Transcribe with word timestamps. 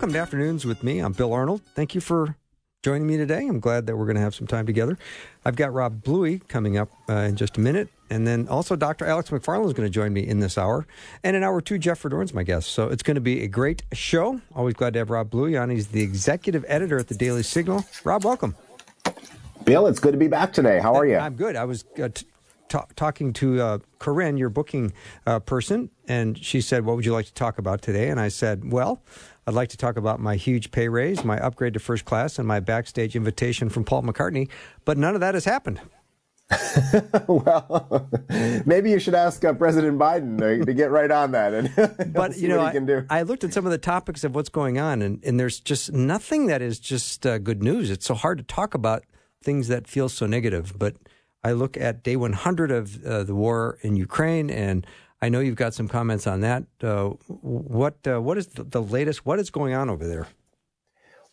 Welcome 0.00 0.14
to 0.14 0.18
Afternoons 0.18 0.64
with 0.64 0.82
me. 0.82 1.00
I'm 1.00 1.12
Bill 1.12 1.30
Arnold. 1.30 1.60
Thank 1.74 1.94
you 1.94 2.00
for 2.00 2.34
joining 2.82 3.06
me 3.06 3.18
today. 3.18 3.46
I'm 3.46 3.60
glad 3.60 3.86
that 3.86 3.98
we're 3.98 4.06
going 4.06 4.16
to 4.16 4.22
have 4.22 4.34
some 4.34 4.46
time 4.46 4.64
together. 4.64 4.96
I've 5.44 5.56
got 5.56 5.74
Rob 5.74 6.02
Bluey 6.02 6.38
coming 6.48 6.78
up 6.78 6.88
uh, 7.06 7.16
in 7.16 7.36
just 7.36 7.58
a 7.58 7.60
minute. 7.60 7.90
And 8.08 8.26
then 8.26 8.48
also 8.48 8.76
Dr. 8.76 9.04
Alex 9.04 9.28
McFarland 9.28 9.66
is 9.66 9.74
going 9.74 9.86
to 9.86 9.92
join 9.92 10.14
me 10.14 10.26
in 10.26 10.40
this 10.40 10.56
hour. 10.56 10.86
And 11.22 11.36
in 11.36 11.42
hour 11.42 11.60
two, 11.60 11.76
Jeff 11.76 12.02
Verdoorn's 12.02 12.32
my 12.32 12.44
guest. 12.44 12.70
So 12.70 12.88
it's 12.88 13.02
going 13.02 13.16
to 13.16 13.20
be 13.20 13.42
a 13.42 13.46
great 13.46 13.82
show. 13.92 14.40
Always 14.56 14.72
glad 14.72 14.94
to 14.94 15.00
have 15.00 15.10
Rob 15.10 15.28
Bluey 15.28 15.54
on. 15.54 15.68
He's 15.68 15.88
the 15.88 16.00
executive 16.00 16.64
editor 16.66 16.98
at 16.98 17.08
the 17.08 17.14
Daily 17.14 17.42
Signal. 17.42 17.84
Rob, 18.02 18.24
welcome. 18.24 18.56
Bill, 19.64 19.86
it's 19.86 19.98
good 19.98 20.12
to 20.12 20.18
be 20.18 20.28
back 20.28 20.54
today. 20.54 20.80
How 20.80 20.94
are 20.94 21.04
you? 21.04 21.18
I'm 21.18 21.34
good. 21.34 21.56
I 21.56 21.66
was 21.66 21.84
uh, 22.02 22.08
t- 22.08 22.24
ta- 22.70 22.86
talking 22.96 23.34
to 23.34 23.60
uh, 23.60 23.78
Corinne, 23.98 24.38
your 24.38 24.48
booking 24.48 24.94
uh, 25.26 25.40
person, 25.40 25.90
and 26.08 26.38
she 26.42 26.62
said, 26.62 26.86
What 26.86 26.96
would 26.96 27.04
you 27.04 27.12
like 27.12 27.26
to 27.26 27.34
talk 27.34 27.58
about 27.58 27.82
today? 27.82 28.08
And 28.08 28.18
I 28.18 28.28
said, 28.28 28.72
Well, 28.72 29.02
I'd 29.46 29.54
like 29.54 29.70
to 29.70 29.76
talk 29.76 29.96
about 29.96 30.20
my 30.20 30.36
huge 30.36 30.70
pay 30.70 30.88
raise, 30.88 31.24
my 31.24 31.38
upgrade 31.38 31.74
to 31.74 31.80
first 31.80 32.04
class, 32.04 32.38
and 32.38 32.46
my 32.46 32.60
backstage 32.60 33.16
invitation 33.16 33.68
from 33.68 33.84
Paul 33.84 34.02
McCartney. 34.02 34.48
But 34.84 34.98
none 34.98 35.14
of 35.14 35.20
that 35.20 35.34
has 35.34 35.44
happened. 35.44 35.80
well, 37.28 38.08
maybe 38.66 38.90
you 38.90 38.98
should 38.98 39.14
ask 39.14 39.44
uh, 39.44 39.52
President 39.52 39.98
Biden 39.98 40.38
to, 40.38 40.64
to, 40.64 40.74
get 40.74 40.90
right 40.90 41.10
on 41.10 41.30
that 41.30 41.54
and 41.54 42.12
but 42.12 42.36
you 42.36 42.48
know, 42.48 42.60
I, 42.60 42.74
I, 43.08 43.22
looked 43.22 43.44
at 43.44 43.52
some 43.52 43.66
of 43.66 43.70
the 43.70 43.78
topics 43.78 44.24
of 44.24 44.34
what's 44.34 44.48
going 44.48 44.76
on, 44.76 45.00
and, 45.00 45.24
and 45.24 45.38
there's 45.38 45.60
just 45.60 45.92
nothing 45.92 46.46
that 46.46 46.60
is 46.60 46.80
just 46.80 47.24
uh, 47.24 47.38
good 47.38 47.62
news. 47.62 47.88
It's 47.88 48.04
so 48.04 48.14
hard 48.14 48.38
to 48.38 48.44
talk 48.44 48.74
about 48.74 49.04
things 49.44 49.68
that 49.68 49.86
feel 49.86 50.08
so 50.08 50.26
negative. 50.26 50.74
But 50.76 50.96
I 51.44 51.52
look 51.52 51.76
at 51.76 52.02
day 52.02 52.16
100 52.16 52.70
of 52.72 53.04
uh, 53.04 53.22
the 53.22 53.34
war 53.34 53.78
in 53.82 53.94
Ukraine, 53.94 54.50
and 54.50 54.84
I 55.22 55.28
know 55.28 55.40
you've 55.40 55.56
got 55.56 55.74
some 55.74 55.86
comments 55.86 56.26
on 56.26 56.40
that. 56.40 56.64
Uh, 56.82 57.08
what 57.28 57.96
uh, 58.06 58.20
what 58.20 58.38
is 58.38 58.46
the 58.46 58.82
latest? 58.82 59.26
What 59.26 59.38
is 59.38 59.50
going 59.50 59.74
on 59.74 59.90
over 59.90 60.06
there? 60.06 60.26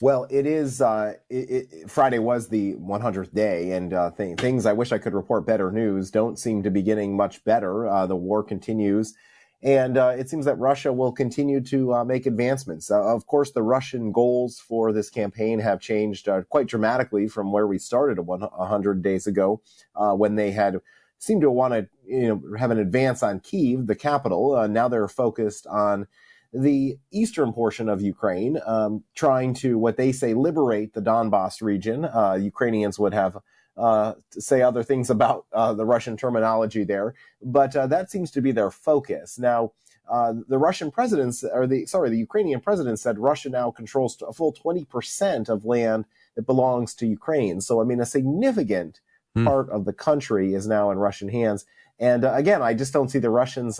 Well, 0.01 0.27
it 0.29 0.45
is. 0.45 0.81
Uh, 0.81 1.13
it, 1.29 1.69
it, 1.71 1.89
Friday 1.89 2.19
was 2.19 2.49
the 2.49 2.75
100th 2.75 3.33
day, 3.33 3.71
and 3.71 3.93
uh, 3.93 4.11
th- 4.11 4.37
things 4.37 4.65
I 4.65 4.73
wish 4.73 4.91
I 4.91 4.97
could 4.97 5.13
report 5.13 5.47
better 5.47 5.71
news 5.71 6.11
don't 6.11 6.37
seem 6.37 6.63
to 6.63 6.69
be 6.69 6.83
getting 6.83 7.15
much 7.15 7.43
better. 7.45 7.87
Uh, 7.87 8.05
the 8.05 8.15
war 8.15 8.43
continues, 8.43 9.15
and 9.63 9.97
uh, 9.97 10.13
it 10.17 10.29
seems 10.29 10.45
that 10.45 10.59
Russia 10.59 10.91
will 10.91 11.13
continue 11.13 11.61
to 11.61 12.03
make 12.03 12.25
advancements. 12.25 12.91
Of 12.91 13.25
course, 13.25 13.51
the 13.51 13.63
Russian 13.63 14.11
goals 14.11 14.59
for 14.59 14.91
this 14.91 15.09
campaign 15.09 15.59
have 15.59 15.79
changed 15.79 16.29
quite 16.49 16.67
dramatically 16.67 17.27
from 17.27 17.51
where 17.51 17.65
we 17.65 17.79
started 17.79 18.19
100 18.19 19.01
days 19.01 19.25
ago, 19.25 19.61
when 19.95 20.35
they 20.35 20.51
had 20.51 20.81
seemed 21.19 21.41
to 21.41 21.51
want 21.51 21.73
to 21.73 21.87
you 22.07 22.27
know 22.27 22.57
have 22.57 22.71
an 22.71 22.79
advance 22.79 23.21
on 23.21 23.39
Kiev, 23.39 23.87
the 23.87 23.95
capital. 23.95 24.67
now 24.67 24.87
they're 24.87 25.07
focused 25.07 25.67
on 25.67 26.07
the 26.53 26.97
eastern 27.11 27.53
portion 27.53 27.89
of 27.89 28.01
Ukraine, 28.01 28.59
um, 28.65 29.03
trying 29.15 29.53
to 29.55 29.77
what 29.77 29.97
they 29.97 30.11
say 30.11 30.33
liberate 30.33 30.93
the 30.93 31.01
Donbass 31.01 31.61
region. 31.61 32.05
Uh, 32.05 32.37
Ukrainians 32.39 32.97
would 32.97 33.13
have 33.13 33.37
uh, 33.75 34.13
to 34.31 34.41
say 34.41 34.61
other 34.61 34.83
things 34.83 35.09
about 35.09 35.45
uh, 35.53 35.73
the 35.73 35.85
Russian 35.85 36.17
terminology 36.17 36.83
there, 36.83 37.13
but 37.41 37.75
uh, 37.75 37.87
that 37.87 38.09
seems 38.09 38.31
to 38.31 38.41
be 38.41 38.51
their 38.51 38.71
focus 38.71 39.37
now. 39.37 39.71
Uh, 40.09 40.33
the 40.47 40.57
Russian 40.57 40.89
president, 40.89 41.35
or 41.51 41.67
the 41.67 41.85
sorry, 41.85 42.09
the 42.09 42.17
Ukrainian 42.17 42.61
president 42.61 42.97
said 42.97 43.19
Russia 43.19 43.49
now 43.49 43.71
controls 43.71 44.17
a 44.25 44.31
full 44.31 44.53
20% 44.53 45.49
of 45.49 45.65
land 45.65 46.05
that 46.35 46.45
belongs 46.45 46.95
to 46.95 47.05
Ukraine. 47.05 47.59
So, 47.59 47.81
I 47.81 47.83
mean, 47.83 47.99
a 47.99 48.05
significant 48.05 49.01
hmm. 49.35 49.43
part 49.43 49.69
of 49.69 49.83
the 49.83 49.91
country 49.91 50.53
is 50.53 50.65
now 50.65 50.91
in 50.91 50.97
Russian 50.97 51.27
hands. 51.27 51.65
And 51.99 52.25
uh, 52.25 52.33
again, 52.33 52.61
I 52.61 52.73
just 52.73 52.93
don't 52.93 53.09
see 53.09 53.19
the 53.19 53.29
Russians 53.29 53.79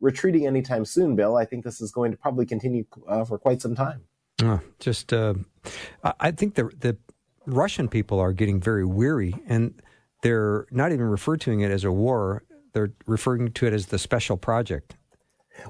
retreating 0.00 0.46
anytime 0.46 0.84
soon, 0.84 1.16
Bill. 1.16 1.36
I 1.36 1.44
think 1.44 1.64
this 1.64 1.80
is 1.80 1.90
going 1.90 2.10
to 2.12 2.16
probably 2.16 2.46
continue 2.46 2.84
uh, 3.08 3.24
for 3.24 3.38
quite 3.38 3.60
some 3.60 3.74
time. 3.74 4.02
Uh, 4.42 4.58
just, 4.78 5.12
uh, 5.12 5.34
I 6.20 6.30
think 6.30 6.54
the 6.54 6.70
the 6.78 6.96
Russian 7.46 7.88
people 7.88 8.20
are 8.20 8.32
getting 8.32 8.60
very 8.60 8.84
weary, 8.84 9.34
and 9.46 9.80
they're 10.22 10.66
not 10.70 10.92
even 10.92 11.06
referring 11.06 11.40
to 11.40 11.60
it 11.60 11.70
as 11.70 11.84
a 11.84 11.90
war. 11.90 12.44
They're 12.72 12.92
referring 13.06 13.52
to 13.52 13.66
it 13.66 13.72
as 13.72 13.86
the 13.86 13.98
special 13.98 14.36
project. 14.36 14.94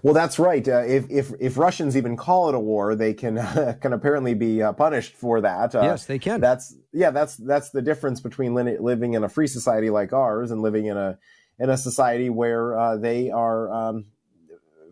Well, 0.02 0.12
that's 0.12 0.38
right. 0.38 0.66
Uh, 0.68 0.80
if, 0.80 1.10
if 1.10 1.32
if 1.40 1.56
Russians 1.56 1.96
even 1.96 2.14
call 2.14 2.50
it 2.50 2.54
a 2.54 2.60
war, 2.60 2.94
they 2.94 3.14
can 3.14 3.38
uh, 3.38 3.76
can 3.80 3.94
apparently 3.94 4.34
be 4.34 4.62
uh, 4.62 4.74
punished 4.74 5.14
for 5.14 5.40
that. 5.40 5.74
Uh, 5.74 5.82
yes, 5.82 6.04
they 6.04 6.18
can. 6.18 6.40
That's 6.40 6.76
yeah. 6.92 7.10
That's 7.10 7.36
that's 7.36 7.70
the 7.70 7.80
difference 7.80 8.20
between 8.20 8.54
li- 8.54 8.76
living 8.78 9.14
in 9.14 9.24
a 9.24 9.30
free 9.30 9.46
society 9.46 9.88
like 9.88 10.12
ours 10.12 10.50
and 10.50 10.60
living 10.60 10.86
in 10.86 10.98
a 10.98 11.18
in 11.58 11.70
a 11.70 11.76
society 11.76 12.30
where 12.30 12.78
uh, 12.78 12.96
they 12.96 13.30
are 13.30 13.72
um, 13.72 14.06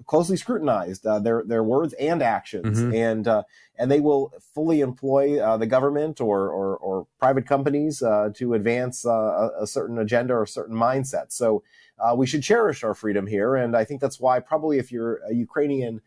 closely 0.06 0.36
scrutinized 0.36 1.04
uh, 1.06 1.18
their 1.18 1.42
their 1.46 1.62
words 1.62 1.92
and 1.94 2.22
actions, 2.22 2.78
mm-hmm. 2.78 2.94
and 2.94 3.28
uh, 3.28 3.42
and 3.78 3.90
they 3.90 4.00
will 4.00 4.32
fully 4.54 4.80
employ 4.80 5.38
uh, 5.38 5.56
the 5.56 5.66
government 5.66 6.20
or 6.20 6.48
or, 6.48 6.76
or 6.76 7.06
private 7.18 7.46
companies 7.46 8.02
uh, 8.02 8.30
to 8.34 8.54
advance 8.54 9.04
uh, 9.04 9.10
a, 9.10 9.62
a, 9.62 9.66
certain 9.66 9.98
agenda 9.98 10.34
or 10.34 10.46
certain 10.46 10.76
mindset. 10.76 11.32
So 11.32 11.62
uh, 11.98 12.14
we 12.14 12.26
should 12.26 12.42
cherish 12.42 12.84
our 12.84 12.94
freedom 12.94 13.26
here, 13.26 13.56
and 13.56 13.76
I 13.76 13.84
think 13.84 14.00
that's 14.00 14.20
why 14.20 14.40
probably 14.40 14.78
if 14.78 14.90
you're 14.90 15.20
a 15.28 15.34
Ukrainian. 15.34 16.00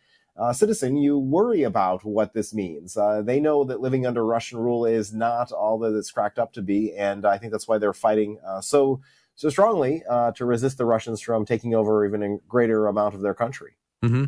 citizen, 0.54 0.96
you 0.96 1.20
worry 1.20 1.64
about 1.64 2.06
what 2.06 2.32
this 2.34 2.54
means. 2.54 2.98
they 3.30 3.42
know 3.42 3.66
that 3.66 3.82
living 3.82 4.06
under 4.08 4.24
Russian 4.26 4.58
rule 4.58 4.86
is 4.86 5.14
not 5.14 5.52
all 5.52 5.78
that 5.80 5.94
it's 6.00 6.12
cracked 6.12 6.40
up 6.40 6.54
to 6.54 6.62
be, 6.62 6.96
and 6.96 7.26
I 7.26 7.38
think 7.38 7.52
that's 7.52 7.68
why 7.68 7.78
they're 7.78 8.06
fighting 8.08 8.40
so 8.62 9.02
so 9.40 9.48
strongly 9.48 10.04
uh, 10.10 10.34
to 10.34 10.44
resist 10.44 10.78
the 10.78 10.84
Russians 10.84 11.22
from 11.22 11.46
taking 11.46 11.74
over 11.74 12.06
even 12.06 12.22
a 12.22 12.38
greater 12.50 12.88
amount 12.88 13.16
of 13.16 13.22
their 13.22 13.34
country. 13.34 13.78
Mm-hmm. 14.04 14.26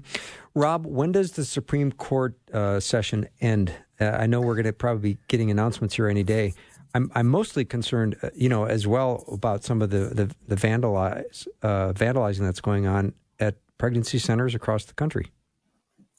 Rob, 0.55 0.85
when 0.85 1.11
does 1.11 1.33
the 1.33 1.43
Supreme 1.43 1.91
Court 1.91 2.37
uh, 2.53 2.79
session 2.79 3.27
end? 3.41 3.73
Uh, 3.99 4.05
I 4.05 4.25
know 4.25 4.39
we're 4.39 4.55
going 4.55 4.65
to 4.65 4.73
probably 4.73 5.15
be 5.15 5.19
getting 5.27 5.51
announcements 5.51 5.95
here 5.95 6.07
any 6.07 6.23
day. 6.23 6.53
I'm 6.95 7.11
I'm 7.13 7.27
mostly 7.27 7.65
concerned, 7.65 8.15
uh, 8.23 8.29
you 8.33 8.47
know, 8.47 8.63
as 8.63 8.87
well 8.87 9.25
about 9.29 9.65
some 9.65 9.81
of 9.81 9.89
the 9.89 10.13
the, 10.15 10.35
the 10.47 10.55
vandalize 10.55 11.45
uh, 11.61 11.91
vandalizing 11.91 12.39
that's 12.39 12.61
going 12.61 12.87
on 12.87 13.13
at 13.37 13.55
pregnancy 13.77 14.17
centers 14.17 14.55
across 14.55 14.85
the 14.85 14.93
country. 14.93 15.27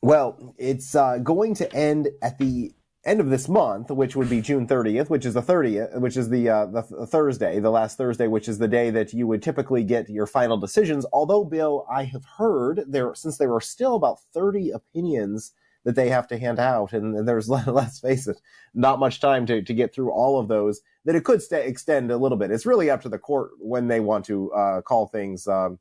Well, 0.03 0.55
it's 0.59 0.95
uh, 0.95 1.17
going 1.19 1.55
to 1.55 1.75
end 1.75 2.09
at 2.21 2.37
the 2.37 2.75
end 3.05 3.21
of 3.21 3.31
this 3.31 3.49
month, 3.49 3.91
which 3.91 4.15
would 4.15 4.31
be 4.31 4.41
June 4.41 4.67
30th, 4.67 5.11
which 5.11 5.27
is 5.27 5.35
the 5.35 5.43
30th, 5.43 6.01
which 6.01 6.17
is 6.17 6.29
the, 6.29 6.49
uh, 6.49 6.67
the, 6.67 6.83
the 6.91 7.07
Thursday, 7.07 7.59
the 7.59 7.71
last 7.71 7.97
Thursday, 7.97 8.29
which 8.29 8.49
is 8.49 8.59
the 8.59 8.69
day 8.69 8.91
that 8.91 9.13
you 9.13 9.27
would 9.27 9.43
typically 9.43 9.83
get 9.83 10.09
your 10.09 10.27
final 10.27 10.57
decisions. 10.57 11.05
Although, 11.13 11.45
Bill, 11.45 11.85
I 11.91 12.05
have 12.05 12.25
heard 12.39 12.85
there, 12.87 13.15
since 13.15 13.39
there 13.39 13.53
are 13.55 13.61
still 13.61 13.97
about 13.97 14.21
30 14.33 14.71
opinions 14.71 15.53
that 15.85 15.97
they 15.97 16.11
have 16.11 16.29
to 16.29 16.39
hand 16.39 16.61
out, 16.61 16.93
and 16.93 17.27
there's, 17.27 17.49
let's 17.67 17.99
face 17.99 18.29
it, 18.29 18.41
not 18.73 19.01
much 19.01 19.21
time 19.21 19.47
to, 19.47 19.63
to 19.63 19.75
get 19.75 19.93
through 19.93 20.13
all 20.13 20.39
of 20.39 20.47
those, 20.47 20.81
that 21.05 21.17
it 21.17 21.25
could 21.25 21.43
extend 21.51 22.13
a 22.13 22.17
little 22.17 22.39
bit. 22.39 22.53
It's 22.53 22.67
really 22.67 22.89
up 22.89 23.03
to 23.03 23.09
the 23.09 23.19
court 23.19 23.51
when 23.59 23.89
they 23.89 23.99
want 23.99 24.25
to, 24.27 24.53
uh, 24.53 24.81
call 24.83 25.09
things, 25.09 25.49
um, 25.49 25.81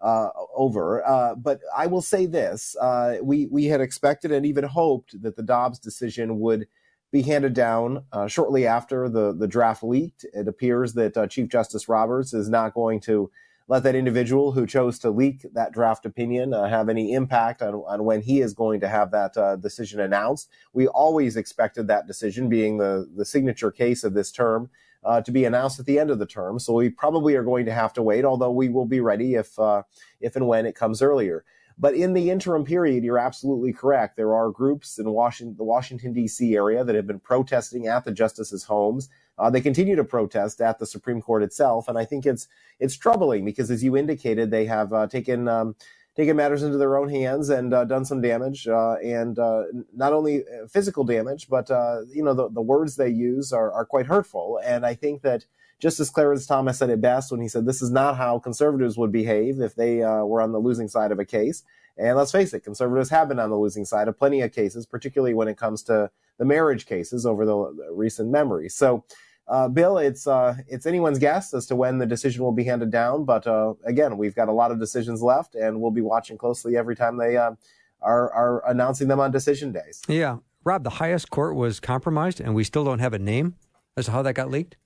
uh, 0.00 0.28
over. 0.54 1.06
Uh, 1.06 1.34
but 1.34 1.60
I 1.76 1.86
will 1.86 2.02
say 2.02 2.26
this: 2.26 2.76
uh, 2.80 3.16
we 3.22 3.46
we 3.46 3.66
had 3.66 3.80
expected 3.80 4.32
and 4.32 4.44
even 4.46 4.64
hoped 4.64 5.20
that 5.22 5.36
the 5.36 5.42
Dobbs 5.42 5.78
decision 5.78 6.38
would 6.40 6.66
be 7.12 7.22
handed 7.22 7.54
down 7.54 8.04
uh, 8.12 8.26
shortly 8.26 8.66
after 8.66 9.08
the 9.08 9.32
the 9.32 9.48
draft 9.48 9.82
leaked. 9.82 10.24
It 10.32 10.48
appears 10.48 10.94
that 10.94 11.16
uh, 11.16 11.26
Chief 11.26 11.48
Justice 11.48 11.88
Roberts 11.88 12.34
is 12.34 12.48
not 12.48 12.74
going 12.74 13.00
to 13.00 13.30
let 13.68 13.82
that 13.82 13.96
individual 13.96 14.52
who 14.52 14.64
chose 14.64 14.96
to 15.00 15.10
leak 15.10 15.44
that 15.54 15.72
draft 15.72 16.06
opinion 16.06 16.54
uh, 16.54 16.68
have 16.68 16.88
any 16.88 17.12
impact 17.12 17.62
on, 17.62 17.74
on 17.74 18.04
when 18.04 18.22
he 18.22 18.40
is 18.40 18.54
going 18.54 18.78
to 18.78 18.88
have 18.88 19.10
that 19.10 19.34
decision 19.60 19.98
announced. 19.98 20.48
We 20.72 20.86
always 20.86 21.36
expected 21.36 21.88
that 21.88 22.06
decision 22.06 22.48
being 22.48 22.78
the 22.78 23.08
the 23.16 23.24
signature 23.24 23.70
case 23.70 24.04
of 24.04 24.14
this 24.14 24.30
term 24.30 24.70
uh, 25.06 25.20
to 25.22 25.30
be 25.30 25.44
announced 25.44 25.78
at 25.78 25.86
the 25.86 25.98
end 25.98 26.10
of 26.10 26.18
the 26.18 26.26
term. 26.26 26.58
So 26.58 26.74
we 26.74 26.90
probably 26.90 27.36
are 27.36 27.44
going 27.44 27.64
to 27.66 27.72
have 27.72 27.92
to 27.94 28.02
wait, 28.02 28.24
although 28.24 28.50
we 28.50 28.68
will 28.68 28.86
be 28.86 29.00
ready 29.00 29.34
if 29.34 29.58
uh, 29.58 29.82
if 30.20 30.36
and 30.36 30.48
when 30.48 30.66
it 30.66 30.74
comes 30.74 31.00
earlier. 31.00 31.44
But 31.78 31.94
in 31.94 32.14
the 32.14 32.30
interim 32.30 32.64
period, 32.64 33.04
you're 33.04 33.18
absolutely 33.18 33.72
correct. 33.72 34.16
There 34.16 34.34
are 34.34 34.50
groups 34.50 34.98
in 34.98 35.10
Washington, 35.10 35.56
the 35.56 35.64
Washington 35.64 36.12
D.C. 36.12 36.56
area 36.56 36.82
that 36.82 36.94
have 36.94 37.06
been 37.06 37.20
protesting 37.20 37.86
at 37.86 38.04
the 38.04 38.12
justices' 38.12 38.64
homes. 38.64 39.10
Uh, 39.38 39.50
they 39.50 39.60
continue 39.60 39.94
to 39.94 40.04
protest 40.04 40.62
at 40.62 40.78
the 40.78 40.86
Supreme 40.86 41.20
Court 41.20 41.42
itself, 41.42 41.88
and 41.88 41.98
I 41.98 42.04
think 42.04 42.26
it's 42.26 42.48
it's 42.80 42.96
troubling 42.96 43.44
because, 43.44 43.70
as 43.70 43.84
you 43.84 43.96
indicated, 43.96 44.50
they 44.50 44.64
have 44.64 44.92
uh, 44.92 45.06
taken 45.06 45.46
um, 45.48 45.76
taken 46.16 46.36
matters 46.36 46.62
into 46.62 46.78
their 46.78 46.96
own 46.96 47.08
hands 47.08 47.50
and 47.50 47.74
uh, 47.74 47.84
done 47.84 48.04
some 48.04 48.20
damage, 48.20 48.66
uh, 48.66 48.94
and 48.94 49.38
uh, 49.38 49.64
not 49.94 50.12
only 50.12 50.44
physical 50.70 51.04
damage, 51.04 51.48
but 51.48 51.70
uh, 51.70 52.00
you 52.12 52.22
know 52.22 52.34
the, 52.34 52.48
the 52.48 52.62
words 52.62 52.96
they 52.96 53.08
use 53.08 53.52
are, 53.52 53.70
are 53.72 53.84
quite 53.84 54.06
hurtful. 54.06 54.58
And 54.64 54.86
I 54.86 54.94
think 54.94 55.22
that 55.22 55.44
Justice 55.78 56.08
Clarence 56.08 56.46
Thomas 56.46 56.78
said 56.78 56.90
it 56.90 57.00
best 57.00 57.30
when 57.30 57.40
he 57.40 57.48
said, 57.48 57.66
"This 57.66 57.82
is 57.82 57.90
not 57.90 58.16
how 58.16 58.38
conservatives 58.38 58.96
would 58.96 59.12
behave 59.12 59.60
if 59.60 59.74
they 59.74 60.02
uh, 60.02 60.24
were 60.24 60.40
on 60.40 60.52
the 60.52 60.58
losing 60.58 60.88
side 60.88 61.12
of 61.12 61.18
a 61.18 61.24
case." 61.24 61.62
And 61.98 62.16
let's 62.16 62.32
face 62.32 62.52
it, 62.52 62.60
conservatives 62.60 63.10
have 63.10 63.28
been 63.28 63.38
on 63.38 63.50
the 63.50 63.56
losing 63.56 63.84
side 63.86 64.08
of 64.08 64.18
plenty 64.18 64.42
of 64.42 64.52
cases, 64.52 64.84
particularly 64.84 65.32
when 65.32 65.48
it 65.48 65.56
comes 65.56 65.82
to 65.84 66.10
the 66.38 66.44
marriage 66.44 66.84
cases 66.84 67.24
over 67.24 67.46
the 67.46 67.90
recent 67.90 68.30
memory. 68.30 68.68
So 68.68 69.04
uh, 69.48 69.68
Bill, 69.68 69.98
it's 69.98 70.26
uh, 70.26 70.56
it's 70.66 70.86
anyone's 70.86 71.18
guess 71.18 71.54
as 71.54 71.66
to 71.66 71.76
when 71.76 71.98
the 71.98 72.06
decision 72.06 72.42
will 72.42 72.52
be 72.52 72.64
handed 72.64 72.90
down. 72.90 73.24
But 73.24 73.46
uh, 73.46 73.74
again, 73.84 74.18
we've 74.18 74.34
got 74.34 74.48
a 74.48 74.52
lot 74.52 74.70
of 74.70 74.80
decisions 74.80 75.22
left, 75.22 75.54
and 75.54 75.80
we'll 75.80 75.92
be 75.92 76.00
watching 76.00 76.36
closely 76.36 76.76
every 76.76 76.96
time 76.96 77.16
they 77.16 77.36
uh, 77.36 77.52
are 78.00 78.32
are 78.32 78.68
announcing 78.68 79.08
them 79.08 79.20
on 79.20 79.30
decision 79.30 79.72
days. 79.72 80.02
Yeah, 80.08 80.38
Rob, 80.64 80.82
the 80.82 80.90
highest 80.90 81.30
court 81.30 81.54
was 81.54 81.78
compromised, 81.78 82.40
and 82.40 82.54
we 82.54 82.64
still 82.64 82.84
don't 82.84 82.98
have 82.98 83.12
a 83.12 83.18
name 83.18 83.54
as 83.96 84.06
to 84.06 84.12
how 84.12 84.22
that 84.22 84.34
got 84.34 84.50
leaked. 84.50 84.76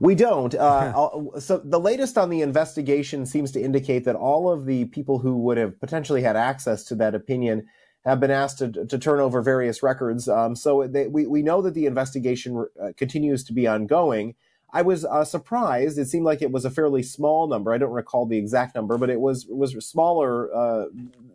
We 0.00 0.16
don't. 0.16 0.52
Uh, 0.54 1.20
so 1.38 1.58
the 1.58 1.78
latest 1.78 2.18
on 2.18 2.28
the 2.28 2.42
investigation 2.42 3.24
seems 3.24 3.52
to 3.52 3.62
indicate 3.62 4.04
that 4.04 4.16
all 4.16 4.50
of 4.50 4.66
the 4.66 4.86
people 4.86 5.20
who 5.20 5.36
would 5.38 5.58
have 5.58 5.78
potentially 5.78 6.22
had 6.22 6.34
access 6.34 6.84
to 6.84 6.96
that 6.96 7.14
opinion 7.14 7.66
have 8.04 8.20
been 8.20 8.30
asked 8.30 8.58
to, 8.58 8.70
to 8.70 8.98
turn 8.98 9.20
over 9.20 9.40
various 9.42 9.82
records. 9.82 10.28
Um, 10.28 10.56
so 10.56 10.86
they, 10.86 11.06
we, 11.06 11.26
we 11.26 11.42
know 11.42 11.62
that 11.62 11.74
the 11.74 11.86
investigation 11.86 12.66
uh, 12.80 12.88
continues 12.96 13.44
to 13.44 13.52
be 13.52 13.66
ongoing. 13.66 14.34
I 14.72 14.82
was 14.82 15.04
uh, 15.04 15.24
surprised. 15.24 15.98
It 15.98 16.08
seemed 16.08 16.24
like 16.24 16.40
it 16.40 16.50
was 16.50 16.64
a 16.64 16.70
fairly 16.70 17.02
small 17.02 17.46
number. 17.46 17.72
I 17.72 17.78
don't 17.78 17.92
recall 17.92 18.26
the 18.26 18.38
exact 18.38 18.74
number, 18.74 18.96
but 18.96 19.10
it 19.10 19.20
was 19.20 19.46
was 19.46 19.72
smaller 19.84 20.52
uh, 20.54 20.86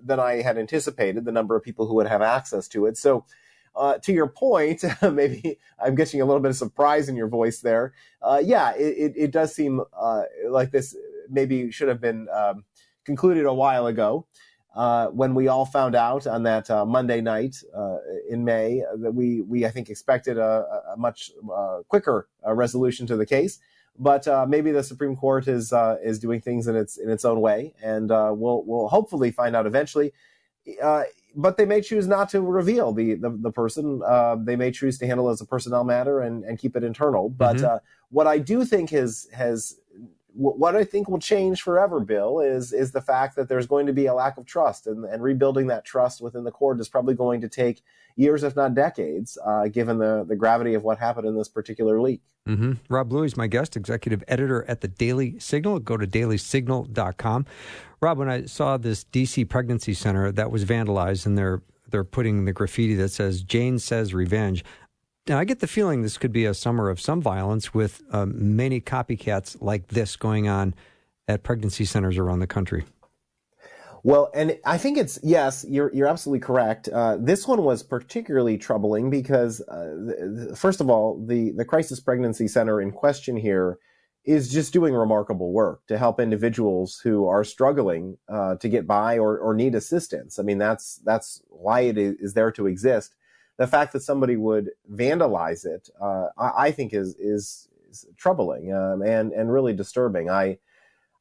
than 0.04 0.20
I 0.20 0.42
had 0.42 0.58
anticipated. 0.58 1.24
The 1.24 1.32
number 1.32 1.56
of 1.56 1.64
people 1.64 1.86
who 1.86 1.94
would 1.96 2.08
have 2.08 2.24
access 2.24 2.68
to 2.70 2.88
it. 2.88 2.98
So, 2.98 3.26
uh, 3.76 4.00
to 4.00 4.12
your 4.12 4.28
point, 4.28 4.84
maybe 5.14 5.60
I'm 5.80 5.94
getting 5.94 6.20
a 6.20 6.26
little 6.26 6.42
bit 6.42 6.50
of 6.50 6.58
surprise 6.58 7.10
in 7.10 7.16
your 7.16 7.28
voice 7.28 7.60
there. 7.60 7.94
Uh, 8.24 8.42
yeah, 8.44 8.74
it, 8.76 8.98
it, 8.98 9.14
it, 9.16 9.32
does 9.32 9.54
seem 9.54 9.82
uh, 9.96 10.24
like 10.50 10.72
this 10.72 10.96
maybe 11.30 11.70
should 11.70 11.90
have 11.90 12.02
been 12.02 12.28
um, 12.34 12.66
concluded 13.06 13.46
a 13.46 13.54
while 13.54 13.86
ago 13.86 14.26
uh, 14.78 15.08
when 15.08 15.34
we 15.34 15.48
all 15.48 15.66
found 15.66 15.96
out 15.96 16.28
on 16.28 16.44
that 16.44 16.70
uh, 16.70 16.86
Monday 16.86 17.20
night 17.20 17.64
uh, 17.76 17.98
in 18.30 18.46
May 18.46 18.84
that 19.00 19.12
we 19.12 19.42
we 19.42 19.66
I 19.66 19.72
think 19.72 19.90
expected 19.90 20.38
a, 20.38 20.84
a 20.94 20.98
much 20.98 21.32
uh, 21.52 21.80
quicker 21.88 22.30
uh, 22.46 22.54
resolution 22.54 23.08
to 23.08 23.18
the 23.18 23.26
case, 23.26 23.58
but 23.98 24.28
uh, 24.28 24.46
maybe 24.48 24.72
the 24.72 24.84
Supreme 24.84 25.16
Court 25.16 25.48
is 25.48 25.74
is 26.04 26.20
doing 26.20 26.42
things 26.42 26.68
in 26.68 26.76
its 26.76 26.98
in 26.98 27.10
its 27.10 27.26
own 27.26 27.42
way, 27.42 27.74
and 27.82 28.10
we'll 28.10 28.64
we'll 28.68 28.88
hopefully 28.88 29.32
find 29.32 29.56
out 29.56 29.66
eventually. 29.66 30.14
but 31.36 31.58
they 31.58 31.66
may 31.66 31.82
choose 31.82 32.08
not 32.08 32.30
to 32.30 32.42
reveal 32.42 32.94
the 32.94 33.16
the, 33.16 33.32
the 33.32 33.52
person. 33.52 34.00
they 34.46 34.56
may 34.56 34.70
choose 34.70 35.00
to 35.00 35.08
handle 35.08 35.28
it 35.30 35.32
as 35.34 35.42
a 35.42 35.46
personnel 35.46 35.86
matter 35.86 36.22
and, 36.22 36.44
and 36.44 36.60
keep 36.60 36.76
it 36.76 36.84
internal. 36.84 37.30
But 37.30 37.58
mm-hmm. 37.58 37.78
what 38.12 38.28
I 38.28 38.38
do 38.38 38.64
think 38.64 38.92
has 38.92 39.28
has 39.34 39.80
what 40.38 40.76
I 40.76 40.84
think 40.84 41.10
will 41.10 41.20
change 41.20 41.64
forever, 41.64 42.00
Bill, 42.00 42.40
is 42.40 42.72
is 42.72 42.92
the 42.92 43.02
fact 43.02 43.36
that 43.36 43.50
there's 43.50 43.66
going 43.66 43.88
to 43.88 43.94
be 43.94 44.06
a 44.06 44.14
lack 44.14 44.38
of 44.38 44.46
trust, 44.46 44.86
and, 44.86 45.04
and 45.04 45.24
rebuilding 45.24 45.68
that 45.68 45.84
trust 45.84 46.22
within 46.22 46.44
the 46.44 46.52
court 46.52 46.80
is 46.80 46.88
probably 46.88 47.16
going 47.16 47.42
to 47.42 47.50
take 47.50 47.82
years, 48.16 48.44
if 48.44 48.56
not 48.56 48.76
decades, 48.76 49.38
uh, 49.44 49.68
given 49.68 49.98
the 49.98 50.24
the 50.28 50.36
gravity 50.36 50.76
of 50.76 50.84
what 50.84 51.00
happened 51.00 51.28
in 51.28 51.36
this 51.36 51.48
particular 51.50 52.00
leak. 52.00 52.22
Mm-hmm. 52.48 52.74
Rob 52.88 53.10
Bluey 53.10 53.26
is 53.26 53.36
my 53.36 53.48
guest, 53.48 53.76
executive 53.76 54.24
editor 54.28 54.64
at 54.68 54.82
the 54.82 54.88
Daily 54.88 55.40
Signal. 55.40 55.80
Go 55.80 55.98
to 55.98 56.06
dailysignal.com. 56.06 57.46
Rob, 58.00 58.18
when 58.20 58.30
I 58.30 58.46
saw 58.46 58.78
this 58.78 59.06
DC 59.06 59.50
pregnancy 59.50 59.96
center 59.96 60.32
that 60.32 60.52
was 60.52 60.66
vandalized, 60.66 61.26
and 61.26 61.38
they're 61.38 61.64
they're 61.90 62.04
putting 62.04 62.46
the 62.46 62.54
graffiti 62.54 62.94
that 62.96 63.10
says 63.10 63.42
"Jane 63.42 63.80
says 63.80 64.14
revenge," 64.14 64.64
Now, 65.28 65.40
I 65.40 65.44
get 65.44 65.60
the 65.60 65.68
feeling 65.68 66.04
this 66.04 66.18
could 66.18 66.32
be 66.32 66.46
a 66.46 66.54
summer 66.54 66.90
of 66.90 67.02
some 67.02 67.22
violence 67.22 67.74
with 67.74 68.02
um, 68.12 68.56
many 68.56 68.80
copycats 68.80 69.58
like 69.62 69.88
this 69.88 70.16
going 70.16 70.48
on 70.48 70.74
at 71.28 71.44
pregnancy 71.44 71.84
centers 71.84 72.18
around 72.18 72.40
the 72.40 72.48
country. 72.48 72.86
Well, 74.04 74.32
and 74.34 74.58
I 74.64 74.78
think 74.78 74.98
it's 74.98 75.20
yes, 75.22 75.66
you're 75.68 75.94
you're 75.94 76.08
absolutely 76.08 76.40
correct. 76.40 76.88
Uh, 76.88 77.18
this 77.20 77.46
one 77.46 77.64
was 77.64 77.84
particularly 77.84 78.58
troubling 78.58 79.10
because, 79.10 79.60
uh, 79.62 80.56
first 80.56 80.80
of 80.80 80.90
all, 80.90 81.22
the 81.26 81.52
the 81.52 81.66
crisis 81.66 82.00
pregnancy 82.00 82.48
center 82.48 82.80
in 82.80 82.92
question 82.92 83.36
here 83.36 83.80
is 84.24 84.50
just 84.50 84.72
doing 84.72 84.94
remarkable 84.94 85.52
work 85.52 85.86
to 85.88 85.98
help 85.98 86.22
individuals 86.22 87.02
who 87.04 87.28
are 87.28 87.44
struggling 87.44 88.18
uh, 88.30 88.56
to 88.58 88.70
get 88.70 88.88
by 88.88 89.18
or, 89.18 89.38
or 89.38 89.54
need 89.54 89.76
assistance. 89.76 90.40
I 90.40 90.44
mean, 90.44 90.58
that's 90.58 91.02
that's 91.04 91.42
why 91.50 91.82
it 91.82 91.98
is 91.98 92.34
there 92.34 92.52
to 92.52 92.68
exist 92.68 93.16
the 93.58 93.68
fact 93.68 93.94
that 93.94 94.02
somebody 94.02 94.36
would 94.36 94.72
vandalize 94.92 95.66
it, 95.66 95.90
uh, 96.02 96.28
I, 96.38 96.68
I, 96.68 96.72
think 96.72 96.94
is 96.94 97.16
is, 97.16 97.68
is 97.90 98.06
troubling 98.18 98.74
um, 98.74 99.02
and 99.02 99.32
and 99.34 99.52
really 99.52 99.74
disturbing. 99.74 100.30
I 100.30 100.60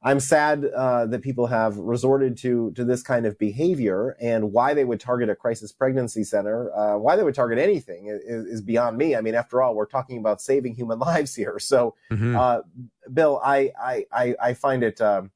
I'm 0.03 0.19
sad 0.19 0.63
uh, 0.63 1.07
that 1.07 1.21
people 1.21 1.47
have 1.47 1.77
resorted 1.77 2.37
to 2.37 2.71
to 2.75 2.85
this 2.85 3.01
kind 3.01 3.25
of 3.25 3.37
behavior, 3.39 4.15
and 4.21 4.53
why 4.53 4.73
they 4.73 4.85
would 4.85 4.99
target 4.99 5.29
a 5.29 5.35
crisis 5.35 5.71
pregnancy 5.71 6.23
center, 6.23 6.71
uh, 6.77 6.97
why 6.97 7.15
they 7.15 7.23
would 7.23 7.33
target 7.33 7.57
anything 7.57 8.07
is, 8.07 8.45
is, 8.45 8.61
beyond 8.61 8.97
me. 8.97 9.15
I 9.15 9.21
mean, 9.21 9.33
after 9.33 9.61
all, 9.61 9.75
we're 9.75 9.87
talking 9.87 10.19
about 10.19 10.39
saving 10.39 10.75
human 10.75 10.99
lives 11.11 11.33
here. 11.33 11.57
So, 11.57 11.95
mm-hmm. 12.11 12.35
Uh, 12.35 12.59
Bill, 13.11 13.41
I, 13.43 13.71
I 14.11 14.35
I 14.41 14.53
find 14.53 14.83
it. 14.83 15.01
Um, 15.01 15.31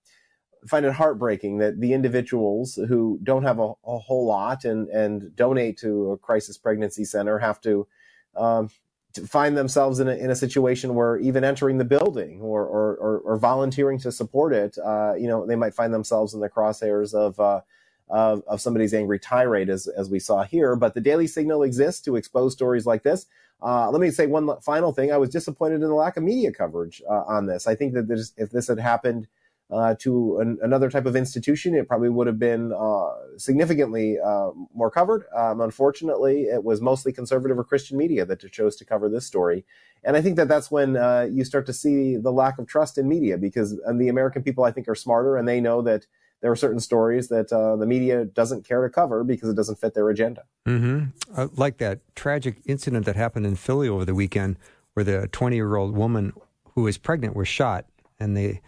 find 0.67 0.85
it 0.85 0.93
heartbreaking 0.93 1.57
that 1.57 1.79
the 1.79 1.93
individuals 1.93 2.79
who 2.87 3.19
don't 3.23 3.43
have 3.43 3.59
a, 3.59 3.73
a, 3.85 3.97
whole 3.97 4.27
lot 4.27 4.63
and, 4.63 4.87
and 4.89 5.35
donate 5.35 5.77
to 5.79 6.11
a 6.11 6.17
crisis 6.17 6.57
pregnancy 6.57 7.03
center 7.03 7.39
have 7.39 7.59
to, 7.61 7.87
um, 8.35 8.69
to 9.13 9.25
find 9.25 9.57
themselves 9.57 9.99
in 9.99 10.07
a, 10.07 10.13
in 10.13 10.29
a 10.29 10.35
situation 10.35 10.93
where 10.93 11.17
even 11.17 11.43
entering 11.43 11.77
the 11.77 11.85
building 11.85 12.41
or, 12.41 12.63
or, 12.63 12.95
or, 12.97 13.19
or 13.19 13.37
volunteering 13.37 13.99
to 13.99 14.11
support 14.11 14.53
it, 14.53 14.77
uh, 14.77 15.13
you 15.15 15.27
know, 15.27 15.45
they 15.45 15.55
might 15.55 15.73
find 15.73 15.93
themselves 15.93 16.33
in 16.33 16.39
the 16.39 16.49
crosshairs 16.49 17.13
of, 17.13 17.39
uh, 17.39 17.61
of, 18.09 18.43
of 18.47 18.61
somebody's 18.61 18.93
angry 18.93 19.19
tirade 19.19 19.69
as, 19.69 19.87
as 19.87 20.09
we 20.09 20.19
saw 20.19 20.43
here. 20.43 20.75
But 20.75 20.93
the 20.93 21.01
Daily 21.01 21.27
Signal 21.27 21.63
exists 21.63 22.01
to 22.03 22.15
expose 22.15 22.53
stories 22.53 22.85
like 22.85 23.03
this. 23.03 23.25
Uh, 23.63 23.89
let 23.89 24.01
me 24.01 24.11
say 24.11 24.27
one 24.27 24.49
final 24.61 24.91
thing. 24.91 25.11
I 25.11 25.17
was 25.17 25.29
disappointed 25.29 25.75
in 25.75 25.81
the 25.81 25.93
lack 25.93 26.17
of 26.17 26.23
media 26.23 26.51
coverage 26.51 27.01
uh, 27.09 27.23
on 27.27 27.45
this. 27.45 27.67
I 27.67 27.75
think 27.75 27.93
that 27.93 28.33
if 28.37 28.49
this 28.49 28.67
had 28.67 28.79
happened 28.79 29.27
uh, 29.71 29.95
to 29.99 30.39
an, 30.39 30.57
another 30.61 30.89
type 30.89 31.05
of 31.05 31.15
institution, 31.15 31.73
it 31.73 31.87
probably 31.87 32.09
would 32.09 32.27
have 32.27 32.37
been 32.37 32.73
uh, 32.73 33.11
significantly 33.37 34.17
uh, 34.19 34.49
more 34.73 34.91
covered. 34.91 35.25
Um, 35.35 35.61
unfortunately, 35.61 36.43
it 36.43 36.63
was 36.63 36.81
mostly 36.81 37.13
conservative 37.13 37.57
or 37.57 37.63
Christian 37.63 37.97
media 37.97 38.25
that 38.25 38.39
chose 38.51 38.75
to 38.77 38.85
cover 38.85 39.07
this 39.07 39.25
story. 39.25 39.65
And 40.03 40.17
I 40.17 40.21
think 40.21 40.35
that 40.35 40.49
that's 40.49 40.71
when 40.71 40.97
uh, 40.97 41.27
you 41.31 41.45
start 41.45 41.65
to 41.67 41.73
see 41.73 42.17
the 42.17 42.31
lack 42.31 42.59
of 42.59 42.67
trust 42.67 42.97
in 42.97 43.07
media 43.07 43.37
because 43.37 43.77
the 43.77 44.09
American 44.09 44.43
people, 44.43 44.65
I 44.65 44.71
think, 44.71 44.89
are 44.89 44.95
smarter 44.95 45.37
and 45.37 45.47
they 45.47 45.61
know 45.61 45.81
that 45.83 46.05
there 46.41 46.51
are 46.51 46.55
certain 46.55 46.79
stories 46.79 47.29
that 47.29 47.53
uh, 47.53 47.75
the 47.75 47.85
media 47.85 48.25
doesn't 48.25 48.65
care 48.67 48.81
to 48.81 48.89
cover 48.89 49.23
because 49.23 49.47
it 49.47 49.55
doesn't 49.55 49.79
fit 49.79 49.93
their 49.93 50.09
agenda. 50.09 50.43
Mm-hmm. 50.65 51.45
like 51.55 51.77
that 51.77 51.99
tragic 52.15 52.61
incident 52.65 53.05
that 53.05 53.15
happened 53.15 53.45
in 53.45 53.55
Philly 53.55 53.87
over 53.87 54.05
the 54.05 54.15
weekend 54.15 54.57
where 54.93 55.03
the 55.03 55.27
20 55.31 55.55
year 55.55 55.75
old 55.75 55.95
woman 55.95 56.33
who 56.75 56.83
was 56.83 56.97
pregnant 56.97 57.35
was 57.35 57.47
shot 57.47 57.85
and 58.19 58.35
they 58.35 58.61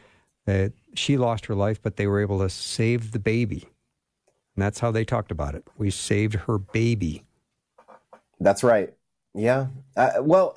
uh, 0.48 0.70
she 0.94 1.18
lost 1.18 1.46
her 1.48 1.56
life, 1.56 1.82
but 1.82 1.96
they 1.96 2.08
were 2.08 2.22
able 2.22 2.40
to 2.40 2.50
save 2.50 3.12
the 3.12 3.20
baby. 3.20 3.68
And 4.56 4.64
that's 4.64 4.80
how 4.80 4.92
they 4.92 5.06
talked 5.06 5.32
about 5.32 5.56
it. 5.56 5.66
We 5.78 5.90
saved 5.90 6.36
her 6.36 6.58
baby. 6.58 7.24
That's 8.40 8.64
right. 8.64 8.94
Yeah. 9.36 9.68
Uh, 9.98 10.12
well, 10.22 10.56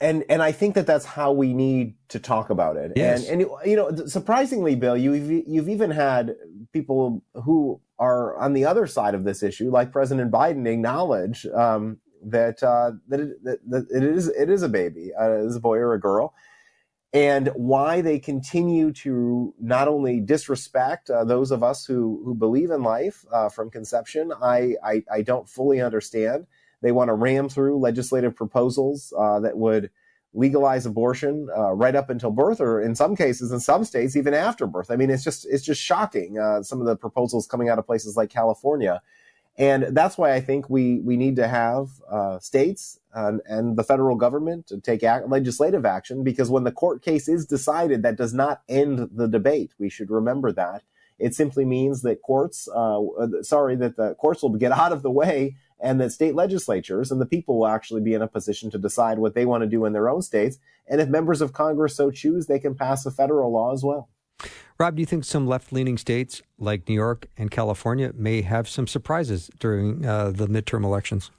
and 0.00 0.24
and 0.28 0.42
I 0.42 0.50
think 0.50 0.74
that 0.74 0.86
that's 0.86 1.04
how 1.04 1.30
we 1.32 1.54
need 1.54 1.94
to 2.08 2.18
talk 2.18 2.50
about 2.50 2.76
it. 2.76 2.92
Yes. 2.96 3.28
And 3.28 3.42
and 3.42 3.50
you 3.64 3.76
know, 3.76 3.94
surprisingly, 4.06 4.74
Bill, 4.74 4.96
you've 4.96 5.30
you've 5.46 5.68
even 5.68 5.90
had 5.92 6.34
people 6.72 7.22
who 7.34 7.80
are 7.98 8.36
on 8.36 8.54
the 8.54 8.64
other 8.64 8.86
side 8.88 9.14
of 9.14 9.24
this 9.24 9.42
issue, 9.42 9.70
like 9.70 9.92
President 9.92 10.32
Biden, 10.32 10.66
acknowledge 10.66 11.46
um, 11.46 11.98
that 12.24 12.60
uh, 12.62 12.92
that, 13.08 13.20
it, 13.20 13.44
that, 13.44 13.58
that, 13.70 13.86
it 13.90 14.02
is 14.02 14.28
it 14.28 14.50
is 14.50 14.62
a 14.62 14.68
baby, 14.68 15.12
uh, 15.14 15.30
it 15.30 15.46
is 15.46 15.56
a 15.56 15.60
boy 15.60 15.76
or 15.76 15.94
a 15.94 16.00
girl, 16.00 16.34
and 17.12 17.48
why 17.54 18.00
they 18.00 18.18
continue 18.18 18.92
to 18.92 19.54
not 19.58 19.88
only 19.88 20.20
disrespect 20.20 21.08
uh, 21.08 21.24
those 21.24 21.50
of 21.50 21.62
us 21.62 21.86
who 21.86 22.20
who 22.24 22.34
believe 22.34 22.70
in 22.70 22.82
life 22.82 23.24
uh, 23.32 23.48
from 23.48 23.70
conception. 23.70 24.32
I, 24.42 24.74
I, 24.84 25.02
I 25.10 25.22
don't 25.22 25.48
fully 25.48 25.80
understand. 25.80 26.46
They 26.82 26.92
want 26.92 27.08
to 27.08 27.14
ram 27.14 27.48
through 27.48 27.78
legislative 27.78 28.36
proposals 28.36 29.12
uh, 29.18 29.40
that 29.40 29.56
would 29.56 29.90
legalize 30.34 30.84
abortion 30.84 31.48
uh, 31.56 31.72
right 31.72 31.96
up 31.96 32.10
until 32.10 32.30
birth, 32.30 32.60
or 32.60 32.80
in 32.80 32.94
some 32.94 33.16
cases, 33.16 33.50
in 33.50 33.60
some 33.60 33.84
states, 33.84 34.14
even 34.14 34.34
after 34.34 34.66
birth. 34.66 34.90
I 34.90 34.96
mean, 34.96 35.10
it's 35.10 35.24
just 35.24 35.46
it's 35.50 35.64
just 35.64 35.80
shocking. 35.80 36.38
Uh, 36.38 36.62
some 36.62 36.80
of 36.80 36.86
the 36.86 36.96
proposals 36.96 37.46
coming 37.46 37.70
out 37.70 37.78
of 37.78 37.86
places 37.86 38.16
like 38.16 38.30
California. 38.30 39.00
And 39.58 39.88
that's 39.90 40.16
why 40.16 40.32
I 40.34 40.40
think 40.40 40.70
we, 40.70 41.00
we 41.00 41.16
need 41.16 41.34
to 41.36 41.48
have 41.48 41.88
uh, 42.08 42.38
states 42.38 43.00
and, 43.12 43.40
and, 43.44 43.76
the 43.76 43.82
federal 43.82 44.14
government 44.14 44.68
to 44.68 44.80
take 44.80 45.02
act, 45.02 45.28
legislative 45.28 45.84
action 45.84 46.22
because 46.22 46.48
when 46.48 46.62
the 46.62 46.70
court 46.70 47.02
case 47.02 47.28
is 47.28 47.44
decided, 47.44 48.04
that 48.04 48.16
does 48.16 48.32
not 48.32 48.62
end 48.68 49.10
the 49.12 49.26
debate. 49.26 49.72
We 49.76 49.90
should 49.90 50.10
remember 50.10 50.52
that. 50.52 50.84
It 51.18 51.34
simply 51.34 51.64
means 51.64 52.02
that 52.02 52.22
courts, 52.22 52.68
uh, 52.68 53.00
sorry, 53.42 53.74
that 53.76 53.96
the 53.96 54.14
courts 54.14 54.42
will 54.42 54.50
get 54.50 54.70
out 54.80 54.92
of 54.92 55.02
the 55.02 55.10
way 55.10 55.56
and 55.80 56.00
that 56.00 56.12
state 56.12 56.36
legislatures 56.36 57.10
and 57.10 57.20
the 57.20 57.26
people 57.26 57.58
will 57.58 57.66
actually 57.66 58.00
be 58.00 58.14
in 58.14 58.22
a 58.22 58.28
position 58.28 58.70
to 58.70 58.78
decide 58.78 59.18
what 59.18 59.34
they 59.34 59.44
want 59.44 59.62
to 59.62 59.68
do 59.68 59.84
in 59.84 59.92
their 59.92 60.08
own 60.08 60.22
states. 60.22 60.58
And 60.86 61.00
if 61.00 61.08
members 61.08 61.40
of 61.40 61.52
Congress 61.52 61.96
so 61.96 62.12
choose, 62.12 62.46
they 62.46 62.60
can 62.60 62.76
pass 62.76 63.04
a 63.06 63.10
federal 63.10 63.52
law 63.52 63.72
as 63.72 63.82
well. 63.82 64.08
Rob, 64.78 64.94
do 64.94 65.00
you 65.00 65.06
think 65.06 65.24
some 65.24 65.46
left 65.46 65.72
leaning 65.72 65.98
states 65.98 66.40
like 66.56 66.88
New 66.88 66.94
York 66.94 67.26
and 67.36 67.50
California 67.50 68.12
may 68.14 68.42
have 68.42 68.68
some 68.68 68.86
surprises 68.86 69.50
during 69.58 70.06
uh, 70.06 70.30
the 70.30 70.46
midterm 70.46 70.84
elections? 70.84 71.32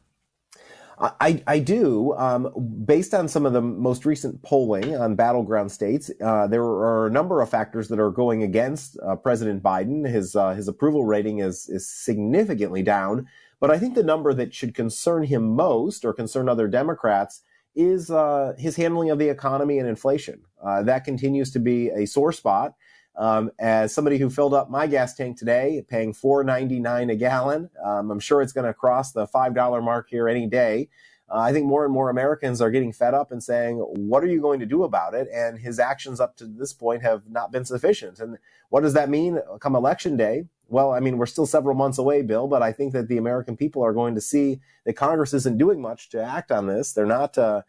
I, 1.02 1.42
I 1.48 1.60
do. 1.60 2.14
Um, 2.18 2.52
based 2.84 3.14
on 3.14 3.30
some 3.30 3.46
of 3.46 3.54
the 3.54 3.62
most 3.62 4.06
recent 4.06 4.44
polling 4.44 4.98
on 4.98 5.16
battleground 5.16 5.72
states, 5.72 6.12
uh, 6.22 6.48
there 6.48 6.62
are 6.62 7.08
a 7.08 7.10
number 7.10 7.42
of 7.42 7.50
factors 7.50 7.88
that 7.88 8.02
are 8.02 8.12
going 8.12 8.44
against 8.44 9.00
uh, 9.00 9.16
President 9.16 9.64
Biden. 9.64 10.06
His 10.06 10.36
uh, 10.36 10.54
his 10.54 10.68
approval 10.68 11.06
rating 11.06 11.40
is 11.40 11.70
is 11.70 11.90
significantly 11.90 12.84
down. 12.84 13.28
But 13.62 13.72
I 13.72 13.80
think 13.80 13.96
the 13.96 14.04
number 14.04 14.34
that 14.34 14.54
should 14.54 14.76
concern 14.76 15.24
him 15.24 15.56
most, 15.56 16.04
or 16.04 16.12
concern 16.12 16.50
other 16.50 16.68
Democrats, 16.68 17.44
is 17.76 18.12
uh, 18.12 18.54
his 18.58 18.76
handling 18.76 19.10
of 19.10 19.20
the 19.20 19.30
economy 19.30 19.80
and 19.80 19.88
inflation. 19.88 20.42
Uh, 20.62 20.84
that 20.84 21.06
continues 21.06 21.52
to 21.54 21.60
be 21.60 21.90
a 21.92 22.06
sore 22.06 22.34
spot. 22.34 22.74
Um, 23.16 23.52
as 23.60 23.94
somebody 23.94 24.18
who 24.18 24.30
filled 24.30 24.54
up 24.54 24.70
my 24.70 24.88
gas 24.88 25.14
tank 25.14 25.38
today, 25.38 25.84
paying 25.88 26.14
four 26.14 26.44
ninety 26.44 26.80
nine 26.80 27.10
a 27.10 27.16
gallon, 27.16 27.70
um, 27.84 28.12
I'm 28.12 28.20
sure 28.20 28.42
it's 28.42 28.54
going 28.54 28.68
to 28.68 28.74
cross 28.74 29.12
the 29.12 29.28
five 29.28 29.54
dollar 29.54 29.82
mark 29.82 30.10
here 30.10 30.30
any 30.30 30.48
day. 30.48 30.90
Uh, 31.30 31.40
I 31.40 31.52
think 31.52 31.68
more 31.68 31.86
and 31.86 31.94
more 31.94 32.10
Americans 32.10 32.62
are 32.62 32.72
getting 32.72 32.94
fed 32.94 33.14
up 33.14 33.32
and 33.32 33.44
saying, 33.44 33.78
"What 33.78 34.24
are 34.24 34.28
you 34.28 34.42
going 34.42 34.60
to 34.62 34.66
do 34.66 34.84
about 34.84 35.14
it?" 35.14 35.28
And 35.34 35.60
his 35.60 35.80
actions 35.80 36.20
up 36.20 36.38
to 36.38 36.46
this 36.46 36.74
point 36.74 37.04
have 37.04 37.24
not 37.30 37.52
been 37.52 37.66
sufficient. 37.66 38.20
And 38.20 38.38
what 38.70 38.82
does 38.82 38.94
that 38.94 39.10
mean 39.10 39.40
come 39.60 39.76
election 39.76 40.16
day? 40.16 40.46
Well, 40.68 40.92
I 40.92 41.00
mean, 41.00 41.18
we're 41.18 41.26
still 41.26 41.48
several 41.48 41.76
months 41.76 41.98
away, 41.98 42.22
Bill, 42.22 42.48
but 42.48 42.62
I 42.62 42.72
think 42.72 42.94
that 42.94 43.08
the 43.08 43.18
American 43.18 43.58
people 43.58 43.84
are 43.84 43.94
going 43.94 44.16
to 44.16 44.22
see 44.22 44.60
that 44.86 44.94
Congress 44.94 45.34
isn't 45.34 45.58
doing 45.58 45.82
much 45.82 46.10
to 46.10 46.24
act 46.24 46.52
on 46.52 46.68
this. 46.68 46.94
They're 46.94 47.06
not. 47.06 47.38
Uh, 47.38 47.64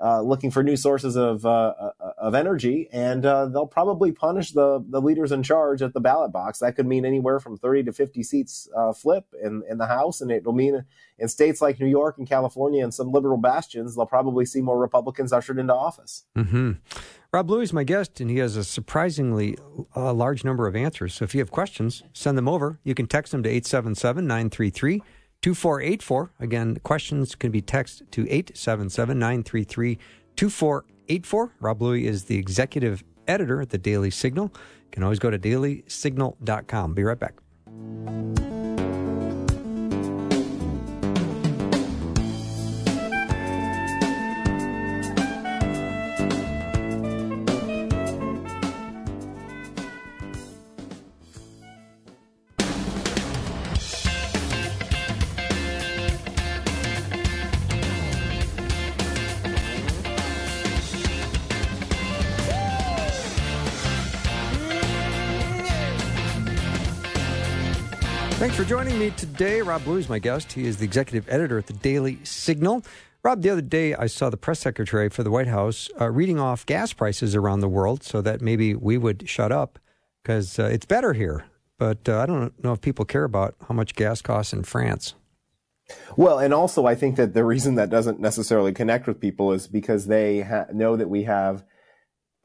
uh, 0.00 0.20
looking 0.20 0.50
for 0.50 0.62
new 0.62 0.76
sources 0.76 1.16
of 1.16 1.44
uh, 1.44 1.74
uh, 1.80 2.12
of 2.18 2.34
energy, 2.34 2.88
and 2.92 3.26
uh, 3.26 3.46
they'll 3.46 3.66
probably 3.66 4.12
punish 4.12 4.52
the 4.52 4.84
the 4.88 5.00
leaders 5.00 5.32
in 5.32 5.42
charge 5.42 5.82
at 5.82 5.92
the 5.92 6.00
ballot 6.00 6.32
box. 6.32 6.60
That 6.60 6.76
could 6.76 6.86
mean 6.86 7.04
anywhere 7.04 7.40
from 7.40 7.56
thirty 7.56 7.82
to 7.82 7.92
fifty 7.92 8.22
seats 8.22 8.68
uh, 8.76 8.92
flip 8.92 9.26
in 9.42 9.62
in 9.68 9.78
the 9.78 9.86
House, 9.86 10.20
and 10.20 10.30
it'll 10.30 10.52
mean 10.52 10.84
in 11.18 11.28
states 11.28 11.60
like 11.60 11.80
New 11.80 11.86
York 11.86 12.16
and 12.18 12.28
California 12.28 12.82
and 12.82 12.94
some 12.94 13.10
liberal 13.10 13.38
bastions, 13.38 13.96
they'll 13.96 14.06
probably 14.06 14.44
see 14.44 14.60
more 14.60 14.78
Republicans 14.78 15.32
ushered 15.32 15.58
into 15.58 15.74
office. 15.74 16.24
Mm-hmm. 16.36 16.72
Rob 17.32 17.46
Bluey 17.46 17.64
is 17.64 17.72
my 17.72 17.84
guest, 17.84 18.20
and 18.20 18.30
he 18.30 18.38
has 18.38 18.56
a 18.56 18.64
surprisingly 18.64 19.58
uh, 19.96 20.12
large 20.12 20.44
number 20.44 20.66
of 20.66 20.76
answers. 20.76 21.14
So 21.14 21.24
if 21.24 21.34
you 21.34 21.40
have 21.40 21.50
questions, 21.50 22.02
send 22.12 22.38
them 22.38 22.48
over. 22.48 22.78
You 22.84 22.94
can 22.94 23.06
text 23.06 23.32
them 23.32 23.42
to 23.42 23.48
877 23.48 24.26
933 24.26 25.02
2484. 25.42 26.32
Again, 26.40 26.76
questions 26.82 27.34
can 27.34 27.50
be 27.50 27.62
texted 27.62 28.10
to 28.10 28.22
877 28.28 29.18
933 29.18 29.98
2484. 30.36 31.54
Rob 31.60 31.78
Bluey 31.78 32.06
is 32.06 32.24
the 32.24 32.36
executive 32.36 33.04
editor 33.26 33.60
at 33.60 33.70
the 33.70 33.78
Daily 33.78 34.10
Signal. 34.10 34.52
You 34.54 34.90
can 34.90 35.02
always 35.02 35.18
go 35.18 35.30
to 35.30 35.38
dailysignal.com. 35.38 36.94
Be 36.94 37.02
right 37.04 37.18
back. 37.18 37.34
Joining 68.68 68.98
me 68.98 69.10
today. 69.12 69.62
Rob 69.62 69.82
Bluey 69.82 69.98
is 69.98 70.10
my 70.10 70.18
guest. 70.18 70.52
He 70.52 70.66
is 70.66 70.76
the 70.76 70.84
executive 70.84 71.26
editor 71.32 71.56
at 71.56 71.68
the 71.68 71.72
Daily 71.72 72.18
Signal. 72.22 72.84
Rob, 73.22 73.40
the 73.40 73.48
other 73.48 73.62
day 73.62 73.94
I 73.94 74.08
saw 74.08 74.28
the 74.28 74.36
press 74.36 74.60
secretary 74.60 75.08
for 75.08 75.22
the 75.22 75.30
White 75.30 75.46
House 75.46 75.88
uh, 75.98 76.10
reading 76.10 76.38
off 76.38 76.66
gas 76.66 76.92
prices 76.92 77.34
around 77.34 77.60
the 77.60 77.68
world 77.68 78.02
so 78.02 78.20
that 78.20 78.42
maybe 78.42 78.74
we 78.74 78.98
would 78.98 79.26
shut 79.26 79.52
up 79.52 79.78
because 80.22 80.58
uh, 80.58 80.64
it's 80.64 80.84
better 80.84 81.14
here. 81.14 81.46
But 81.78 82.10
uh, 82.10 82.18
I 82.18 82.26
don't 82.26 82.62
know 82.62 82.74
if 82.74 82.82
people 82.82 83.06
care 83.06 83.24
about 83.24 83.54
how 83.66 83.74
much 83.74 83.94
gas 83.94 84.20
costs 84.20 84.52
in 84.52 84.64
France. 84.64 85.14
Well, 86.18 86.38
and 86.38 86.52
also 86.52 86.84
I 86.84 86.94
think 86.94 87.16
that 87.16 87.32
the 87.32 87.46
reason 87.46 87.76
that 87.76 87.88
doesn't 87.88 88.20
necessarily 88.20 88.74
connect 88.74 89.06
with 89.06 89.18
people 89.18 89.52
is 89.52 89.66
because 89.66 90.08
they 90.08 90.42
ha- 90.42 90.66
know 90.74 90.94
that 90.94 91.08
we 91.08 91.22
have 91.22 91.64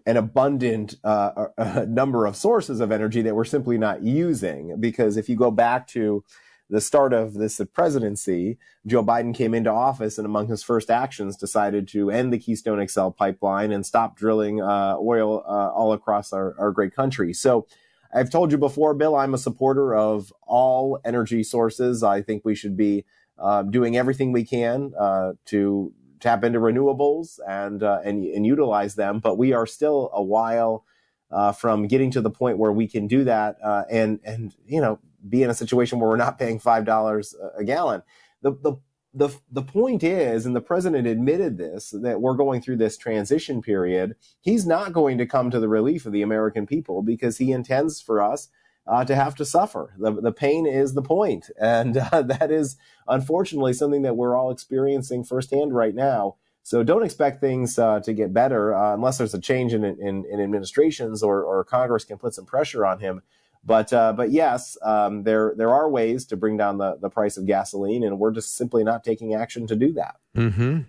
an 0.05 0.17
abundant 0.17 0.95
uh, 1.03 1.47
number 1.87 2.25
of 2.25 2.35
sources 2.35 2.79
of 2.79 2.91
energy 2.91 3.21
that 3.21 3.35
we're 3.35 3.45
simply 3.45 3.77
not 3.77 4.03
using. 4.03 4.79
Because 4.79 5.17
if 5.17 5.29
you 5.29 5.35
go 5.35 5.51
back 5.51 5.87
to 5.87 6.23
the 6.69 6.81
start 6.81 7.13
of 7.13 7.33
this 7.35 7.61
presidency, 7.73 8.57
Joe 8.85 9.03
Biden 9.03 9.35
came 9.35 9.53
into 9.53 9.69
office 9.69 10.17
and 10.17 10.25
among 10.25 10.47
his 10.47 10.63
first 10.63 10.89
actions 10.89 11.37
decided 11.37 11.87
to 11.89 12.09
end 12.09 12.33
the 12.33 12.39
Keystone 12.39 12.85
XL 12.87 13.09
pipeline 13.09 13.71
and 13.71 13.85
stop 13.85 14.17
drilling 14.17 14.61
uh, 14.61 14.95
oil 14.97 15.43
uh, 15.47 15.69
all 15.69 15.93
across 15.93 16.33
our, 16.33 16.55
our 16.57 16.71
great 16.71 16.95
country. 16.95 17.33
So 17.33 17.67
I've 18.13 18.29
told 18.29 18.51
you 18.51 18.57
before, 18.57 18.93
Bill, 18.93 19.15
I'm 19.15 19.33
a 19.33 19.39
supporter 19.39 19.95
of 19.95 20.33
all 20.43 20.99
energy 21.03 21.43
sources. 21.43 22.03
I 22.03 22.21
think 22.21 22.43
we 22.45 22.55
should 22.55 22.77
be 22.77 23.05
uh, 23.37 23.63
doing 23.63 23.97
everything 23.97 24.31
we 24.31 24.45
can 24.45 24.93
uh, 24.99 25.33
to 25.45 25.91
tap 26.23 26.43
into 26.43 26.59
renewables 26.59 27.39
and 27.47 27.83
uh, 27.83 27.99
and 28.03 28.23
and 28.23 28.45
utilize 28.45 28.95
them. 28.95 29.19
But 29.19 29.37
we 29.37 29.53
are 29.53 29.67
still 29.67 30.09
a 30.13 30.23
while 30.23 30.85
uh, 31.29 31.51
from 31.51 31.87
getting 31.87 32.09
to 32.11 32.21
the 32.21 32.31
point 32.31 32.57
where 32.57 32.71
we 32.71 32.87
can 32.87 33.07
do 33.07 33.23
that 33.25 33.57
uh, 33.63 33.83
and 33.91 34.19
and 34.23 34.55
you 34.65 34.81
know 34.81 34.99
be 35.27 35.43
in 35.43 35.49
a 35.49 35.53
situation 35.53 35.99
where 35.99 36.09
we're 36.09 36.15
not 36.15 36.39
paying 36.39 36.59
five 36.59 36.85
dollars 36.85 37.35
a 37.57 37.63
gallon. 37.63 38.01
The 38.41 38.51
the 38.51 38.75
the 39.13 39.29
the 39.51 39.61
point 39.61 40.03
is, 40.03 40.45
and 40.45 40.55
the 40.55 40.61
president 40.61 41.05
admitted 41.05 41.57
this, 41.57 41.93
that 42.01 42.21
we're 42.21 42.33
going 42.33 42.61
through 42.61 42.77
this 42.77 42.97
transition 42.97 43.61
period. 43.61 44.15
He's 44.41 44.65
not 44.65 44.93
going 44.93 45.17
to 45.19 45.25
come 45.25 45.51
to 45.51 45.59
the 45.59 45.69
relief 45.69 46.05
of 46.05 46.13
the 46.13 46.23
American 46.23 46.65
people 46.65 47.03
because 47.03 47.37
he 47.37 47.51
intends 47.51 48.01
for 48.01 48.21
us 48.21 48.47
uh, 48.85 49.05
to 49.05 49.15
have 49.15 49.35
to 49.35 49.45
suffer. 49.45 49.93
The, 49.97 50.11
the 50.11 50.31
pain 50.31 50.65
is 50.65 50.93
the 50.93 51.01
point. 51.01 51.49
And 51.59 51.97
uh, 51.97 52.21
that 52.23 52.51
is 52.51 52.77
unfortunately 53.07 53.73
something 53.73 54.01
that 54.03 54.17
we're 54.17 54.35
all 54.35 54.51
experiencing 54.51 55.23
firsthand 55.23 55.73
right 55.73 55.95
now. 55.95 56.35
So 56.65 56.81
don't 56.81 57.03
expect 57.03 57.41
things 57.41 57.77
uh, 57.77 57.99
to 58.01 58.13
get 58.13 58.33
better 58.33 58.73
uh, 58.73 58.93
unless 58.93 59.17
there's 59.17 59.33
a 59.33 59.39
change 59.39 59.73
in, 59.73 59.83
in, 59.83 60.25
in 60.25 60.39
administrations 60.39 61.21
or, 61.21 61.43
or, 61.43 61.65
Congress 61.65 62.05
can 62.05 62.17
put 62.17 62.33
some 62.33 62.45
pressure 62.45 62.85
on 62.85 62.99
him. 62.99 63.21
But 63.65 63.93
uh, 63.93 64.11
but 64.13 64.31
yes, 64.31 64.77
um, 64.81 65.23
there 65.23 65.53
there 65.55 65.73
are 65.73 65.89
ways 65.89 66.25
to 66.27 66.37
bring 66.37 66.57
down 66.57 66.79
the, 66.79 66.97
the 66.97 67.09
price 67.09 67.37
of 67.37 67.45
gasoline, 67.45 68.03
and 68.03 68.19
we're 68.19 68.31
just 68.31 68.57
simply 68.57 68.83
not 68.83 69.05
taking 69.05 69.33
action 69.33 69.67
to 69.67 69.75
do 69.75 69.93
that. 69.93 70.15
Mm-hmm. 70.35 70.81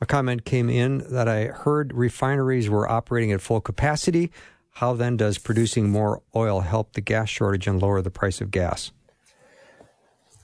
A 0.00 0.06
comment 0.06 0.46
came 0.46 0.70
in 0.70 0.98
that 1.10 1.28
I 1.28 1.46
heard 1.46 1.92
refineries 1.92 2.70
were 2.70 2.88
operating 2.90 3.32
at 3.32 3.42
full 3.42 3.60
capacity. 3.60 4.32
How 4.76 4.94
then 4.94 5.16
does 5.16 5.38
producing 5.38 5.90
more 5.90 6.22
oil 6.34 6.60
help 6.60 6.94
the 6.94 7.00
gas 7.00 7.28
shortage 7.28 7.66
and 7.66 7.80
lower 7.80 8.00
the 8.00 8.10
price 8.10 8.40
of 8.40 8.50
gas? 8.50 8.90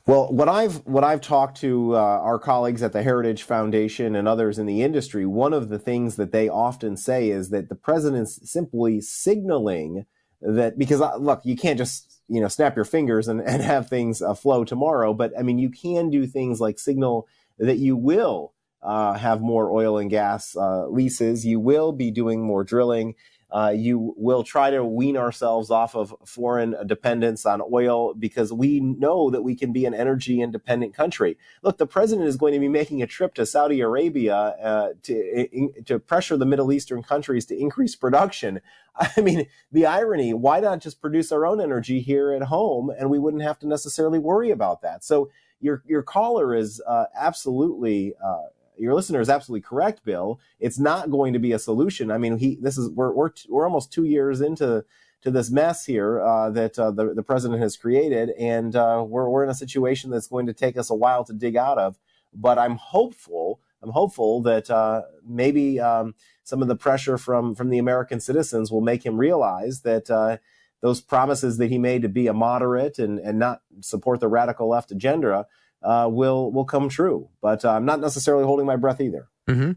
Well, 0.06 0.32
what 0.32 0.48
I've 0.48 0.76
what 0.86 1.04
I've 1.04 1.20
talked 1.20 1.60
to 1.60 1.94
uh, 1.94 1.98
our 1.98 2.38
colleagues 2.38 2.82
at 2.82 2.94
the 2.94 3.02
Heritage 3.02 3.42
Foundation 3.42 4.16
and 4.16 4.26
others 4.26 4.58
in 4.58 4.64
the 4.64 4.82
industry, 4.82 5.26
one 5.26 5.52
of 5.52 5.68
the 5.68 5.78
things 5.78 6.16
that 6.16 6.32
they 6.32 6.48
often 6.48 6.96
say 6.96 7.28
is 7.28 7.50
that 7.50 7.68
the 7.68 7.74
president's 7.74 8.50
simply 8.50 9.02
signaling 9.02 10.06
that 10.40 10.78
because 10.78 11.02
uh, 11.02 11.16
look, 11.16 11.42
you 11.44 11.56
can't 11.56 11.76
just 11.76 12.22
you 12.26 12.40
know 12.40 12.48
snap 12.48 12.74
your 12.74 12.86
fingers 12.86 13.28
and, 13.28 13.40
and 13.40 13.62
have 13.62 13.88
things 13.88 14.22
uh, 14.22 14.32
flow 14.32 14.64
tomorrow, 14.64 15.12
but 15.12 15.32
I 15.38 15.42
mean 15.42 15.58
you 15.58 15.70
can 15.70 16.08
do 16.10 16.26
things 16.26 16.58
like 16.58 16.78
signal 16.78 17.28
that 17.58 17.76
you 17.76 17.94
will 17.96 18.54
uh, 18.82 19.14
have 19.14 19.40
more 19.40 19.70
oil 19.70 19.98
and 19.98 20.08
gas 20.08 20.56
uh, 20.56 20.86
leases, 20.86 21.44
you 21.44 21.60
will 21.60 21.92
be 21.92 22.10
doing 22.10 22.42
more 22.42 22.64
drilling 22.64 23.14
uh, 23.50 23.72
you 23.74 24.14
will 24.16 24.42
try 24.42 24.70
to 24.70 24.84
wean 24.84 25.16
ourselves 25.16 25.70
off 25.70 25.94
of 25.94 26.14
foreign 26.24 26.76
dependence 26.86 27.46
on 27.46 27.62
oil 27.72 28.12
because 28.12 28.52
we 28.52 28.80
know 28.80 29.30
that 29.30 29.42
we 29.42 29.54
can 29.54 29.72
be 29.72 29.86
an 29.86 29.94
energy 29.94 30.42
independent 30.42 30.94
country. 30.94 31.38
Look, 31.62 31.78
the 31.78 31.86
president 31.86 32.28
is 32.28 32.36
going 32.36 32.52
to 32.52 32.60
be 32.60 32.68
making 32.68 33.02
a 33.02 33.06
trip 33.06 33.34
to 33.34 33.46
Saudi 33.46 33.80
Arabia 33.80 34.36
uh, 34.36 34.88
to 35.04 35.48
in, 35.50 35.72
to 35.84 35.98
pressure 35.98 36.36
the 36.36 36.44
Middle 36.46 36.72
Eastern 36.72 37.02
countries 37.02 37.46
to 37.46 37.58
increase 37.58 37.96
production. 37.96 38.60
I 39.16 39.20
mean, 39.20 39.46
the 39.72 39.86
irony: 39.86 40.34
why 40.34 40.60
not 40.60 40.80
just 40.80 41.00
produce 41.00 41.32
our 41.32 41.46
own 41.46 41.60
energy 41.60 42.00
here 42.00 42.32
at 42.32 42.42
home, 42.42 42.90
and 42.90 43.08
we 43.08 43.18
wouldn't 43.18 43.42
have 43.42 43.58
to 43.60 43.68
necessarily 43.68 44.18
worry 44.18 44.50
about 44.50 44.82
that? 44.82 45.04
So 45.04 45.30
your 45.60 45.82
your 45.86 46.02
caller 46.02 46.54
is 46.54 46.82
uh, 46.86 47.06
absolutely 47.16 48.14
uh, 48.22 48.46
your 48.78 48.94
listener 48.94 49.20
is 49.20 49.28
absolutely 49.28 49.62
correct, 49.62 50.04
Bill. 50.04 50.40
It's 50.60 50.78
not 50.78 51.10
going 51.10 51.32
to 51.32 51.38
be 51.38 51.52
a 51.52 51.58
solution. 51.58 52.10
I 52.10 52.18
mean, 52.18 52.38
he 52.38 52.58
this 52.60 52.78
is 52.78 52.88
we're 52.90 53.12
we're 53.12 53.30
we're 53.48 53.64
almost 53.64 53.92
two 53.92 54.04
years 54.04 54.40
into 54.40 54.84
to 55.22 55.30
this 55.30 55.50
mess 55.50 55.84
here 55.84 56.20
uh, 56.20 56.50
that 56.50 56.78
uh, 56.78 56.90
the, 56.90 57.12
the 57.14 57.22
president 57.22 57.60
has 57.60 57.76
created, 57.76 58.30
and 58.38 58.76
uh, 58.76 59.04
we're 59.06 59.28
we're 59.28 59.44
in 59.44 59.50
a 59.50 59.54
situation 59.54 60.10
that's 60.10 60.28
going 60.28 60.46
to 60.46 60.52
take 60.52 60.76
us 60.76 60.90
a 60.90 60.94
while 60.94 61.24
to 61.24 61.32
dig 61.32 61.56
out 61.56 61.78
of. 61.78 61.98
But 62.32 62.58
I'm 62.58 62.76
hopeful. 62.76 63.60
I'm 63.82 63.90
hopeful 63.90 64.42
that 64.42 64.70
uh, 64.70 65.02
maybe 65.26 65.80
um, 65.80 66.14
some 66.44 66.62
of 66.62 66.68
the 66.68 66.76
pressure 66.76 67.18
from 67.18 67.54
from 67.54 67.70
the 67.70 67.78
American 67.78 68.20
citizens 68.20 68.70
will 68.70 68.80
make 68.80 69.04
him 69.04 69.16
realize 69.16 69.80
that 69.82 70.10
uh, 70.10 70.38
those 70.80 71.00
promises 71.00 71.58
that 71.58 71.70
he 71.70 71.78
made 71.78 72.02
to 72.02 72.08
be 72.08 72.26
a 72.26 72.34
moderate 72.34 72.98
and 72.98 73.18
and 73.18 73.38
not 73.38 73.62
support 73.80 74.20
the 74.20 74.28
radical 74.28 74.68
left 74.68 74.90
agenda 74.92 75.46
uh, 75.82 76.08
will 76.10 76.50
will 76.50 76.64
come 76.64 76.88
true. 76.88 77.28
But 77.40 77.64
I'm 77.64 77.84
not 77.84 78.00
necessarily 78.00 78.44
holding 78.44 78.66
my 78.66 78.76
breath 78.76 79.00
either. 79.00 79.28
Mm-hmm. 79.48 79.72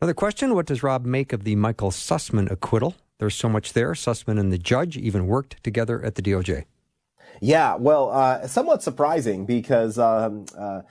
Another 0.00 0.14
question: 0.14 0.54
What 0.54 0.66
does 0.66 0.82
Rob 0.82 1.04
make 1.04 1.32
of 1.32 1.44
the 1.44 1.56
Michael 1.56 1.90
Sussmann 1.90 2.50
acquittal? 2.50 2.94
There's 3.18 3.34
so 3.34 3.48
much 3.48 3.72
there. 3.72 3.92
Sussmann 3.92 4.40
and 4.40 4.52
the 4.52 4.58
judge 4.58 4.96
even 4.96 5.26
worked 5.26 5.62
together 5.62 6.04
at 6.04 6.16
the 6.16 6.22
DOJ. 6.22 6.64
Yeah, 7.40 7.76
well, 7.76 8.10
uh, 8.10 8.46
somewhat 8.46 8.82
surprising 8.82 9.46
because 9.46 9.98
um, 9.98 10.46
uh, 10.58 10.82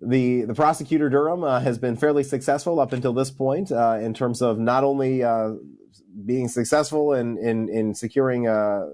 the 0.00 0.42
the 0.42 0.54
prosecutor 0.54 1.08
Durham 1.08 1.44
uh, 1.44 1.60
has 1.60 1.78
been 1.78 1.96
fairly 1.96 2.24
successful 2.24 2.80
up 2.80 2.92
until 2.92 3.12
this 3.12 3.30
point 3.30 3.70
uh, 3.70 3.98
in 4.00 4.14
terms 4.14 4.42
of 4.42 4.58
not 4.58 4.84
only 4.84 5.22
uh, 5.22 5.52
being 6.24 6.48
successful 6.48 7.12
in 7.12 7.38
in, 7.38 7.68
in 7.68 7.94
securing 7.94 8.48
uh, 8.48 8.86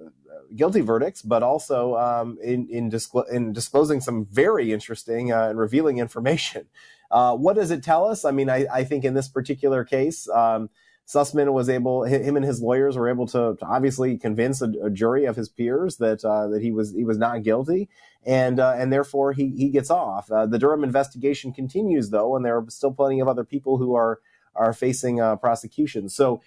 guilty 0.55 0.81
verdicts, 0.81 1.23
but 1.23 1.43
also 1.43 1.97
um, 1.97 2.39
in 2.43 2.69
in, 2.69 2.91
disclo- 2.91 3.29
in, 3.31 3.53
disclosing 3.53 4.01
some 4.01 4.27
very 4.27 4.73
interesting 4.73 5.33
and 5.33 5.59
revealing 5.59 5.99
information. 5.99 6.67
what 7.11 7.57
does 7.57 7.71
it 7.71 7.83
tell 7.83 8.07
us? 8.07 8.25
I 8.25 8.31
mean, 8.31 8.51
I, 8.51 8.67
I 8.73 8.85
think 8.85 9.05
in 9.05 9.15
this 9.15 9.29
particular 9.29 9.85
case. 9.85 10.29
Um, 10.29 10.71
Sussmann 11.07 11.53
was 11.53 11.69
able, 11.69 12.03
him 12.03 12.37
and 12.37 12.45
his 12.45 12.61
lawyers 12.61 12.97
were 12.97 13.09
able 13.09 13.27
to, 13.29 13.57
to 13.59 13.65
obviously 13.65 14.19
convince 14.19 14.61
a, 14.61 14.73
a, 14.83 14.91
jury 14.91 15.25
of 15.25 15.37
his 15.37 15.49
peers 15.49 15.99
that 15.99 16.25
uh, 16.25 16.49
that 16.49 16.63
he 16.63 16.73
was 16.73 16.93
he 16.93 17.05
was 17.05 17.17
not 17.17 17.45
guilty, 17.45 17.89
and 18.25 18.59
uh, 18.59 18.75
and 18.77 18.93
therefore 18.93 19.33
he 19.33 19.51
he 19.57 19.69
gets 19.69 19.89
off. 19.89 20.31
Uh, 20.33 20.47
the 20.47 20.59
Durham 20.59 20.83
investigation 20.83 21.53
continues 21.53 22.11
though, 22.11 22.35
and 22.35 22.45
there 22.45 22.57
are 22.57 22.65
still 22.69 22.93
plenty 22.93 23.21
of 23.21 23.29
other 23.29 23.45
people 23.45 23.79
who 23.79 23.95
are 23.95 24.19
are 24.55 24.73
facing 24.73 25.21
uh, 25.21 25.37
prosecution. 25.37 26.09
So. 26.09 26.43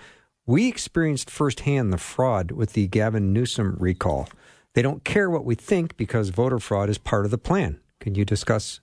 we 0.45 0.67
experienced 0.67 1.29
firsthand 1.29 1.91
the 1.91 1.97
fraud 1.97 2.51
with 2.51 2.73
the 2.73 2.87
Gavin 2.87 3.33
Newsom 3.33 3.75
recall. 3.79 4.29
They 4.73 4.81
don't 4.81 5.03
care 5.03 5.29
what 5.29 5.45
we 5.45 5.55
think 5.55 5.97
because 5.97 6.29
voter 6.29 6.59
fraud 6.59 6.89
is 6.89 6.97
part 6.97 7.25
of 7.25 7.31
the 7.31 7.37
plan. 7.37 7.79
Can 7.99 8.15
you 8.15 8.25
discuss 8.25 8.79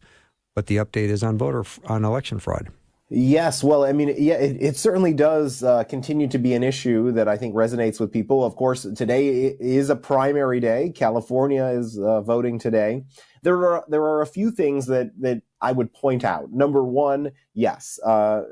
what 0.54 0.66
the 0.66 0.76
update 0.76 1.08
is 1.08 1.22
on 1.22 1.38
voter 1.38 1.64
on 1.86 2.04
election 2.04 2.38
fraud? 2.38 2.68
Yes, 3.08 3.62
well, 3.62 3.84
I 3.84 3.92
mean, 3.92 4.12
yeah, 4.18 4.34
it, 4.34 4.56
it 4.60 4.76
certainly 4.76 5.14
does 5.14 5.62
uh, 5.62 5.84
continue 5.84 6.26
to 6.26 6.38
be 6.38 6.54
an 6.54 6.64
issue 6.64 7.12
that 7.12 7.28
I 7.28 7.36
think 7.36 7.54
resonates 7.54 8.00
with 8.00 8.10
people. 8.10 8.44
Of 8.44 8.56
course, 8.56 8.82
today 8.96 9.56
is 9.60 9.90
a 9.90 9.96
primary 9.96 10.58
day. 10.58 10.90
California 10.92 11.66
is 11.66 11.96
uh, 12.00 12.20
voting 12.22 12.58
today. 12.58 13.04
There 13.42 13.64
are 13.64 13.84
there 13.86 14.02
are 14.02 14.22
a 14.22 14.26
few 14.26 14.50
things 14.50 14.86
that 14.86 15.12
that 15.20 15.42
I 15.60 15.70
would 15.70 15.92
point 15.92 16.24
out. 16.24 16.50
Number 16.50 16.82
one, 16.82 17.30
yes, 17.54 18.00
uh, 18.04 18.42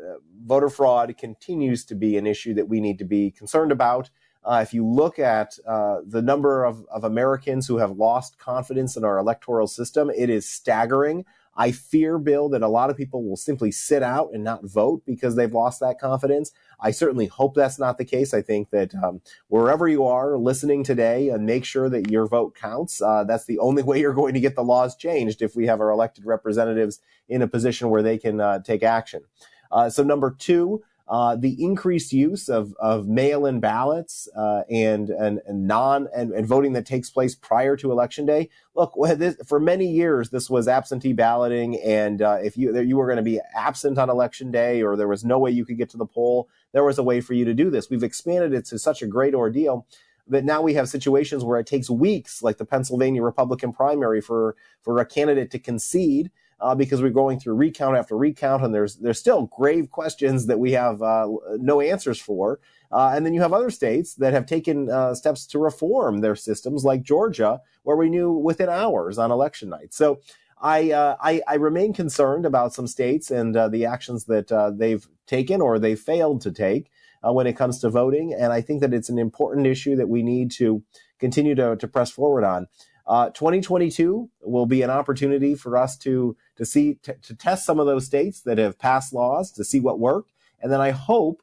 voter 0.44 0.68
fraud 0.68 1.16
continues 1.18 1.84
to 1.86 1.96
be 1.96 2.16
an 2.16 2.26
issue 2.26 2.54
that 2.54 2.68
we 2.68 2.80
need 2.80 3.00
to 3.00 3.04
be 3.04 3.32
concerned 3.32 3.72
about. 3.72 4.08
Uh, 4.44 4.60
if 4.62 4.74
you 4.74 4.86
look 4.86 5.18
at 5.18 5.58
uh, 5.66 5.98
the 6.06 6.22
number 6.22 6.64
of, 6.64 6.84
of 6.90 7.04
Americans 7.04 7.66
who 7.66 7.78
have 7.78 7.92
lost 7.92 8.38
confidence 8.38 8.96
in 8.96 9.04
our 9.04 9.18
electoral 9.18 9.66
system, 9.66 10.10
it 10.10 10.28
is 10.28 10.48
staggering. 10.48 11.24
I 11.56 11.70
fear, 11.70 12.18
Bill, 12.18 12.48
that 12.50 12.62
a 12.62 12.68
lot 12.68 12.90
of 12.90 12.96
people 12.96 13.22
will 13.22 13.36
simply 13.36 13.70
sit 13.70 14.02
out 14.02 14.30
and 14.32 14.42
not 14.42 14.64
vote 14.64 15.02
because 15.06 15.36
they've 15.36 15.52
lost 15.52 15.80
that 15.80 16.00
confidence. 16.00 16.52
I 16.80 16.90
certainly 16.90 17.26
hope 17.26 17.54
that's 17.54 17.78
not 17.78 17.96
the 17.96 18.04
case. 18.04 18.34
I 18.34 18.42
think 18.42 18.70
that 18.70 18.94
um, 18.96 19.20
wherever 19.48 19.86
you 19.86 20.04
are 20.04 20.36
listening 20.36 20.82
today, 20.82 21.28
and 21.28 21.46
make 21.46 21.64
sure 21.64 21.88
that 21.88 22.10
your 22.10 22.26
vote 22.26 22.54
counts. 22.54 23.00
Uh, 23.00 23.24
that's 23.24 23.44
the 23.44 23.58
only 23.58 23.82
way 23.84 24.00
you're 24.00 24.14
going 24.14 24.34
to 24.34 24.40
get 24.40 24.56
the 24.56 24.64
laws 24.64 24.96
changed 24.96 25.42
if 25.42 25.54
we 25.54 25.66
have 25.66 25.80
our 25.80 25.90
elected 25.90 26.24
representatives 26.24 27.00
in 27.28 27.42
a 27.42 27.48
position 27.48 27.88
where 27.88 28.02
they 28.02 28.18
can 28.18 28.40
uh, 28.40 28.58
take 28.60 28.82
action. 28.82 29.22
Uh, 29.70 29.88
so, 29.88 30.02
number 30.02 30.30
two, 30.30 30.82
uh, 31.06 31.36
the 31.36 31.62
increased 31.62 32.12
use 32.12 32.48
of, 32.48 32.74
of 32.80 33.06
mail-in 33.06 33.60
ballots 33.60 34.26
uh, 34.36 34.62
and, 34.70 35.10
and, 35.10 35.40
and 35.46 35.66
non 35.66 36.08
and, 36.16 36.32
and, 36.32 36.46
voting 36.46 36.72
that 36.72 36.86
takes 36.86 37.10
place 37.10 37.34
prior 37.34 37.76
to 37.76 37.92
election 37.92 38.24
day. 38.24 38.48
Look, 38.74 38.94
this, 39.16 39.36
for 39.46 39.60
many 39.60 39.86
years 39.86 40.30
this 40.30 40.48
was 40.48 40.66
absentee 40.66 41.12
balloting, 41.12 41.78
and 41.82 42.22
uh, 42.22 42.38
if 42.42 42.56
you 42.56 42.78
you 42.80 42.96
were 42.96 43.06
going 43.06 43.18
to 43.18 43.22
be 43.22 43.40
absent 43.54 43.98
on 43.98 44.08
election 44.08 44.50
day 44.50 44.82
or 44.82 44.96
there 44.96 45.08
was 45.08 45.24
no 45.24 45.38
way 45.38 45.50
you 45.50 45.66
could 45.66 45.76
get 45.76 45.90
to 45.90 45.98
the 45.98 46.06
poll, 46.06 46.48
there 46.72 46.84
was 46.84 46.98
a 46.98 47.02
way 47.02 47.20
for 47.20 47.34
you 47.34 47.44
to 47.44 47.54
do 47.54 47.68
this. 47.68 47.90
We've 47.90 48.02
expanded 48.02 48.54
it 48.54 48.64
to 48.66 48.78
such 48.78 49.02
a 49.02 49.06
great 49.06 49.34
ordeal 49.34 49.86
that 50.26 50.44
now 50.44 50.62
we 50.62 50.72
have 50.72 50.88
situations 50.88 51.44
where 51.44 51.60
it 51.60 51.66
takes 51.66 51.90
weeks, 51.90 52.42
like 52.42 52.56
the 52.56 52.64
Pennsylvania 52.64 53.22
Republican 53.22 53.74
primary, 53.74 54.22
for 54.22 54.56
for 54.80 54.98
a 54.98 55.04
candidate 55.04 55.50
to 55.50 55.58
concede 55.58 56.30
uh, 56.60 56.74
because 56.74 57.02
we're 57.02 57.10
going 57.10 57.38
through 57.38 57.54
recount 57.54 57.96
after 57.96 58.16
recount, 58.16 58.64
and 58.64 58.74
there's 58.74 58.96
there's 58.96 59.18
still 59.18 59.46
grave 59.46 59.90
questions 59.90 60.46
that 60.46 60.58
we 60.58 60.72
have 60.72 61.02
uh, 61.02 61.28
no 61.58 61.80
answers 61.80 62.20
for. 62.20 62.60
Uh, 62.92 63.12
and 63.14 63.26
then 63.26 63.34
you 63.34 63.40
have 63.40 63.52
other 63.52 63.70
states 63.70 64.14
that 64.14 64.32
have 64.32 64.46
taken 64.46 64.88
uh, 64.88 65.14
steps 65.14 65.46
to 65.46 65.58
reform 65.58 66.20
their 66.20 66.36
systems, 66.36 66.84
like 66.84 67.02
Georgia, 67.02 67.60
where 67.82 67.96
we 67.96 68.08
knew 68.08 68.30
within 68.30 68.68
hours 68.68 69.18
on 69.18 69.30
election 69.30 69.68
night. 69.68 69.92
So. 69.94 70.20
I, 70.62 70.92
uh, 70.92 71.16
I, 71.20 71.42
I 71.46 71.54
remain 71.56 71.92
concerned 71.92 72.46
about 72.46 72.72
some 72.72 72.86
states 72.86 73.30
and 73.30 73.54
uh, 73.54 73.68
the 73.68 73.84
actions 73.84 74.24
that 74.26 74.48
they've 74.78 75.06
taken 75.26 75.60
or 75.60 75.78
they 75.78 75.94
failed 75.94 76.40
to 76.42 76.52
take 76.52 76.90
when 77.20 77.46
it 77.46 77.54
comes 77.54 77.80
to 77.80 77.90
voting, 77.90 78.32
and 78.32 78.50
I 78.50 78.62
think 78.62 78.80
that 78.80 78.94
it's 78.94 79.10
an 79.10 79.18
important 79.18 79.66
issue 79.66 79.94
that 79.96 80.08
we 80.08 80.22
need 80.22 80.50
to 80.52 80.82
continue 81.18 81.54
to, 81.54 81.76
to 81.76 81.88
press 81.88 82.10
forward 82.10 82.44
on. 82.44 82.68
Uh, 83.06 83.30
2022 83.30 84.30
will 84.42 84.66
be 84.66 84.82
an 84.82 84.90
opportunity 84.90 85.54
for 85.54 85.76
us 85.76 85.96
to 85.98 86.36
to 86.56 86.64
see 86.64 86.94
t- 87.02 87.12
to 87.22 87.34
test 87.34 87.66
some 87.66 87.78
of 87.78 87.86
those 87.86 88.06
states 88.06 88.40
that 88.42 88.58
have 88.58 88.78
passed 88.78 89.12
laws 89.12 89.50
to 89.52 89.64
see 89.64 89.80
what 89.80 89.98
worked, 89.98 90.32
and 90.62 90.72
then 90.72 90.80
I 90.80 90.90
hope 90.90 91.42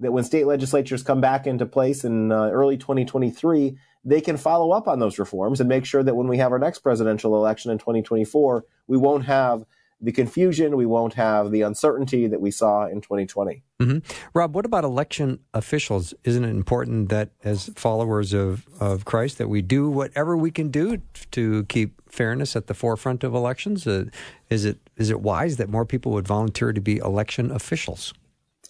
that 0.00 0.12
when 0.12 0.24
state 0.24 0.46
legislatures 0.46 1.02
come 1.02 1.20
back 1.20 1.46
into 1.46 1.66
place 1.66 2.04
in 2.04 2.32
uh, 2.32 2.48
early 2.50 2.76
2023, 2.76 3.76
they 4.04 4.20
can 4.20 4.36
follow 4.36 4.72
up 4.72 4.88
on 4.88 4.98
those 4.98 5.18
reforms 5.18 5.60
and 5.60 5.68
make 5.68 5.84
sure 5.84 6.02
that 6.02 6.16
when 6.16 6.26
we 6.26 6.38
have 6.38 6.52
our 6.52 6.58
next 6.58 6.80
presidential 6.80 7.36
election 7.36 7.70
in 7.70 7.78
2024, 7.78 8.64
we 8.86 8.96
won't 8.96 9.24
have 9.24 9.64
the 10.00 10.12
confusion, 10.12 10.76
we 10.76 10.86
won't 10.86 11.14
have 11.14 11.50
the 11.50 11.62
uncertainty 11.62 12.26
that 12.26 12.40
we 12.40 12.50
saw 12.50 12.86
in 12.86 13.00
2020. 13.00 13.62
Mm-hmm. 13.80 13.98
Rob, 14.34 14.54
what 14.54 14.66
about 14.66 14.84
election 14.84 15.38
officials? 15.52 16.14
Isn't 16.24 16.44
it 16.44 16.50
important 16.50 17.08
that, 17.08 17.30
as 17.42 17.70
followers 17.74 18.32
of, 18.32 18.66
of 18.80 19.04
Christ, 19.04 19.38
that 19.38 19.48
we 19.48 19.62
do 19.62 19.88
whatever 19.88 20.36
we 20.36 20.50
can 20.50 20.70
do 20.70 21.00
to 21.32 21.64
keep 21.64 22.00
fairness 22.10 22.54
at 22.54 22.66
the 22.66 22.74
forefront 22.74 23.24
of 23.24 23.34
elections? 23.34 23.86
Uh, 23.86 24.04
is 24.50 24.64
it 24.64 24.78
is 24.96 25.10
it 25.10 25.20
wise 25.20 25.56
that 25.56 25.68
more 25.68 25.84
people 25.84 26.12
would 26.12 26.28
volunteer 26.28 26.72
to 26.72 26.80
be 26.80 26.98
election 26.98 27.50
officials? 27.50 28.14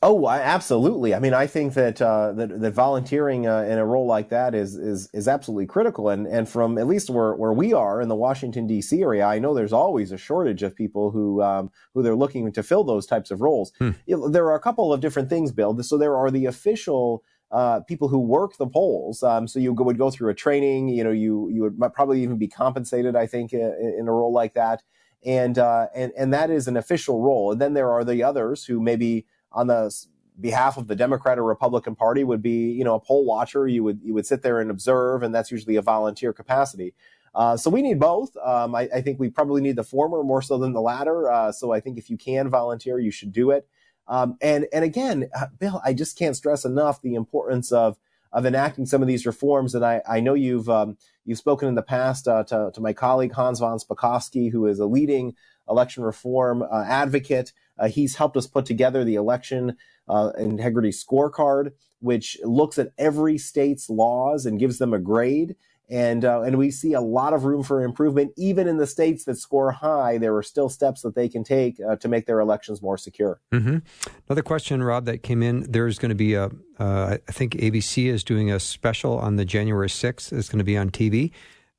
Oh, 0.07 0.29
absolutely. 0.29 1.15
I 1.15 1.19
mean, 1.19 1.33
I 1.33 1.47
think 1.47 1.73
that 1.75 2.03
uh, 2.03 2.33
that, 2.33 2.61
that 2.61 2.75
volunteering 2.75 3.47
uh, 3.47 3.63
in 3.63 3.79
a 3.79 3.87
role 3.87 4.07
like 4.07 4.29
that 4.29 4.55
is 4.55 4.77
is 4.77 5.09
is 5.15 5.27
absolutely 5.27 5.65
critical. 5.65 6.11
And 6.11 6.27
and 6.27 6.47
from 6.47 6.77
at 6.77 6.87
least 6.87 7.09
where 7.09 7.35
where 7.35 7.55
we 7.55 7.73
are 7.73 8.03
in 8.03 8.09
the 8.11 8.15
Washington 8.15 8.67
D.C. 8.67 9.01
area, 9.01 9.25
I 9.25 9.39
know 9.39 9.55
there's 9.55 9.73
always 9.73 10.13
a 10.13 10.19
shortage 10.19 10.63
of 10.63 10.77
people 10.77 11.11
who 11.11 11.41
um, 11.41 11.71
who 11.95 12.03
they're 12.03 12.15
looking 12.15 12.53
to 12.53 12.63
fill 12.63 12.85
those 12.85 13.07
types 13.07 13.31
of 13.31 13.41
roles. 13.41 13.73
Hmm. 13.79 13.93
There 14.07 14.45
are 14.45 14.55
a 14.55 14.61
couple 14.61 14.93
of 14.93 15.01
different 15.01 15.31
things, 15.31 15.53
Bill. 15.53 15.83
So 15.83 15.97
there 15.97 16.17
are 16.17 16.31
the 16.31 16.47
official. 16.47 17.25
Uh, 17.51 17.81
people 17.81 18.09
who 18.09 18.19
work 18.19 18.57
the 18.57 18.67
polls. 18.67 19.23
Um, 19.23 19.47
so 19.47 19.61
you 19.61 19.73
would 19.73 19.97
go 19.97 20.11
through 20.11 20.29
a 20.29 20.35
training. 20.35 20.89
You 20.89 21.05
know, 21.05 21.13
you 21.13 21.49
you 21.51 21.63
would 21.63 21.79
probably 21.95 22.21
even 22.21 22.37
be 22.37 22.49
compensated. 22.49 23.15
I 23.15 23.27
think 23.27 23.53
in, 23.53 23.95
in 23.99 24.09
a 24.09 24.13
role 24.13 24.33
like 24.33 24.55
that, 24.55 24.83
and 25.25 25.57
uh, 25.57 25.87
and 25.95 26.13
and 26.19 26.35
that 26.35 26.51
is 26.51 26.67
an 26.69 26.77
official 26.77 27.23
role. 27.23 27.53
And 27.53 27.61
then 27.61 27.75
there 27.75 27.93
are 27.93 28.05
the 28.05 28.25
others 28.25 28.65
who 28.65 28.81
maybe 28.81 29.27
on 29.55 29.69
the 29.69 29.95
behalf 30.41 30.77
of 30.77 30.89
the 30.89 30.97
Democrat 30.97 31.39
or 31.39 31.45
Republican 31.45 31.95
Party 31.95 32.25
would 32.25 32.43
be, 32.43 32.73
you 32.73 32.85
know, 32.85 32.95
a 32.95 33.01
poll 33.01 33.25
watcher. 33.25 33.67
You 33.67 33.83
would 33.85 34.01
you 34.03 34.13
would 34.15 34.27
sit 34.27 34.43
there 34.43 34.61
and 34.61 34.71
observe, 34.71 35.23
and 35.23 35.35
that's 35.35 35.51
usually 35.51 35.77
a 35.77 35.83
volunteer 35.83 36.33
capacity. 36.33 36.95
Uh, 37.35 37.57
so 37.57 37.71
we 37.71 37.83
need 37.83 37.99
both. 37.99 38.37
Um, 38.37 38.75
I, 38.77 38.89
I, 38.95 39.01
think 39.01 39.19
we 39.19 39.29
probably 39.29 39.61
need 39.61 39.75
the 39.75 39.83
former 39.83 40.23
more 40.23 40.41
so 40.41 40.57
than 40.57 40.73
the 40.73 40.81
latter. 40.81 41.29
Uh, 41.29 41.51
so 41.51 41.73
I 41.73 41.81
think 41.81 41.99
if 41.99 42.09
you 42.09 42.17
can 42.17 42.49
volunteer, 42.49 43.01
you 43.01 43.11
should 43.11 43.33
do 43.33 43.51
it. 43.51 43.67
Um, 44.07 44.37
and 44.41 44.67
and 44.73 44.85
again, 44.85 45.31
uh, 45.35 45.47
Bill, 45.59 45.81
I 45.85 45.95
just 45.95 46.17
can't 46.17 46.37
stress 46.37 46.65
enough 46.65 47.01
the 47.01 47.15
importance 47.15 47.73
of 47.73 47.99
of 48.33 48.45
enacting 48.45 48.85
some 48.85 49.01
of 49.01 49.09
these 49.09 49.27
reforms. 49.27 49.75
And 49.75 49.85
I, 49.85 50.03
I 50.09 50.21
know 50.21 50.35
you've 50.35 50.69
um, 50.69 50.97
you've 51.25 51.39
spoken 51.39 51.69
in 51.69 51.75
the 51.75 51.83
past 51.83 52.29
uh, 52.29 52.45
to, 52.45 52.71
to 52.75 52.81
my 52.81 52.93
colleague 52.93 53.33
Hans 53.33 53.61
von 53.61 53.79
Spakovsky, 53.79 54.53
who 54.53 54.67
is 54.67 54.79
a 54.79 54.87
leading 54.87 55.35
election 55.69 56.05
reform 56.05 56.63
uh, 56.63 56.85
advocate. 56.87 57.53
Uh, 57.79 57.89
he's 57.89 58.17
helped 58.17 58.37
us 58.37 58.47
put 58.47 58.67
together 58.67 59.05
the 59.05 59.15
election 59.15 59.77
uh, 60.09 60.31
integrity 60.39 60.91
scorecard, 60.91 61.73
which 62.01 62.37
looks 62.45 62.79
at 62.79 62.93
every 62.99 63.39
state's 63.39 63.89
laws 63.89 64.47
and 64.47 64.59
gives 64.59 64.79
them 64.79 64.93
a 64.93 64.99
grade. 64.99 65.57
And 65.91 66.25
uh, 66.25 66.41
and 66.41 66.57
we 66.57 66.71
see 66.71 66.95
a 66.95 67.01
lot 67.03 67.35
of 67.35 67.45
room 67.45 67.63
for 67.63 67.83
improvement, 67.83 68.33
even 68.39 68.67
in 68.67 68.79
the 68.79 68.87
states 68.87 69.25
that 69.25 69.37
score 69.37 69.71
high. 69.71 70.17
There 70.17 70.35
are 70.35 70.43
still 70.43 70.71
steps 70.71 71.03
that 71.03 71.15
they 71.15 71.29
can 71.29 71.45
take 71.45 71.79
uh, 71.79 71.97
to 71.97 72.09
make 72.09 72.25
their 72.25 72.41
elections 72.41 72.81
more 72.81 72.97
secure. 72.97 73.39
Mm-hmm. 73.53 73.79
Another 74.27 74.43
question, 74.43 74.83
Rob, 74.83 75.05
that 75.05 75.23
came 75.23 75.43
in. 75.43 75.71
There's 75.71 75.99
going 75.99 76.09
to 76.09 76.15
be 76.15 76.33
a. 76.33 76.47
Uh, 76.79 77.19
I 77.29 77.33
think 77.33 77.53
ABC 77.57 78.07
is 78.07 78.25
doing 78.25 78.51
a 78.51 78.59
special 78.59 79.19
on 79.19 79.37
the 79.37 79.45
January 79.45 79.89
6th. 79.89 80.33
It's 80.33 80.49
going 80.49 80.59
to 80.59 80.65
be 80.65 80.79
on 80.79 80.91
TV. 80.91 81.33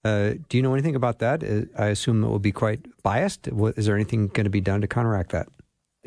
Uh, 0.04 0.36
do 0.50 0.58
you 0.58 0.62
know 0.62 0.74
anything 0.74 0.96
about 0.96 1.18
that? 1.18 1.44
Uh, 1.44 1.62
I 1.76 1.88
assume 1.88 2.24
it 2.24 2.28
will 2.28 2.38
be 2.38 2.52
quite 2.52 2.86
biased. 3.02 3.48
Is 3.48 3.88
there 3.88 3.96
anything 3.96 4.28
going 4.28 4.44
to 4.44 4.52
be 4.52 4.62
done 4.62 4.82
to 4.82 4.88
counteract 4.88 5.32
that? 5.32 5.48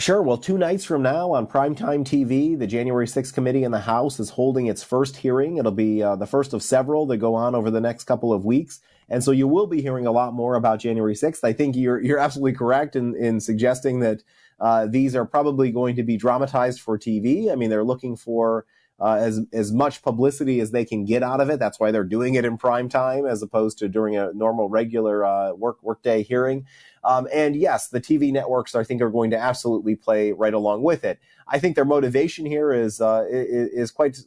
Sure. 0.01 0.23
Well, 0.23 0.39
two 0.39 0.57
nights 0.57 0.85
from 0.85 1.03
now 1.03 1.33
on 1.33 1.49
primetime 1.49 2.05
TV, 2.05 2.57
the 2.57 2.69
January 2.69 3.07
6th 3.07 3.35
committee 3.35 3.65
in 3.65 3.73
the 3.73 3.81
House 3.81 4.21
is 4.21 4.31
holding 4.31 4.69
its 4.69 4.85
first 4.85 5.17
hearing. 5.17 5.57
It'll 5.57 5.73
be 5.73 6.05
uh, 6.05 6.15
the 6.15 6.27
first 6.27 6.53
of 6.53 6.63
several 6.63 7.05
that 7.07 7.17
go 7.17 7.35
on 7.35 7.57
over 7.57 7.69
the 7.69 7.81
next 7.81 8.05
couple 8.05 8.33
of 8.33 8.45
weeks. 8.45 8.79
And 9.09 9.25
so 9.25 9.33
you 9.33 9.49
will 9.49 9.67
be 9.67 9.83
hearing 9.83 10.07
a 10.07 10.13
lot 10.13 10.35
more 10.35 10.55
about 10.55 10.79
January 10.79 11.15
6th. 11.15 11.43
I 11.43 11.53
think 11.53 11.75
you're, 11.75 12.01
you're 12.01 12.21
absolutely 12.21 12.53
correct 12.53 12.95
in, 12.95 13.17
in 13.17 13.41
suggesting 13.41 13.99
that 13.99 14.23
uh, 14.61 14.87
these 14.87 15.17
are 15.17 15.25
probably 15.25 15.73
going 15.73 15.97
to 15.97 16.05
be 16.05 16.17
dramatized 16.17 16.81
for 16.81 16.97
TV. 16.97 17.51
I 17.51 17.57
mean, 17.57 17.69
they're 17.69 17.83
looking 17.83 18.15
for 18.15 18.67
uh, 19.01 19.15
as 19.15 19.41
as 19.53 19.73
much 19.73 20.03
publicity 20.03 20.61
as 20.61 20.71
they 20.71 20.85
can 20.85 21.05
get 21.05 21.23
out 21.23 21.41
of 21.41 21.51
it. 21.51 21.59
That's 21.59 21.79
why 21.79 21.91
they're 21.91 22.05
doing 22.05 22.35
it 22.35 22.45
in 22.45 22.59
prime 22.59 22.89
time 22.89 23.27
as 23.27 23.43
opposed 23.43 23.79
to 23.79 23.89
during 23.89 24.17
a 24.17 24.33
normal 24.33 24.69
regular 24.69 25.25
uh, 25.25 25.53
work 25.53 25.83
workday 25.83 26.23
hearing. 26.23 26.67
Um, 27.05 27.29
and 27.33 27.55
yes, 27.55 27.89
the 27.89 28.01
TV 28.01 28.33
networks 28.33 28.75
I 28.75 28.83
think 28.83 29.01
are 29.01 29.11
going 29.11 29.31
to 29.31 29.39
absolutely 29.39 29.95
play 29.95 30.33
right 30.33 30.55
along 30.55 30.83
with 30.83 31.05
it. 31.05 31.21
I 31.47 31.59
think 31.59 31.77
their 31.77 31.85
motivation 31.85 32.45
here 32.45 32.73
is 32.73 33.01
uh, 33.01 33.25
is, 33.29 33.91
quite 33.91 34.19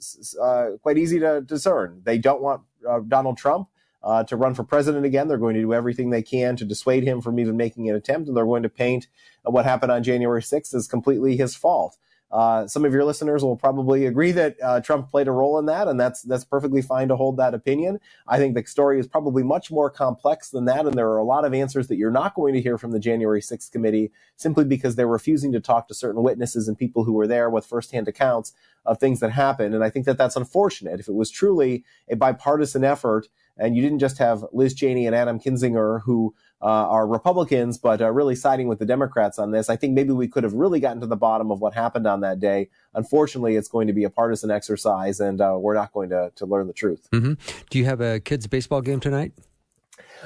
uh, 0.41 0.69
quite 0.81 0.97
easy 0.97 1.19
to 1.19 1.41
discern. 1.41 2.01
They 2.05 2.17
don't 2.17 2.41
want 2.41 2.61
uh, 2.87 2.99
Donald 3.07 3.37
Trump. 3.37 3.67
Uh, 4.03 4.23
to 4.23 4.35
run 4.35 4.55
for 4.55 4.63
president 4.63 5.05
again. 5.05 5.27
They're 5.27 5.37
going 5.37 5.53
to 5.53 5.61
do 5.61 5.75
everything 5.75 6.09
they 6.09 6.23
can 6.23 6.55
to 6.55 6.65
dissuade 6.65 7.03
him 7.03 7.21
from 7.21 7.39
even 7.39 7.55
making 7.55 7.87
an 7.87 7.95
attempt, 7.95 8.27
and 8.27 8.35
they're 8.35 8.45
going 8.45 8.63
to 8.63 8.69
paint 8.69 9.05
what 9.43 9.63
happened 9.63 9.91
on 9.91 10.01
January 10.01 10.41
6th 10.41 10.73
as 10.73 10.87
completely 10.87 11.37
his 11.37 11.55
fault. 11.55 11.97
Uh, 12.31 12.65
some 12.67 12.85
of 12.85 12.93
your 12.93 13.03
listeners 13.03 13.43
will 13.43 13.57
probably 13.57 14.05
agree 14.05 14.31
that 14.31 14.55
uh, 14.63 14.79
Trump 14.81 15.09
played 15.09 15.27
a 15.27 15.31
role 15.31 15.59
in 15.59 15.65
that, 15.65 15.87
and 15.87 15.99
that's 15.99 16.21
that's 16.21 16.45
perfectly 16.45 16.81
fine 16.81 17.07
to 17.09 17.15
hold 17.15 17.37
that 17.37 17.53
opinion. 17.53 17.99
I 18.27 18.37
think 18.37 18.55
the 18.55 18.65
story 18.65 18.99
is 18.99 19.07
probably 19.07 19.43
much 19.43 19.69
more 19.71 19.89
complex 19.89 20.49
than 20.49 20.65
that, 20.65 20.85
and 20.85 20.95
there 20.95 21.09
are 21.09 21.17
a 21.17 21.25
lot 21.25 21.45
of 21.45 21.53
answers 21.53 21.87
that 21.87 21.97
you're 21.97 22.11
not 22.11 22.35
going 22.35 22.53
to 22.53 22.61
hear 22.61 22.77
from 22.77 22.91
the 22.91 22.99
January 22.99 23.41
6th 23.41 23.71
committee 23.71 24.11
simply 24.35 24.63
because 24.63 24.95
they're 24.95 25.07
refusing 25.07 25.51
to 25.51 25.59
talk 25.59 25.87
to 25.87 25.93
certain 25.93 26.23
witnesses 26.23 26.67
and 26.67 26.77
people 26.77 27.03
who 27.03 27.13
were 27.13 27.27
there 27.27 27.49
with 27.49 27.65
firsthand 27.65 28.07
accounts 28.07 28.53
of 28.85 28.97
things 28.97 29.19
that 29.19 29.31
happened. 29.31 29.75
And 29.75 29.83
I 29.83 29.89
think 29.89 30.05
that 30.05 30.17
that's 30.17 30.35
unfortunate. 30.35 30.99
If 30.99 31.07
it 31.07 31.13
was 31.13 31.29
truly 31.29 31.83
a 32.09 32.15
bipartisan 32.15 32.83
effort, 32.83 33.27
and 33.57 33.75
you 33.75 33.81
didn't 33.81 33.99
just 33.99 34.17
have 34.17 34.45
Liz 34.51 34.73
Cheney 34.73 35.05
and 35.05 35.15
Adam 35.15 35.39
Kinzinger 35.39 36.01
who 36.03 36.33
are 36.67 37.07
Republicans, 37.07 37.77
but 37.77 38.01
uh, 38.01 38.11
really 38.11 38.35
siding 38.35 38.67
with 38.67 38.79
the 38.79 38.85
Democrats 38.85 39.39
on 39.39 39.51
this. 39.51 39.69
I 39.69 39.75
think 39.75 39.93
maybe 39.93 40.11
we 40.11 40.27
could 40.27 40.43
have 40.43 40.53
really 40.53 40.79
gotten 40.79 41.01
to 41.01 41.07
the 41.07 41.15
bottom 41.15 41.51
of 41.51 41.59
what 41.59 41.73
happened 41.73 42.05
on 42.05 42.21
that 42.21 42.39
day. 42.39 42.69
Unfortunately, 42.93 43.55
it's 43.55 43.67
going 43.67 43.87
to 43.87 43.93
be 43.93 44.03
a 44.03 44.09
partisan 44.09 44.51
exercise, 44.51 45.19
and 45.19 45.41
uh, 45.41 45.57
we're 45.59 45.73
not 45.73 45.91
going 45.93 46.09
to, 46.09 46.31
to 46.35 46.45
learn 46.45 46.67
the 46.67 46.73
truth. 46.73 47.07
Mm-hmm. 47.11 47.33
Do 47.69 47.79
you 47.79 47.85
have 47.85 48.01
a 48.01 48.19
kids' 48.19 48.47
baseball 48.47 48.81
game 48.81 48.99
tonight? 48.99 49.33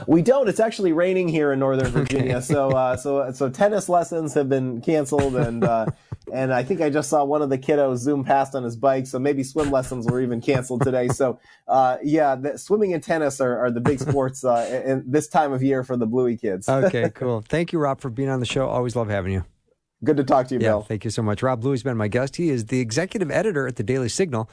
We 0.08 0.21
don't. 0.21 0.50
It's 0.50 0.60
actually 0.60 0.91
raining 0.91 1.30
here 1.30 1.54
in 1.54 1.60
Northern 1.60 1.88
Virginia, 1.91 2.38
okay. 2.38 2.45
so 2.45 2.71
uh, 2.71 2.98
so 2.98 3.32
so 3.32 3.50
tennis 3.50 3.88
lessons 3.88 4.34
have 4.34 4.50
been 4.50 4.82
canceled, 4.82 5.36
and 5.36 5.63
uh, 5.63 5.86
and 6.33 6.53
I 6.53 6.63
think 6.63 6.81
I 6.81 6.89
just 6.89 7.09
saw 7.09 7.23
one 7.23 7.41
of 7.41 7.49
the 7.49 7.57
kiddos 7.57 7.97
zoom 7.97 8.23
past 8.23 8.55
on 8.55 8.63
his 8.63 8.75
bike. 8.75 9.07
So 9.07 9.19
maybe 9.19 9.43
swim 9.43 9.71
lessons 9.71 10.05
were 10.05 10.21
even 10.21 10.41
canceled 10.41 10.83
today. 10.83 11.07
So 11.09 11.39
uh, 11.67 11.97
yeah, 12.03 12.35
the, 12.35 12.57
swimming 12.57 12.93
and 12.93 13.03
tennis 13.03 13.39
are, 13.41 13.57
are 13.57 13.71
the 13.71 13.81
big 13.81 13.99
sports 14.07 14.43
uh, 14.43 14.83
in 14.85 15.03
this 15.05 15.27
time 15.27 15.53
of 15.53 15.61
year 15.63 15.83
for 15.83 15.97
the 15.97 16.05
Bluey 16.05 16.38
kids. 16.38 16.67
okay, 16.67 17.09
cool. 17.13 17.41
Thank 17.41 17.73
you, 17.73 17.79
Rob, 17.79 18.01
for 18.01 18.09
being 18.09 18.29
on 18.29 18.39
the 18.39 18.45
show. 18.45 18.67
Always 18.67 18.95
love 18.95 19.09
having 19.09 19.33
you. 19.33 19.45
Good 20.03 20.17
to 20.17 20.23
talk 20.23 20.47
to 20.49 20.55
you, 20.55 20.59
yeah, 20.59 20.69
Bill. 20.69 20.83
Thank 20.83 21.03
you 21.03 21.09
so 21.09 21.21
much. 21.21 21.41
Rob 21.41 21.61
Bluey's 21.61 21.83
been 21.83 21.97
my 21.97 22.07
guest. 22.07 22.35
He 22.35 22.49
is 22.49 22.65
the 22.65 22.79
executive 22.79 23.31
editor 23.31 23.67
at 23.67 23.77
the 23.77 23.83
Daily 23.83 24.09
Signal. 24.09 24.49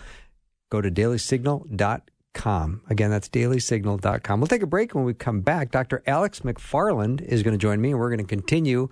Go 0.70 0.80
to 0.80 0.90
dailysignal.com. 0.90 2.82
Again, 2.88 3.10
that's 3.10 3.28
dailysignal.com. 3.28 4.40
We'll 4.40 4.46
take 4.46 4.62
a 4.62 4.66
break. 4.66 4.94
When 4.94 5.04
we 5.04 5.12
come 5.14 5.40
back, 5.40 5.70
Dr. 5.70 6.02
Alex 6.06 6.40
McFarland 6.40 7.20
is 7.22 7.42
going 7.42 7.52
to 7.52 7.58
join 7.58 7.80
me, 7.80 7.90
and 7.90 7.98
we're 7.98 8.08
going 8.08 8.20
to 8.20 8.24
continue 8.24 8.88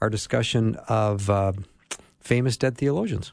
our 0.00 0.10
discussion 0.10 0.76
of 0.88 1.30
uh, 1.30 1.52
famous 2.20 2.56
dead 2.56 2.76
theologians. 2.76 3.32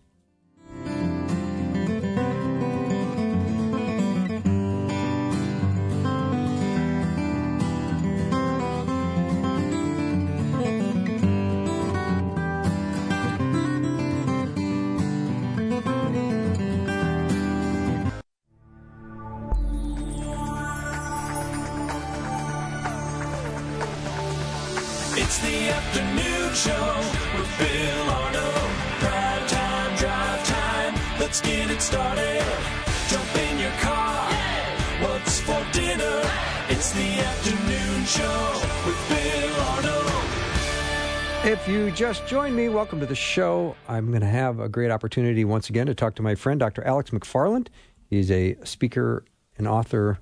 Just 42.18 42.30
joined 42.30 42.56
me, 42.56 42.68
welcome 42.68 43.00
to 43.00 43.06
the 43.06 43.14
show. 43.14 43.76
I'm 43.88 44.10
going 44.10 44.22
to 44.22 44.28
have 44.28 44.60
a 44.60 44.68
great 44.68 44.90
opportunity 44.90 45.46
once 45.46 45.70
again 45.70 45.86
to 45.86 45.94
talk 45.94 46.16
to 46.16 46.24
my 46.24 46.34
friend, 46.34 46.60
Dr. 46.60 46.84
Alex 46.84 47.12
McFarland. 47.12 47.68
He's 48.10 48.32
a 48.32 48.56
speaker 48.64 49.24
and 49.58 49.68
author, 49.68 50.18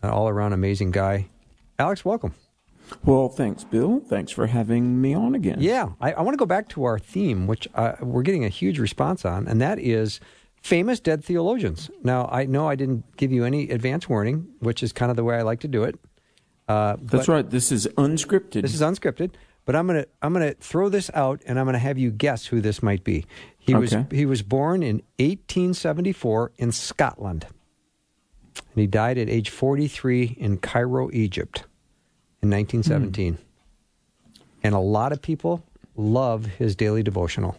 an 0.00 0.08
all 0.08 0.30
around 0.30 0.54
amazing 0.54 0.90
guy. 0.90 1.28
Alex, 1.78 2.02
welcome. 2.02 2.32
Well, 3.04 3.28
thanks, 3.28 3.62
Bill. 3.62 4.00
Thanks 4.00 4.32
for 4.32 4.46
having 4.46 5.02
me 5.02 5.12
on 5.12 5.34
again. 5.34 5.58
Yeah, 5.60 5.90
I, 6.00 6.12
I 6.12 6.22
want 6.22 6.32
to 6.32 6.38
go 6.38 6.46
back 6.46 6.68
to 6.70 6.84
our 6.84 6.98
theme, 6.98 7.46
which 7.46 7.68
uh, 7.74 7.96
we're 8.00 8.22
getting 8.22 8.46
a 8.46 8.48
huge 8.48 8.78
response 8.78 9.26
on, 9.26 9.46
and 9.46 9.60
that 9.60 9.78
is 9.78 10.20
famous 10.62 10.98
dead 10.98 11.22
theologians. 11.22 11.90
Now, 12.02 12.26
I 12.32 12.46
know 12.46 12.68
I 12.68 12.74
didn't 12.74 13.18
give 13.18 13.32
you 13.32 13.44
any 13.44 13.68
advance 13.68 14.08
warning, 14.08 14.48
which 14.60 14.82
is 14.82 14.94
kind 14.94 15.10
of 15.10 15.16
the 15.16 15.24
way 15.24 15.36
I 15.36 15.42
like 15.42 15.60
to 15.60 15.68
do 15.68 15.84
it. 15.84 15.98
Uh, 16.68 16.96
That's 17.02 17.28
right. 17.28 17.48
This 17.48 17.70
is 17.70 17.86
unscripted. 17.98 18.62
This 18.62 18.74
is 18.74 18.80
unscripted. 18.80 19.32
But 19.64 19.76
I'm 19.76 19.86
gonna 19.86 20.06
I'm 20.20 20.32
gonna 20.32 20.54
throw 20.54 20.88
this 20.88 21.10
out, 21.14 21.40
and 21.46 21.58
I'm 21.58 21.66
gonna 21.66 21.78
have 21.78 21.98
you 21.98 22.10
guess 22.10 22.46
who 22.46 22.60
this 22.60 22.82
might 22.82 23.02
be. 23.02 23.24
He 23.58 23.74
okay. 23.74 23.80
was 23.80 23.96
he 24.10 24.26
was 24.26 24.42
born 24.42 24.82
in 24.82 24.96
1874 25.18 26.52
in 26.58 26.70
Scotland, 26.72 27.46
and 28.56 28.80
he 28.80 28.86
died 28.86 29.16
at 29.16 29.28
age 29.28 29.50
43 29.50 30.36
in 30.38 30.58
Cairo, 30.58 31.10
Egypt, 31.12 31.64
in 32.42 32.50
1917. 32.50 33.34
Hmm. 33.34 33.40
And 34.62 34.74
a 34.74 34.78
lot 34.78 35.12
of 35.12 35.22
people 35.22 35.64
love 35.96 36.46
his 36.46 36.76
daily 36.76 37.02
devotional. 37.02 37.56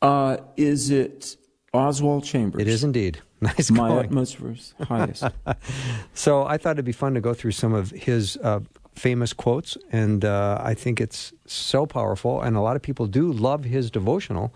Uh, 0.00 0.38
is 0.56 0.90
it 0.90 1.36
Oswald 1.72 2.24
Chambers? 2.24 2.62
It 2.62 2.68
is 2.68 2.84
indeed. 2.84 3.20
Nice 3.40 3.70
My 3.70 3.86
going. 3.86 4.06
utmost 4.06 4.34
his 4.38 4.74
highest. 4.82 5.22
So 6.12 6.44
I 6.44 6.56
thought 6.56 6.72
it'd 6.72 6.84
be 6.84 6.90
fun 6.90 7.14
to 7.14 7.20
go 7.20 7.34
through 7.34 7.52
some 7.52 7.72
of 7.72 7.90
his 7.90 8.36
uh, 8.38 8.58
famous 8.98 9.32
quotes, 9.32 9.78
and 9.90 10.24
uh, 10.24 10.60
I 10.62 10.74
think 10.74 11.00
it's 11.00 11.32
so 11.46 11.86
powerful, 11.86 12.40
and 12.40 12.56
a 12.56 12.60
lot 12.60 12.76
of 12.76 12.82
people 12.82 13.06
do 13.06 13.32
love 13.32 13.64
his 13.64 13.90
devotional. 13.90 14.52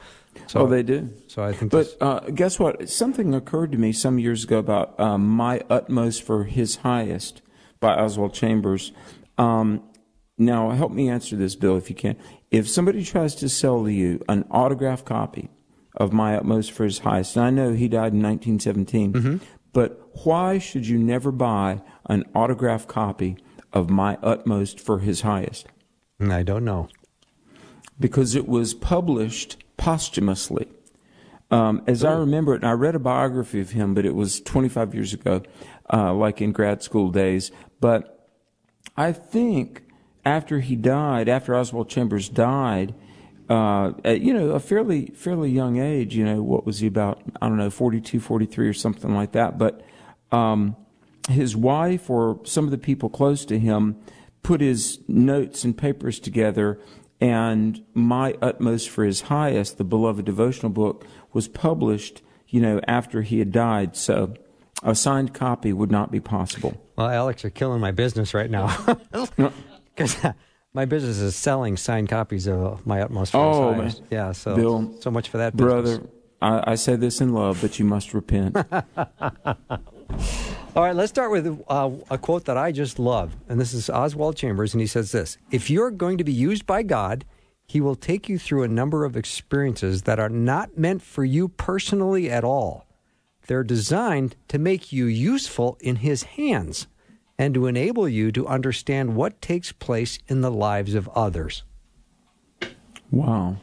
So 0.47 0.61
oh, 0.61 0.67
they 0.67 0.83
do. 0.83 1.11
So 1.29 1.43
I 1.43 1.53
think, 1.53 1.73
But 1.73 1.97
uh, 2.01 2.21
guess 2.31 2.59
what? 2.59 2.89
Something 2.89 3.35
occurred 3.35 3.73
to 3.73 3.79
me 3.79 3.93
some 3.93 4.19
years 4.19 4.45
ago 4.45 4.59
about 4.59 4.99
um, 4.99 5.27
My 5.29 5.63
Utmost 5.71 6.23
for 6.23 6.45
His 6.45 6.77
Highest 6.77 7.43
by 7.81 7.95
Oswald 7.95 8.35
Chambers. 8.35 8.93
Um, 9.39 9.83
now, 10.39 10.71
help 10.71 10.93
me 10.93 11.09
answer 11.09 11.37
this, 11.37 11.55
Bill, 11.55 11.77
if 11.77 11.89
you 11.89 11.97
can. 11.97 12.17
If 12.51 12.69
somebody 12.69 13.05
tries 13.05 13.35
to 13.37 13.49
sell 13.49 13.85
to 13.85 13.93
you 13.93 14.23
an 14.29 14.45
autographed 14.51 15.05
copy 15.05 15.51
of 15.97 16.13
My 16.13 16.37
Utmost 16.37 16.73
for 16.73 16.85
His 16.85 17.01
Highest, 17.01 17.37
and 17.37 17.45
I 17.45 17.51
know 17.51 17.73
he 17.73 17.89
died 17.89 18.13
in 18.13 18.23
1917, 18.23 19.41
but 19.73 20.11
why 20.25 20.59
should 20.59 20.87
you 20.87 20.99
never 20.99 21.31
buy 21.31 21.83
an 22.07 22.25
autographed 22.35 22.89
copy 22.89 23.37
of 23.73 23.91
My 23.91 24.19
Utmost 24.23 24.81
for 24.81 25.01
His 25.01 25.23
Highest? 25.23 25.67
I 26.21 26.43
don't 26.43 26.65
know. 26.65 26.89
because 28.01 28.35
it 28.35 28.49
was 28.49 28.75
published 28.75 29.63
posthumously. 29.77 30.69
Um, 31.51 31.83
as 31.87 32.03
I 32.05 32.13
remember 32.13 32.55
it, 32.55 32.63
and 32.63 32.71
I 32.71 32.73
read 32.73 32.95
a 32.95 32.99
biography 32.99 33.61
of 33.61 33.71
him, 33.71 33.95
but 33.95 34.07
it 34.07 34.15
was 34.15 34.41
25 34.41 34.95
years 34.95 35.13
ago, 35.13 35.43
uh, 35.93 36.13
like 36.15 36.41
in 36.41 36.51
grad 36.53 36.83
school 36.83 37.11
days. 37.11 37.53
But 37.81 38.29
I 38.97 39.13
think 39.13 39.85
after 40.25 40.61
he 40.61 40.77
died, 40.77 41.29
after 41.29 41.55
Oswald 41.55 41.89
Chambers 41.91 42.29
died, 42.29 42.95
uh, 43.51 43.93
at, 44.05 44.23
you 44.23 44.33
know, 44.33 44.51
a 44.51 44.61
fairly 44.61 45.07
fairly 45.15 45.51
young 45.51 45.79
age, 45.79 46.17
you 46.17 46.25
know, 46.25 46.43
what 46.43 46.65
was 46.65 46.79
he 46.81 46.87
about? 46.87 47.21
I 47.43 47.49
don't 47.49 47.59
know, 47.59 47.71
42, 47.71 48.19
43 48.21 48.69
or 48.69 48.73
something 48.73 49.15
like 49.15 49.33
that. 49.33 49.59
But 49.59 49.83
um, 50.31 50.75
his 51.29 51.57
wife 51.57 52.11
or 52.11 52.41
some 52.45 52.65
of 52.65 52.71
the 52.71 52.79
people 52.79 53.09
close 53.09 53.45
to 53.45 53.59
him 53.59 53.97
put 54.43 54.61
his 54.61 54.99
notes 55.09 55.65
and 55.65 55.77
papers 55.79 56.19
together 56.19 56.81
and 57.21 57.83
my 57.95 58.35
utmost 58.43 58.89
for 58.91 59.05
his 59.05 59.23
highest 59.23 59.79
the 59.79 59.85
beloved 59.85 60.25
devotional 60.25 60.71
book 60.71 61.07
was 61.33 61.47
published 61.49 62.23
you 62.49 62.61
know 62.61 62.81
after 62.89 63.23
he 63.23 63.39
had 63.39 63.53
died 63.53 63.95
so 63.97 64.35
a 64.83 64.95
signed 64.97 65.33
copy 65.33 65.73
would 65.73 65.93
not 65.93 66.11
be 66.11 66.19
possible 66.19 66.75
Well, 66.97 67.09
Alex, 67.09 67.45
you're 67.45 67.51
killing 67.51 67.81
my 67.81 67.93
business 67.93 68.35
right 68.35 68.51
now. 68.51 68.67
Because 69.95 70.25
uh, 70.25 70.33
my 70.73 70.87
business 70.87 71.19
is 71.21 71.37
selling 71.37 71.77
signed 71.77 72.09
copies 72.09 72.49
of 72.49 72.85
my 72.87 73.03
utmost. 73.03 73.33
for 73.33 73.39
His 73.47 73.57
Oh, 73.59 73.75
Highest. 73.75 74.01
man. 74.01 74.09
yeah. 74.11 74.33
So, 74.33 74.57
Bill, 74.57 74.97
so 75.01 75.11
much 75.11 75.29
for 75.29 75.37
that, 75.39 75.55
business. 75.55 75.71
brother 75.99 76.09
I, 76.41 76.73
I 76.73 76.75
say 76.77 76.97
this 76.97 77.21
in 77.21 77.33
love 77.35 77.59
but 77.61 77.79
you 77.79 77.85
must 77.85 78.13
repent 78.15 78.57
All 80.75 80.83
right, 80.83 80.97
let's 80.97 81.11
start 81.11 81.31
with 81.31 81.63
uh, 81.69 81.91
a 82.09 82.17
quote 82.17 82.47
that 82.47 82.57
I 82.57 82.73
just 82.73 82.99
love, 82.99 83.37
and 83.47 83.61
this 83.61 83.75
is 83.75 83.91
Oswald 83.91 84.37
Chambers, 84.37 84.73
and 84.73 84.81
he 84.81 84.87
says 84.87 85.13
this: 85.13 85.37
"If 85.51 85.69
you're 85.69 85.91
going 85.91 86.17
to 86.17 86.25
be 86.25 86.33
used 86.33 86.65
by 86.65 86.83
God, 86.83 87.27
He 87.67 87.79
will 87.79 87.95
take 87.95 88.27
you 88.27 88.39
through 88.39 88.63
a 88.63 88.69
number 88.69 89.05
of 89.05 89.15
experiences 89.15 90.03
that 90.03 90.19
are 90.19 90.31
not 90.31 90.79
meant 90.79 91.03
for 91.03 91.27
you 91.27 91.49
personally 91.49 92.31
at 92.31 92.43
all. 92.43 92.87
They're 93.49 93.65
designed 93.65 94.35
to 94.49 94.59
make 94.59 94.93
you 94.93 95.05
useful 95.05 95.77
in 95.81 95.97
His 95.97 96.23
hands." 96.23 96.87
And 97.39 97.55
to 97.55 97.67
enable 97.67 98.09
you 98.09 98.31
to 98.33 98.47
understand 98.47 99.17
what 99.17 99.43
takes 99.43 99.73
place 99.73 100.19
in 100.29 100.43
the 100.43 100.51
lives 100.51 100.95
of 100.95 101.09
others. 101.09 101.65
wow 103.11 103.57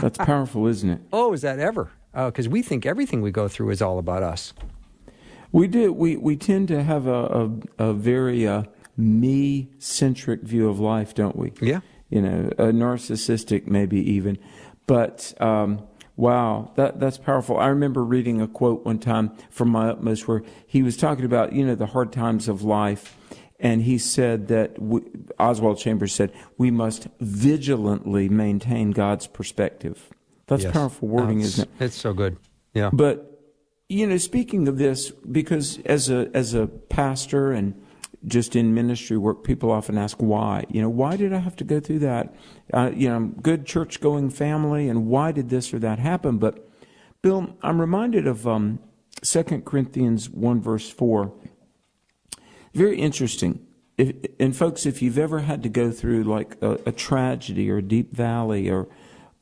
that's 0.00 0.18
powerful 0.18 0.66
isn't 0.66 0.90
it 0.90 1.00
Oh, 1.12 1.32
is 1.32 1.42
that 1.42 1.60
ever? 1.60 1.90
Because 2.12 2.48
we 2.48 2.60
think 2.60 2.84
everything 2.86 3.22
we 3.22 3.30
go 3.30 3.46
through 3.46 3.70
is 3.70 3.80
all 3.80 3.98
about 3.98 4.24
us. 4.24 4.52
We 5.52 5.66
do. 5.66 5.92
We 5.92 6.16
we 6.16 6.36
tend 6.36 6.68
to 6.68 6.82
have 6.82 7.06
a 7.06 7.50
a, 7.78 7.88
a 7.90 7.92
very 7.92 8.46
uh, 8.46 8.64
me 8.96 9.70
centric 9.78 10.42
view 10.42 10.68
of 10.68 10.78
life, 10.80 11.14
don't 11.14 11.36
we? 11.36 11.52
Yeah. 11.60 11.80
You 12.10 12.22
know, 12.22 12.50
a 12.58 12.66
narcissistic 12.72 13.66
maybe 13.66 13.98
even, 14.12 14.38
but 14.86 15.34
um, 15.40 15.86
wow, 16.16 16.72
that 16.76 17.00
that's 17.00 17.18
powerful. 17.18 17.58
I 17.58 17.68
remember 17.68 18.02
reading 18.04 18.40
a 18.40 18.48
quote 18.48 18.84
one 18.84 18.98
time 18.98 19.32
from 19.50 19.68
my 19.68 19.88
utmost 19.90 20.26
where 20.26 20.42
he 20.66 20.82
was 20.82 20.96
talking 20.96 21.24
about 21.24 21.52
you 21.52 21.66
know 21.66 21.74
the 21.74 21.86
hard 21.86 22.12
times 22.12 22.48
of 22.48 22.62
life. 22.62 23.14
And 23.60 23.82
he 23.82 23.98
said 23.98 24.46
that 24.48 24.80
we, 24.80 25.00
Oswald 25.36 25.78
Chambers 25.78 26.14
said 26.14 26.32
we 26.58 26.70
must 26.70 27.08
vigilantly 27.18 28.28
maintain 28.28 28.92
God's 28.92 29.26
perspective. 29.26 30.10
That's 30.46 30.62
Yes. 30.62 30.72
powerful 30.72 31.08
wording, 31.08 31.40
isn't 31.40 31.68
it? 31.80 31.84
It's 31.84 31.96
so 31.96 32.12
good. 32.14 32.36
Yeah. 32.72 32.90
But 32.92 33.37
you 33.88 34.06
know, 34.06 34.18
speaking 34.18 34.68
of 34.68 34.76
this, 34.78 35.10
because 35.10 35.78
as 35.86 36.10
a 36.10 36.30
as 36.34 36.54
a 36.54 36.66
pastor 36.66 37.52
and 37.52 37.74
just 38.26 38.56
in 38.56 38.74
ministry 38.74 39.16
work, 39.16 39.44
people 39.44 39.70
often 39.70 39.96
ask 39.96 40.18
why. 40.18 40.64
You 40.68 40.82
know, 40.82 40.88
why 40.88 41.16
did 41.16 41.32
I 41.32 41.38
have 41.38 41.56
to 41.56 41.64
go 41.64 41.80
through 41.80 42.00
that? 42.00 42.34
Uh, 42.72 42.90
you 42.94 43.08
know, 43.08 43.32
good 43.40 43.64
church 43.64 44.00
going 44.00 44.28
family, 44.28 44.88
and 44.88 45.06
why 45.06 45.32
did 45.32 45.48
this 45.48 45.72
or 45.72 45.78
that 45.78 45.98
happen? 45.98 46.38
But 46.38 46.68
Bill, 47.22 47.56
I'm 47.62 47.80
reminded 47.80 48.26
of 48.26 48.46
um, 48.46 48.80
2 49.22 49.42
Corinthians 49.64 50.28
one 50.28 50.60
verse 50.60 50.90
four. 50.90 51.32
Very 52.74 52.98
interesting. 52.98 53.64
If, 53.96 54.14
and 54.38 54.54
folks, 54.54 54.84
if 54.84 55.00
you've 55.00 55.18
ever 55.18 55.40
had 55.40 55.62
to 55.62 55.68
go 55.68 55.90
through 55.90 56.24
like 56.24 56.56
a, 56.60 56.72
a 56.86 56.92
tragedy 56.92 57.70
or 57.70 57.78
a 57.78 57.82
deep 57.82 58.14
valley 58.14 58.68
or 58.68 58.88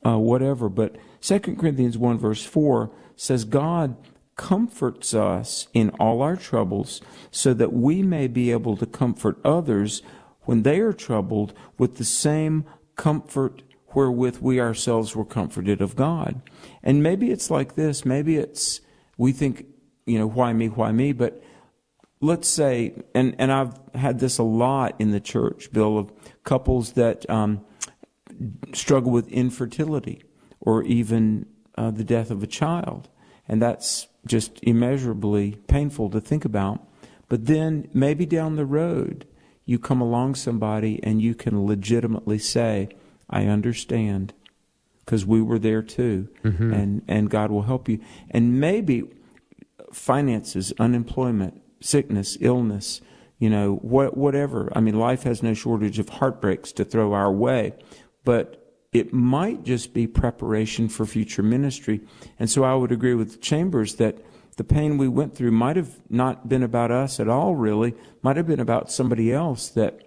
uh, 0.05 0.17
whatever, 0.17 0.69
but 0.69 0.95
2 1.21 1.39
Corinthians 1.39 1.97
1 1.97 2.17
verse 2.17 2.43
4 2.43 2.89
says, 3.15 3.43
God 3.43 3.97
comforts 4.37 5.13
us 5.13 5.67
in 5.73 5.89
all 5.99 6.21
our 6.21 6.35
troubles 6.35 7.01
so 7.31 7.53
that 7.53 7.73
we 7.73 8.01
may 8.01 8.27
be 8.27 8.51
able 8.51 8.77
to 8.77 8.85
comfort 8.85 9.37
others 9.43 10.01
when 10.43 10.63
they 10.63 10.79
are 10.79 10.93
troubled 10.93 11.53
with 11.77 11.97
the 11.97 12.05
same 12.05 12.63
comfort 12.95 13.63
wherewith 13.93 14.37
we 14.39 14.59
ourselves 14.59 15.15
were 15.15 15.25
comforted 15.25 15.81
of 15.81 15.95
God. 15.95 16.41
And 16.83 17.01
maybe 17.01 17.31
it's 17.31 17.49
like 17.49 17.75
this. 17.75 18.05
Maybe 18.05 18.37
it's, 18.37 18.79
we 19.17 19.31
think, 19.31 19.65
you 20.05 20.19
know, 20.19 20.27
why 20.27 20.53
me, 20.53 20.67
why 20.67 20.91
me? 20.91 21.13
But 21.13 21.43
let's 22.21 22.47
say, 22.47 22.93
and, 23.15 23.35
and 23.39 23.51
I've 23.51 23.73
had 23.95 24.19
this 24.19 24.37
a 24.37 24.43
lot 24.43 24.95
in 24.99 25.11
the 25.11 25.19
church, 25.19 25.71
Bill, 25.71 25.97
of 25.97 26.11
couples 26.43 26.93
that 26.93 27.29
um, 27.29 27.65
struggle 28.73 29.11
with 29.11 29.27
infertility 29.29 30.23
or 30.59 30.83
even 30.83 31.47
uh, 31.77 31.91
the 31.91 32.03
death 32.03 32.31
of 32.31 32.43
a 32.43 32.47
child. 32.47 33.09
And 33.47 33.61
that's 33.61 34.07
just 34.27 34.59
immeasurably 34.61 35.57
painful 35.67 36.09
to 36.11 36.21
think 36.21 36.45
about. 36.45 36.85
But 37.29 37.45
then 37.45 37.89
maybe 37.93 38.25
down 38.25 38.55
the 38.55 38.65
road, 38.65 39.25
you 39.65 39.79
come 39.79 40.01
along 40.01 40.35
somebody 40.35 40.99
and 41.03 41.21
you 41.21 41.35
can 41.35 41.65
legitimately 41.65 42.39
say, 42.39 42.89
I 43.29 43.45
understand 43.45 44.33
because 45.03 45.25
we 45.25 45.41
were 45.41 45.59
there 45.59 45.81
too, 45.81 46.27
mm-hmm. 46.43 46.73
and, 46.73 47.01
and 47.07 47.29
God 47.29 47.49
will 47.49 47.63
help 47.63 47.87
you. 47.87 47.99
And 48.29 48.59
maybe 48.59 49.03
finances, 49.91 50.73
unemployment, 50.79 51.61
sickness, 51.79 52.37
illness, 52.41 53.01
you 53.39 53.49
know, 53.49 53.75
what, 53.75 54.17
whatever. 54.17 54.69
I 54.75 54.81
mean, 54.81 54.99
life 54.99 55.23
has 55.23 55.41
no 55.41 55.53
shortage 55.53 55.99
of 55.99 56.09
heartbreaks 56.09 56.71
to 56.73 56.85
throw 56.85 57.13
our 57.13 57.31
way, 57.31 57.73
but 58.25 58.66
it 58.91 59.13
might 59.13 59.63
just 59.63 59.93
be 59.93 60.07
preparation 60.07 60.89
for 60.89 61.05
future 61.05 61.43
ministry. 61.43 62.01
And 62.39 62.49
so 62.49 62.63
I 62.63 62.73
would 62.73 62.91
agree 62.91 63.13
with 63.13 63.41
Chambers 63.41 63.95
that 63.95 64.17
the 64.57 64.63
pain 64.63 64.97
we 64.97 65.07
went 65.07 65.35
through 65.35 65.51
might 65.51 65.75
have 65.75 65.99
not 66.09 66.49
been 66.49 66.63
about 66.63 66.91
us 66.91 67.19
at 67.19 67.27
all, 67.27 67.55
really, 67.55 67.93
might 68.21 68.37
have 68.37 68.47
been 68.47 68.59
about 68.59 68.91
somebody 68.91 69.31
else 69.31 69.69
that 69.69 70.01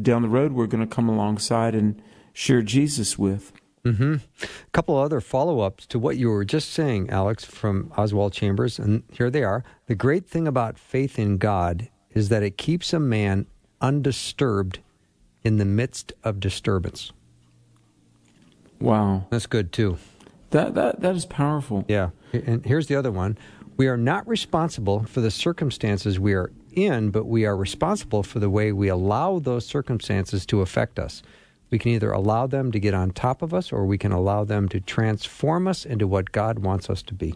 down 0.00 0.22
the 0.22 0.28
road 0.28 0.52
we're 0.52 0.66
going 0.66 0.86
to 0.86 0.94
come 0.94 1.08
alongside 1.08 1.74
and 1.74 2.00
share 2.32 2.62
Jesus 2.62 3.18
with. 3.18 3.52
Mm-hmm. 3.84 4.16
A 4.42 4.70
couple 4.72 4.96
other 4.96 5.20
follow 5.20 5.60
ups 5.60 5.86
to 5.86 5.98
what 5.98 6.16
you 6.16 6.28
were 6.28 6.44
just 6.44 6.72
saying, 6.72 7.10
Alex, 7.10 7.44
from 7.44 7.92
Oswald 7.96 8.32
Chambers, 8.32 8.78
and 8.78 9.02
here 9.10 9.30
they 9.30 9.42
are. 9.42 9.64
The 9.86 9.94
great 9.94 10.28
thing 10.28 10.46
about 10.46 10.78
faith 10.78 11.18
in 11.18 11.38
God 11.38 11.88
is 12.10 12.28
that 12.28 12.42
it 12.42 12.58
keeps 12.58 12.92
a 12.92 13.00
man 13.00 13.46
undisturbed 13.80 14.80
in 15.42 15.56
the 15.56 15.64
midst 15.64 16.12
of 16.22 16.40
disturbance. 16.40 17.12
Wow. 18.80 19.26
That's 19.30 19.46
good 19.46 19.72
too. 19.72 19.98
That, 20.50 20.74
that, 20.74 21.00
that 21.00 21.14
is 21.14 21.26
powerful. 21.26 21.84
Yeah. 21.88 22.10
And 22.32 22.64
here's 22.64 22.86
the 22.86 22.96
other 22.96 23.12
one 23.12 23.36
We 23.76 23.88
are 23.88 23.96
not 23.96 24.26
responsible 24.26 25.04
for 25.04 25.20
the 25.20 25.30
circumstances 25.30 26.18
we 26.18 26.34
are 26.34 26.50
in, 26.72 27.10
but 27.10 27.26
we 27.26 27.44
are 27.44 27.56
responsible 27.56 28.22
for 28.22 28.38
the 28.38 28.50
way 28.50 28.72
we 28.72 28.88
allow 28.88 29.38
those 29.38 29.66
circumstances 29.66 30.46
to 30.46 30.60
affect 30.60 30.98
us. 30.98 31.22
We 31.70 31.78
can 31.78 31.92
either 31.92 32.12
allow 32.12 32.46
them 32.46 32.72
to 32.72 32.80
get 32.80 32.94
on 32.94 33.10
top 33.10 33.42
of 33.42 33.52
us 33.52 33.72
or 33.72 33.84
we 33.84 33.98
can 33.98 34.12
allow 34.12 34.44
them 34.44 34.68
to 34.70 34.80
transform 34.80 35.68
us 35.68 35.84
into 35.84 36.06
what 36.06 36.32
God 36.32 36.60
wants 36.60 36.88
us 36.88 37.02
to 37.02 37.14
be. 37.14 37.34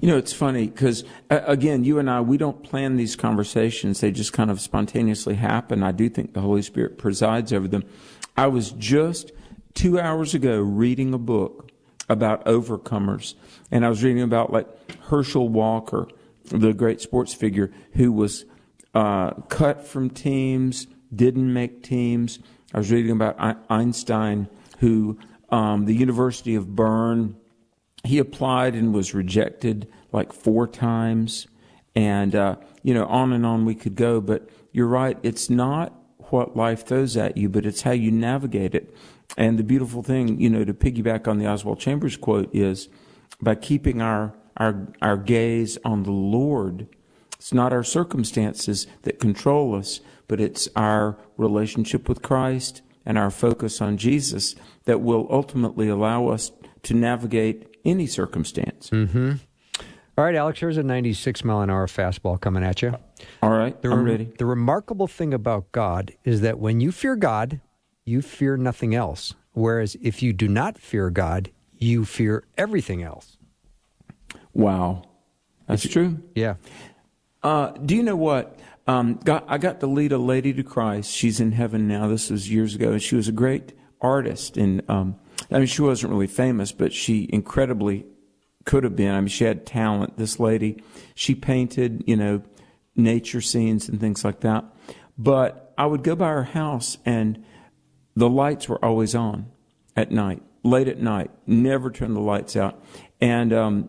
You 0.00 0.08
know, 0.08 0.16
it's 0.16 0.32
funny 0.32 0.68
because, 0.68 1.04
uh, 1.30 1.40
again, 1.46 1.84
you 1.84 1.98
and 1.98 2.08
I, 2.08 2.20
we 2.20 2.38
don't 2.38 2.62
plan 2.62 2.96
these 2.96 3.16
conversations. 3.16 4.00
They 4.00 4.10
just 4.10 4.32
kind 4.32 4.50
of 4.50 4.60
spontaneously 4.60 5.34
happen. 5.34 5.82
I 5.82 5.92
do 5.92 6.08
think 6.08 6.32
the 6.32 6.40
Holy 6.40 6.62
Spirit 6.62 6.96
presides 6.96 7.52
over 7.52 7.68
them. 7.68 7.84
I 8.36 8.46
was 8.46 8.70
just 8.70 9.32
two 9.74 9.98
hours 9.98 10.34
ago 10.34 10.60
reading 10.60 11.14
a 11.14 11.18
book 11.18 11.70
about 12.08 12.44
overcomers. 12.44 13.34
And 13.70 13.84
I 13.84 13.88
was 13.88 14.02
reading 14.02 14.22
about 14.22 14.52
like 14.52 14.66
Herschel 15.02 15.48
Walker, 15.48 16.08
the 16.44 16.72
great 16.72 17.00
sports 17.00 17.32
figure 17.32 17.70
who 17.92 18.12
was 18.12 18.44
uh, 18.94 19.30
cut 19.48 19.86
from 19.86 20.10
teams, 20.10 20.86
didn't 21.14 21.52
make 21.52 21.82
teams. 21.82 22.40
I 22.74 22.78
was 22.78 22.90
reading 22.90 23.12
about 23.12 23.36
Einstein, 23.70 24.48
who 24.78 25.18
um, 25.50 25.86
the 25.86 25.94
University 25.94 26.54
of 26.54 26.74
Bern, 26.74 27.36
he 28.04 28.18
applied 28.18 28.74
and 28.74 28.94
was 28.94 29.14
rejected 29.14 29.88
like 30.12 30.32
four 30.32 30.66
times, 30.66 31.46
and 31.94 32.34
uh, 32.34 32.56
you 32.82 32.94
know 32.94 33.06
on 33.06 33.32
and 33.32 33.44
on 33.44 33.64
we 33.64 33.74
could 33.74 33.96
go. 33.96 34.20
But 34.20 34.48
you're 34.72 34.86
right; 34.86 35.18
it's 35.22 35.50
not 35.50 35.92
what 36.30 36.56
life 36.56 36.86
throws 36.86 37.16
at 37.16 37.36
you, 37.36 37.48
but 37.48 37.66
it's 37.66 37.82
how 37.82 37.90
you 37.90 38.10
navigate 38.10 38.74
it. 38.74 38.94
And 39.36 39.58
the 39.58 39.64
beautiful 39.64 40.02
thing, 40.02 40.40
you 40.40 40.50
know, 40.50 40.64
to 40.64 40.74
piggyback 40.74 41.28
on 41.28 41.38
the 41.38 41.46
Oswald 41.46 41.78
Chambers 41.78 42.16
quote 42.16 42.54
is 42.54 42.88
by 43.40 43.54
keeping 43.54 44.02
our 44.02 44.34
our 44.56 44.88
our 45.00 45.16
gaze 45.16 45.78
on 45.84 46.02
the 46.02 46.12
Lord. 46.12 46.88
It's 47.36 47.54
not 47.54 47.72
our 47.72 47.84
circumstances 47.84 48.86
that 49.02 49.18
control 49.18 49.74
us, 49.74 50.00
but 50.28 50.40
it's 50.40 50.68
our 50.76 51.16
relationship 51.38 52.08
with 52.08 52.20
Christ 52.20 52.82
and 53.06 53.16
our 53.16 53.30
focus 53.30 53.80
on 53.80 53.96
Jesus 53.96 54.54
that 54.84 55.00
will 55.00 55.26
ultimately 55.30 55.88
allow 55.88 56.28
us 56.28 56.52
to 56.82 56.94
navigate 56.94 57.76
any 57.84 58.06
circumstance. 58.06 58.90
Mm-hmm. 58.90 59.32
All 60.18 60.24
right, 60.24 60.34
Alex, 60.34 60.60
here's 60.60 60.76
a 60.76 60.82
96 60.82 61.44
mile 61.44 61.62
an 61.62 61.70
hour 61.70 61.86
fastball 61.86 62.38
coming 62.38 62.62
at 62.62 62.82
you. 62.82 62.94
All 63.42 63.50
right, 63.50 63.80
the, 63.80 63.90
I'm 63.90 64.04
ready. 64.04 64.30
The 64.36 64.44
remarkable 64.44 65.06
thing 65.06 65.32
about 65.32 65.72
God 65.72 66.12
is 66.24 66.42
that 66.42 66.58
when 66.58 66.80
you 66.80 66.92
fear 66.92 67.16
God, 67.16 67.60
you 68.10 68.20
fear 68.22 68.56
nothing 68.56 68.94
else. 68.94 69.34
Whereas 69.52 69.96
if 70.02 70.22
you 70.22 70.32
do 70.32 70.48
not 70.48 70.78
fear 70.78 71.10
God, 71.10 71.50
you 71.78 72.04
fear 72.04 72.44
everything 72.58 73.02
else. 73.02 73.36
Wow. 74.52 75.04
That's 75.66 75.88
true. 75.88 76.18
Yeah. 76.34 76.56
Uh, 77.42 77.70
do 77.70 77.96
you 77.96 78.02
know 78.02 78.16
what? 78.16 78.58
Um, 78.86 79.14
got, 79.14 79.44
I 79.48 79.58
got 79.58 79.80
to 79.80 79.86
lead 79.86 80.12
a 80.12 80.18
lady 80.18 80.52
to 80.52 80.62
Christ. 80.62 81.10
She's 81.10 81.40
in 81.40 81.52
heaven 81.52 81.86
now. 81.86 82.08
This 82.08 82.30
was 82.30 82.50
years 82.50 82.74
ago. 82.74 82.98
She 82.98 83.14
was 83.14 83.28
a 83.28 83.32
great 83.32 83.72
artist. 84.00 84.56
And 84.56 84.82
um, 84.90 85.16
I 85.50 85.58
mean, 85.58 85.66
she 85.66 85.82
wasn't 85.82 86.12
really 86.12 86.26
famous, 86.26 86.72
but 86.72 86.92
she 86.92 87.28
incredibly 87.32 88.06
could 88.64 88.84
have 88.84 88.96
been. 88.96 89.14
I 89.14 89.20
mean, 89.20 89.28
she 89.28 89.44
had 89.44 89.64
talent. 89.64 90.16
This 90.16 90.40
lady, 90.40 90.82
she 91.14 91.34
painted, 91.34 92.02
you 92.06 92.16
know, 92.16 92.42
nature 92.96 93.40
scenes 93.40 93.88
and 93.88 94.00
things 94.00 94.24
like 94.24 94.40
that. 94.40 94.64
But 95.16 95.72
I 95.78 95.86
would 95.86 96.02
go 96.02 96.16
by 96.16 96.28
her 96.28 96.44
house, 96.44 96.98
and 97.06 97.44
the 98.14 98.28
lights 98.28 98.68
were 98.68 98.82
always 98.84 99.14
on 99.14 99.46
at 99.96 100.10
night, 100.10 100.42
late 100.62 100.88
at 100.88 101.00
night. 101.00 101.30
Never 101.46 101.90
turn 101.90 102.14
the 102.14 102.20
lights 102.20 102.56
out. 102.56 102.82
And 103.20 103.52
um, 103.52 103.88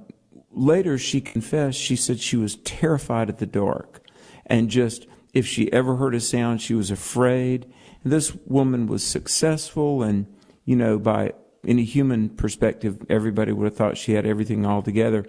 later 0.51 0.97
she 0.97 1.21
confessed, 1.21 1.79
she 1.79 1.95
said 1.95 2.19
she 2.19 2.37
was 2.37 2.57
terrified 2.57 3.29
at 3.29 3.39
the 3.39 3.45
dark. 3.45 4.05
And 4.45 4.69
just, 4.69 5.07
if 5.33 5.47
she 5.47 5.71
ever 5.71 5.95
heard 5.95 6.15
a 6.15 6.19
sound, 6.19 6.61
she 6.61 6.73
was 6.73 6.91
afraid. 6.91 7.71
And 8.03 8.11
this 8.11 8.35
woman 8.45 8.87
was 8.87 9.03
successful, 9.03 10.03
and, 10.03 10.27
you 10.65 10.75
know, 10.75 10.97
by 10.97 11.33
any 11.65 11.83
human 11.83 12.29
perspective, 12.29 13.05
everybody 13.09 13.51
would 13.51 13.65
have 13.65 13.75
thought 13.75 13.97
she 13.97 14.13
had 14.13 14.25
everything 14.25 14.65
all 14.65 14.81
together. 14.81 15.25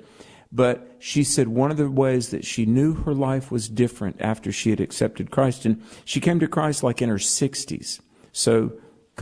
But 0.50 0.96
she 0.98 1.24
said 1.24 1.48
one 1.48 1.70
of 1.70 1.76
the 1.76 1.90
ways 1.90 2.30
that 2.30 2.44
she 2.44 2.66
knew 2.66 2.94
her 2.94 3.14
life 3.14 3.50
was 3.50 3.68
different 3.68 4.20
after 4.20 4.52
she 4.52 4.70
had 4.70 4.80
accepted 4.80 5.30
Christ, 5.30 5.64
and 5.64 5.82
she 6.04 6.20
came 6.20 6.40
to 6.40 6.48
Christ 6.48 6.82
like 6.82 7.00
in 7.00 7.08
her 7.08 7.16
60s. 7.16 8.00
So, 8.32 8.72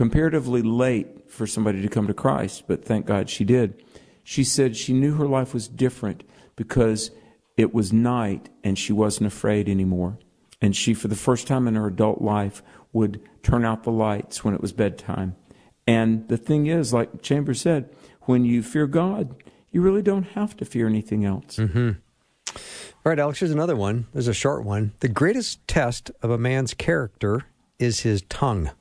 comparatively 0.01 0.63
late 0.63 1.29
for 1.29 1.45
somebody 1.45 1.79
to 1.79 1.87
come 1.87 2.07
to 2.07 2.13
Christ, 2.15 2.63
but 2.65 2.83
thank 2.83 3.05
God 3.05 3.29
she 3.29 3.45
did. 3.45 3.85
She 4.23 4.43
said 4.43 4.75
she 4.75 4.93
knew 4.93 5.13
her 5.13 5.27
life 5.27 5.53
was 5.53 5.67
different 5.67 6.23
because 6.55 7.11
it 7.55 7.71
was 7.71 7.93
night 7.93 8.49
and 8.63 8.79
she 8.79 8.91
wasn't 8.91 9.27
afraid 9.27 9.69
anymore. 9.69 10.17
And 10.59 10.75
she, 10.75 10.95
for 10.95 11.07
the 11.07 11.15
first 11.15 11.45
time 11.45 11.67
in 11.67 11.75
her 11.75 11.85
adult 11.85 12.19
life, 12.19 12.63
would 12.91 13.21
turn 13.43 13.63
out 13.63 13.83
the 13.83 13.91
lights 13.91 14.43
when 14.43 14.55
it 14.55 14.61
was 14.61 14.73
bedtime. 14.73 15.35
And 15.85 16.27
the 16.29 16.37
thing 16.37 16.65
is, 16.65 16.91
like 16.91 17.21
Chambers 17.21 17.61
said, 17.61 17.87
when 18.21 18.43
you 18.43 18.63
fear 18.63 18.87
God, 18.87 19.35
you 19.69 19.81
really 19.81 20.01
don't 20.01 20.29
have 20.29 20.57
to 20.57 20.65
fear 20.65 20.87
anything 20.87 21.25
else. 21.25 21.57
Mm-hmm. 21.57 21.91
All 22.47 23.11
right, 23.11 23.19
Alex, 23.19 23.37
here's 23.37 23.51
another 23.51 23.75
one. 23.75 24.07
There's 24.13 24.27
a 24.27 24.33
short 24.33 24.65
one. 24.65 24.93
The 25.01 25.09
greatest 25.09 25.67
test 25.67 26.09
of 26.23 26.31
a 26.31 26.39
man's 26.39 26.73
character 26.73 27.43
is 27.77 27.99
his 27.99 28.23
tongue. 28.23 28.71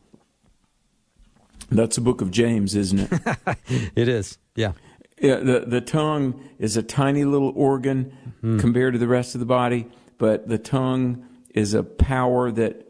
That's 1.70 1.96
the 1.96 2.02
book 2.02 2.20
of 2.20 2.30
James, 2.30 2.74
isn't 2.74 3.00
it? 3.00 3.36
it 3.94 4.08
is, 4.08 4.38
yeah. 4.54 4.72
Yeah, 5.20 5.36
the 5.36 5.64
the 5.66 5.80
tongue 5.80 6.48
is 6.58 6.76
a 6.76 6.82
tiny 6.82 7.24
little 7.24 7.52
organ 7.54 8.16
mm. 8.42 8.58
compared 8.58 8.94
to 8.94 8.98
the 8.98 9.08
rest 9.08 9.34
of 9.34 9.40
the 9.40 9.46
body, 9.46 9.86
but 10.18 10.48
the 10.48 10.58
tongue 10.58 11.26
is 11.54 11.74
a 11.74 11.82
power 11.82 12.50
that 12.50 12.86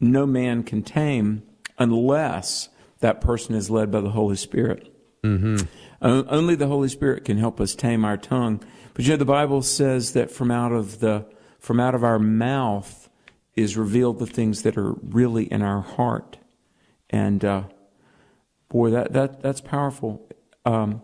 no 0.00 0.26
man 0.26 0.64
can 0.64 0.82
tame 0.82 1.42
unless 1.78 2.68
that 2.98 3.20
person 3.20 3.54
is 3.54 3.70
led 3.70 3.90
by 3.90 4.00
the 4.00 4.10
Holy 4.10 4.36
Spirit. 4.36 4.88
Mm-hmm. 5.22 5.66
only 6.02 6.56
the 6.56 6.66
Holy 6.66 6.88
Spirit 6.88 7.24
can 7.24 7.38
help 7.38 7.60
us 7.60 7.76
tame 7.76 8.04
our 8.04 8.16
tongue. 8.16 8.60
But 8.94 9.04
you 9.04 9.12
know, 9.12 9.16
the 9.16 9.24
Bible 9.24 9.62
says 9.62 10.14
that 10.14 10.32
from 10.32 10.50
out 10.50 10.72
of 10.72 10.98
the 10.98 11.26
from 11.60 11.78
out 11.78 11.94
of 11.94 12.02
our 12.02 12.18
mouth 12.18 13.08
is 13.54 13.76
revealed 13.76 14.18
the 14.18 14.26
things 14.26 14.62
that 14.62 14.76
are 14.76 14.94
really 14.94 15.44
in 15.44 15.62
our 15.62 15.80
heart, 15.80 16.38
and 17.08 17.44
uh, 17.44 17.62
boy, 18.72 18.90
that 18.90 19.12
that 19.12 19.42
that's 19.42 19.60
powerful. 19.60 20.26
Um, 20.64 21.02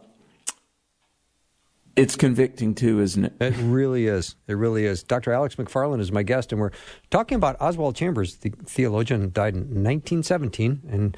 it's 1.95 2.17
convicting 2.17 2.75
too, 2.75 3.01
isn't 3.01 3.25
it? 3.25 3.35
It 3.41 3.57
really 3.59 4.07
is. 4.07 4.37
It 4.47 4.55
really 4.55 4.87
is. 4.87 5.03
Dr. 5.03 5.33
Alex 5.33 5.57
McFarland 5.57 6.01
is 6.01 6.11
my 6.11 6.23
guest, 6.23 6.53
and 6.53 6.61
we're 6.61 6.71
talking 7.11 7.37
about 7.37 7.61
Oswald 7.61 7.97
Chambers, 7.97 8.37
the 8.37 8.51
theologian, 8.65 9.31
died 9.33 9.55
in 9.55 9.61
1917, 9.61 10.83
and 10.89 11.17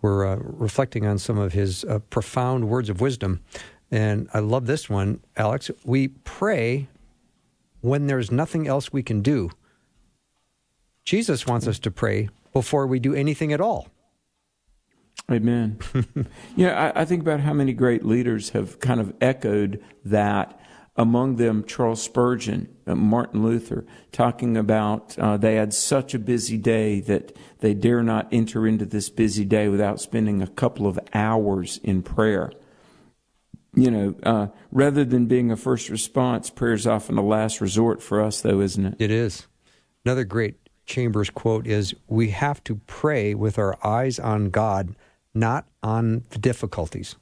we're 0.00 0.26
uh, 0.26 0.36
reflecting 0.36 1.06
on 1.06 1.18
some 1.18 1.38
of 1.38 1.52
his 1.52 1.84
uh, 1.84 1.98
profound 2.10 2.68
words 2.68 2.88
of 2.88 3.00
wisdom. 3.00 3.40
And 3.90 4.28
I 4.32 4.38
love 4.38 4.66
this 4.66 4.88
one, 4.88 5.20
Alex. 5.36 5.70
We 5.84 6.08
pray 6.08 6.88
when 7.82 8.06
there's 8.06 8.30
nothing 8.30 8.66
else 8.66 8.90
we 8.90 9.02
can 9.02 9.20
do. 9.20 9.50
Jesus 11.04 11.46
wants 11.46 11.66
us 11.66 11.78
to 11.80 11.90
pray 11.90 12.30
before 12.54 12.86
we 12.86 12.98
do 12.98 13.14
anything 13.14 13.52
at 13.52 13.60
all. 13.60 13.91
Amen. 15.30 15.78
yeah, 16.56 16.92
I, 16.94 17.02
I, 17.02 17.04
think 17.04 17.22
about 17.22 17.40
how 17.40 17.52
many 17.52 17.72
great 17.72 18.04
leaders 18.04 18.50
have 18.50 18.80
kind 18.80 19.00
of 19.00 19.14
echoed 19.20 19.82
that. 20.04 20.58
Among 20.94 21.36
them, 21.36 21.64
Charles 21.64 22.02
Spurgeon, 22.02 22.68
uh, 22.86 22.94
Martin 22.94 23.42
Luther, 23.42 23.86
talking 24.10 24.58
about 24.58 25.18
uh, 25.18 25.38
they 25.38 25.54
had 25.54 25.72
such 25.72 26.12
a 26.12 26.18
busy 26.18 26.58
day 26.58 27.00
that 27.00 27.34
they 27.60 27.72
dare 27.72 28.02
not 28.02 28.28
enter 28.30 28.66
into 28.66 28.84
this 28.84 29.08
busy 29.08 29.46
day 29.46 29.68
without 29.68 30.02
spending 30.02 30.42
a 30.42 30.46
couple 30.46 30.86
of 30.86 31.00
hours 31.14 31.80
in 31.82 32.02
prayer. 32.02 32.52
You 33.74 33.90
know, 33.90 34.14
uh, 34.22 34.46
rather 34.70 35.02
than 35.02 35.28
being 35.28 35.50
a 35.50 35.56
first 35.56 35.88
response, 35.88 36.50
prayer 36.50 36.74
is 36.74 36.86
often 36.86 37.16
a 37.16 37.24
last 37.24 37.62
resort 37.62 38.02
for 38.02 38.20
us, 38.20 38.42
though, 38.42 38.60
isn't 38.60 38.84
it? 38.84 38.96
It 38.98 39.10
is. 39.10 39.46
Another 40.04 40.24
great 40.24 40.56
Chambers 40.84 41.30
quote 41.30 41.66
is 41.66 41.94
We 42.06 42.30
have 42.30 42.62
to 42.64 42.76
pray 42.86 43.34
with 43.34 43.58
our 43.58 43.78
eyes 43.86 44.18
on 44.18 44.50
God 44.50 44.94
not 45.34 45.66
on 45.82 46.24
the 46.30 46.38
difficulties. 46.38 47.16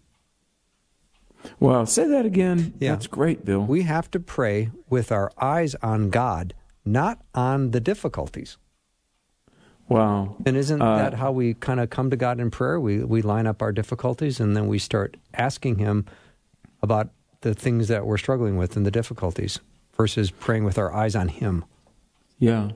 Well, 1.59 1.87
say 1.87 2.07
that 2.07 2.27
again. 2.27 2.75
Yeah. 2.79 2.90
That's 2.92 3.07
great, 3.07 3.44
Bill. 3.44 3.62
We 3.62 3.83
have 3.83 4.11
to 4.11 4.20
pray 4.20 4.70
with 4.88 5.11
our 5.11 5.33
eyes 5.38 5.75
on 5.77 6.11
God, 6.11 6.55
not 6.85 7.23
on 7.35 7.70
the 7.70 7.81
difficulties. 7.81 8.59
Wow. 9.88 10.37
And 10.46 10.57
isn't 10.57 10.81
uh, 10.81 10.96
that 10.96 11.14
how 11.14 11.33
we 11.33 11.55
kind 11.55 11.81
of 11.81 11.90
come 11.90 12.11
to 12.11 12.16
God 12.16 12.38
in 12.38 12.51
prayer? 12.51 12.79
We 12.79 13.03
we 13.03 13.23
line 13.23 13.46
up 13.46 13.61
our 13.61 13.73
difficulties 13.73 14.38
and 14.38 14.57
then 14.57 14.68
we 14.68 14.79
start 14.79 15.16
asking 15.35 15.79
him 15.79 16.07
about 16.83 17.11
the 17.40 17.55
things 17.55 17.88
that 17.88 18.07
we're 18.07 18.18
struggling 18.18 18.57
with 18.57 18.77
and 18.77 18.87
the 18.87 18.90
difficulties 18.90 19.59
versus 19.96 20.31
praying 20.31 20.64
with 20.64 20.79
our 20.79 20.94
eyes 20.94 21.16
on 21.16 21.29
him. 21.29 21.64
Yeah. 22.38 22.70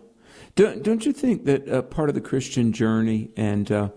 Don't, 0.57 0.83
don't 0.83 1.07
you 1.07 1.12
think 1.12 1.45
that 1.45 1.68
uh, 1.68 1.82
part 1.82 2.09
of 2.09 2.14
the 2.14 2.20
Christian 2.20 2.72
journey 2.72 3.30
and 3.37 3.70
uh, 3.70 3.89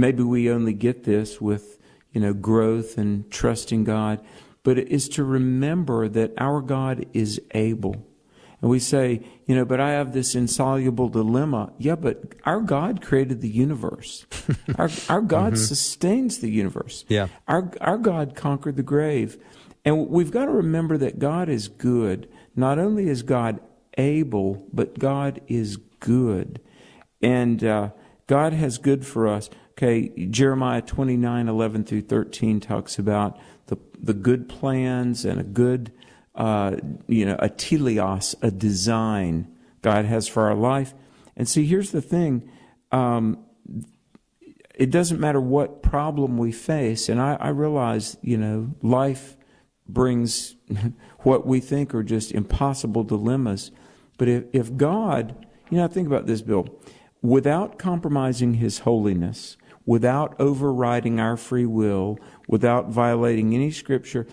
maybe 0.00 0.22
we 0.22 0.50
only 0.50 0.72
get 0.72 1.04
this 1.04 1.40
with, 1.40 1.78
you 2.12 2.20
know, 2.20 2.32
growth 2.32 2.98
and 2.98 3.30
trusting 3.30 3.84
God, 3.84 4.24
but 4.62 4.78
it 4.78 4.88
is 4.88 5.08
to 5.10 5.24
remember 5.24 6.08
that 6.08 6.32
our 6.38 6.60
God 6.60 7.06
is 7.12 7.40
able. 7.52 8.04
And 8.60 8.70
we 8.70 8.80
say, 8.80 9.22
you 9.46 9.54
know, 9.54 9.64
but 9.64 9.80
I 9.80 9.90
have 9.92 10.12
this 10.12 10.34
insoluble 10.34 11.08
dilemma. 11.08 11.72
Yeah, 11.78 11.94
but 11.94 12.34
our 12.44 12.60
God 12.60 13.00
created 13.00 13.40
the 13.40 13.48
universe. 13.48 14.26
our, 14.76 14.90
our 15.08 15.20
God 15.20 15.52
mm-hmm. 15.52 15.62
sustains 15.62 16.38
the 16.38 16.50
universe. 16.50 17.04
Yeah. 17.08 17.28
Our, 17.46 17.70
our 17.80 17.98
God 17.98 18.34
conquered 18.34 18.76
the 18.76 18.82
grave. 18.82 19.42
And 19.84 20.08
we've 20.08 20.32
got 20.32 20.46
to 20.46 20.50
remember 20.50 20.98
that 20.98 21.20
God 21.20 21.48
is 21.48 21.68
good. 21.68 22.28
Not 22.56 22.80
only 22.80 23.08
is 23.08 23.22
God 23.22 23.60
able, 23.96 24.66
but 24.72 24.98
God 24.98 25.40
is 25.46 25.76
good. 26.00 26.60
And 27.22 27.62
uh, 27.62 27.90
God 28.26 28.52
has 28.52 28.78
good 28.78 29.06
for 29.06 29.28
us. 29.28 29.50
Okay, 29.78 30.08
Jeremiah 30.26 30.82
29, 30.82 31.46
11 31.46 31.84
through 31.84 32.00
13 32.00 32.58
talks 32.58 32.98
about 32.98 33.38
the, 33.66 33.78
the 33.96 34.12
good 34.12 34.48
plans 34.48 35.24
and 35.24 35.38
a 35.38 35.44
good, 35.44 35.92
uh, 36.34 36.74
you 37.06 37.24
know, 37.24 37.36
a 37.38 37.48
teleos, 37.48 38.34
a 38.42 38.50
design 38.50 39.46
God 39.80 40.04
has 40.04 40.26
for 40.26 40.48
our 40.48 40.56
life. 40.56 40.94
And 41.36 41.48
see, 41.48 41.64
here's 41.64 41.92
the 41.92 42.02
thing. 42.02 42.50
Um, 42.90 43.38
it 44.74 44.90
doesn't 44.90 45.20
matter 45.20 45.40
what 45.40 45.80
problem 45.80 46.38
we 46.38 46.50
face, 46.50 47.08
and 47.08 47.20
I, 47.20 47.34
I 47.34 47.50
realize, 47.50 48.16
you 48.20 48.36
know, 48.36 48.74
life 48.82 49.36
brings 49.86 50.56
what 51.20 51.46
we 51.46 51.60
think 51.60 51.94
are 51.94 52.02
just 52.02 52.32
impossible 52.32 53.04
dilemmas. 53.04 53.70
But 54.16 54.26
if, 54.26 54.44
if 54.52 54.76
God, 54.76 55.46
you 55.70 55.78
know, 55.78 55.86
think 55.86 56.08
about 56.08 56.26
this, 56.26 56.42
Bill, 56.42 56.66
without 57.22 57.78
compromising 57.78 58.54
His 58.54 58.80
holiness, 58.80 59.56
without 59.88 60.38
overriding 60.38 61.18
our 61.18 61.34
free 61.34 61.64
will, 61.64 62.18
without 62.46 62.90
violating 62.90 63.54
any 63.54 63.70
scripture. 63.70 64.26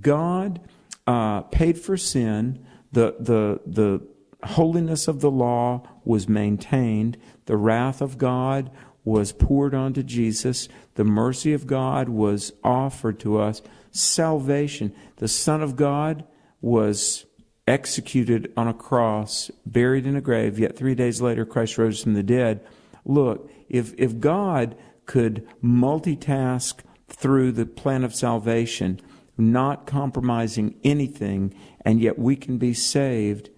God 0.00 0.58
uh, 1.06 1.42
paid 1.42 1.78
for 1.78 1.98
sin. 1.98 2.64
The, 2.92 3.16
the, 3.20 3.60
the 3.66 4.00
holiness 4.42 5.08
of 5.08 5.20
the 5.20 5.30
law 5.30 5.86
was 6.02 6.30
maintained. 6.30 7.18
The 7.44 7.58
wrath 7.58 8.00
of 8.00 8.16
God 8.16 8.70
was 9.04 9.32
poured 9.32 9.74
onto 9.74 10.02
Jesus. 10.02 10.70
The 10.94 11.04
mercy 11.04 11.52
of 11.52 11.66
God 11.66 12.08
was 12.08 12.54
offered 12.64 13.20
to 13.20 13.38
us. 13.38 13.60
Salvation. 13.90 14.94
The 15.16 15.28
Son 15.28 15.60
of 15.60 15.76
God 15.76 16.24
was 16.62 17.26
executed 17.68 18.50
on 18.56 18.66
a 18.66 18.72
cross, 18.72 19.50
buried 19.66 20.06
in 20.06 20.16
a 20.16 20.22
grave, 20.22 20.58
yet 20.58 20.74
three 20.74 20.94
days 20.94 21.20
later 21.20 21.44
Christ 21.44 21.76
rose 21.76 22.02
from 22.02 22.14
the 22.14 22.22
dead. 22.22 22.66
Look, 23.04 23.50
if, 23.68 23.92
if 23.98 24.18
God 24.18 24.74
could 25.06 25.46
multitask 25.62 26.80
through 27.08 27.52
the 27.52 27.66
plan 27.66 28.04
of 28.04 28.14
salvation, 28.14 29.00
not 29.36 29.86
compromising 29.86 30.74
anything, 30.82 31.54
and 31.84 32.00
yet 32.00 32.18
we 32.18 32.36
can 32.36 32.58
be 32.58 32.74
saved, 32.74 33.50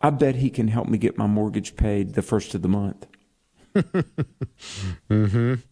I 0.00 0.10
bet 0.10 0.36
he 0.36 0.50
can 0.50 0.68
help 0.68 0.88
me 0.88 0.98
get 0.98 1.18
my 1.18 1.26
mortgage 1.26 1.76
paid 1.76 2.14
the 2.14 2.22
first 2.22 2.54
of 2.54 2.62
the 2.62 2.68
month. 2.68 3.06
mm-hmm. 3.74 5.54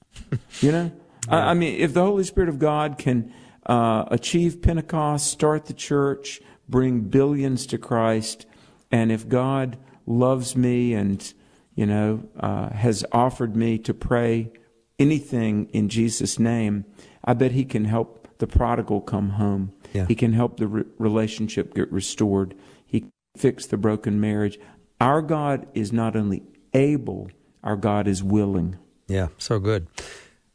You 0.61 0.73
know? 0.73 0.93
Yeah. 1.29 1.35
I, 1.35 1.51
I, 1.51 1.55
mean, 1.55 1.81
if 1.81 1.95
the 1.95 2.03
Holy 2.03 2.25
Spirit 2.25 2.49
of 2.49 2.59
God 2.59 2.99
can 2.99 3.33
uh, 3.67 4.05
achieve 4.09 4.61
Pentecost, 4.61 5.29
start 5.31 5.67
the 5.67 5.73
church, 5.73 6.41
bring 6.69 7.03
billions 7.03 7.67
to 7.67 7.79
Christ, 7.79 8.47
and 8.91 9.13
if 9.13 9.29
God 9.29 9.79
loves 10.07 10.57
me 10.57 10.93
and, 10.95 11.33
you 11.75 11.87
know, 11.87 12.29
uh, 12.41 12.71
has 12.71 13.05
offered 13.13 13.55
me 13.55 13.79
to 13.79 13.95
pray 13.95 14.51
anything 14.99 15.69
in 15.73 15.89
Jesus' 15.89 16.39
name, 16.39 16.85
I 17.25 17.35
bet 17.35 17.53
He 17.53 17.65
can 17.65 17.85
help 17.85 18.29
the 18.39 18.47
prodigal 18.47 19.01
come 19.01 19.31
home. 19.31 19.73
Yeah. 19.93 20.07
He 20.07 20.15
can 20.15 20.33
help 20.33 20.59
the 20.59 20.67
re- 20.67 20.85
relationship 20.99 21.75
get 21.75 21.91
restored. 21.91 22.55
He 22.87 23.01
can 23.01 23.13
fix 23.37 23.67
the 23.67 23.77
broken 23.77 24.21
marriage. 24.21 24.59
Our 25.01 25.23
God 25.23 25.67
is 25.75 25.93
not 25.93 26.17
only 26.17 26.43
able, 26.75 27.31
our 27.63 27.77
God 27.77 28.07
is 28.09 28.23
willing. 28.23 28.79
Yeah, 29.07 29.29
so 29.39 29.59
good. 29.59 29.87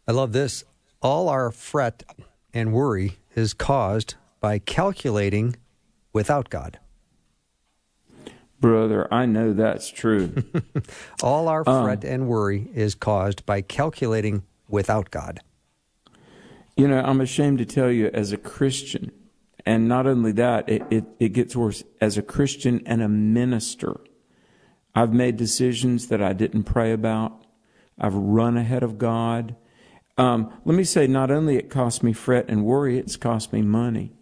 I 0.08 0.12
love 0.12 0.32
this. 0.34 0.64
All 1.02 1.30
our 1.30 1.52
fret 1.52 2.04
and 2.54 2.74
worry 2.74 3.18
is 3.36 3.54
caused 3.54 4.16
by 4.40 4.60
calculating 4.60 5.56
without 6.12 6.50
God. 6.50 6.80
Brother, 8.64 9.14
I 9.14 9.26
know 9.26 9.52
that's 9.52 9.90
true. 9.90 10.42
All 11.22 11.50
our 11.50 11.68
um, 11.68 11.84
fret 11.84 12.06
um, 12.06 12.10
and 12.10 12.28
worry 12.30 12.70
is 12.74 12.96
caused 12.96 13.46
by 13.46 13.60
calculating 13.60 14.44
without 14.70 15.12
God. 15.12 15.42
You 16.78 16.88
know, 16.88 17.02
I'm 17.02 17.20
ashamed 17.20 17.58
to 17.58 17.66
tell 17.66 17.92
you, 17.92 18.10
as 18.14 18.32
a 18.32 18.38
Christian, 18.38 19.12
and 19.66 19.90
not 19.90 20.08
only 20.08 20.32
that, 20.32 20.70
it, 20.70 20.82
it, 20.90 21.04
it 21.20 21.30
gets 21.34 21.58
worse. 21.58 21.84
As 22.00 22.18
a 22.18 22.22
Christian 22.22 22.82
and 22.86 23.02
a 23.02 23.10
minister, 23.10 24.00
I've 24.96 25.12
made 25.12 25.36
decisions 25.36 26.08
that 26.08 26.22
I 26.22 26.32
didn't 26.32 26.64
pray 26.64 26.94
about. 26.94 27.44
I've 28.00 28.16
run 28.16 28.56
ahead 28.56 28.82
of 28.82 28.98
God. 28.98 29.58
Um, 30.18 30.54
let 30.64 30.78
me 30.78 30.86
say, 30.86 31.06
not 31.06 31.32
only 31.32 31.58
it 31.58 31.70
cost 31.70 32.02
me 32.02 32.14
fret 32.14 32.46
and 32.48 32.64
worry, 32.64 32.98
it's 32.98 33.18
cost 33.18 33.52
me 33.52 33.62
money. 33.62 34.14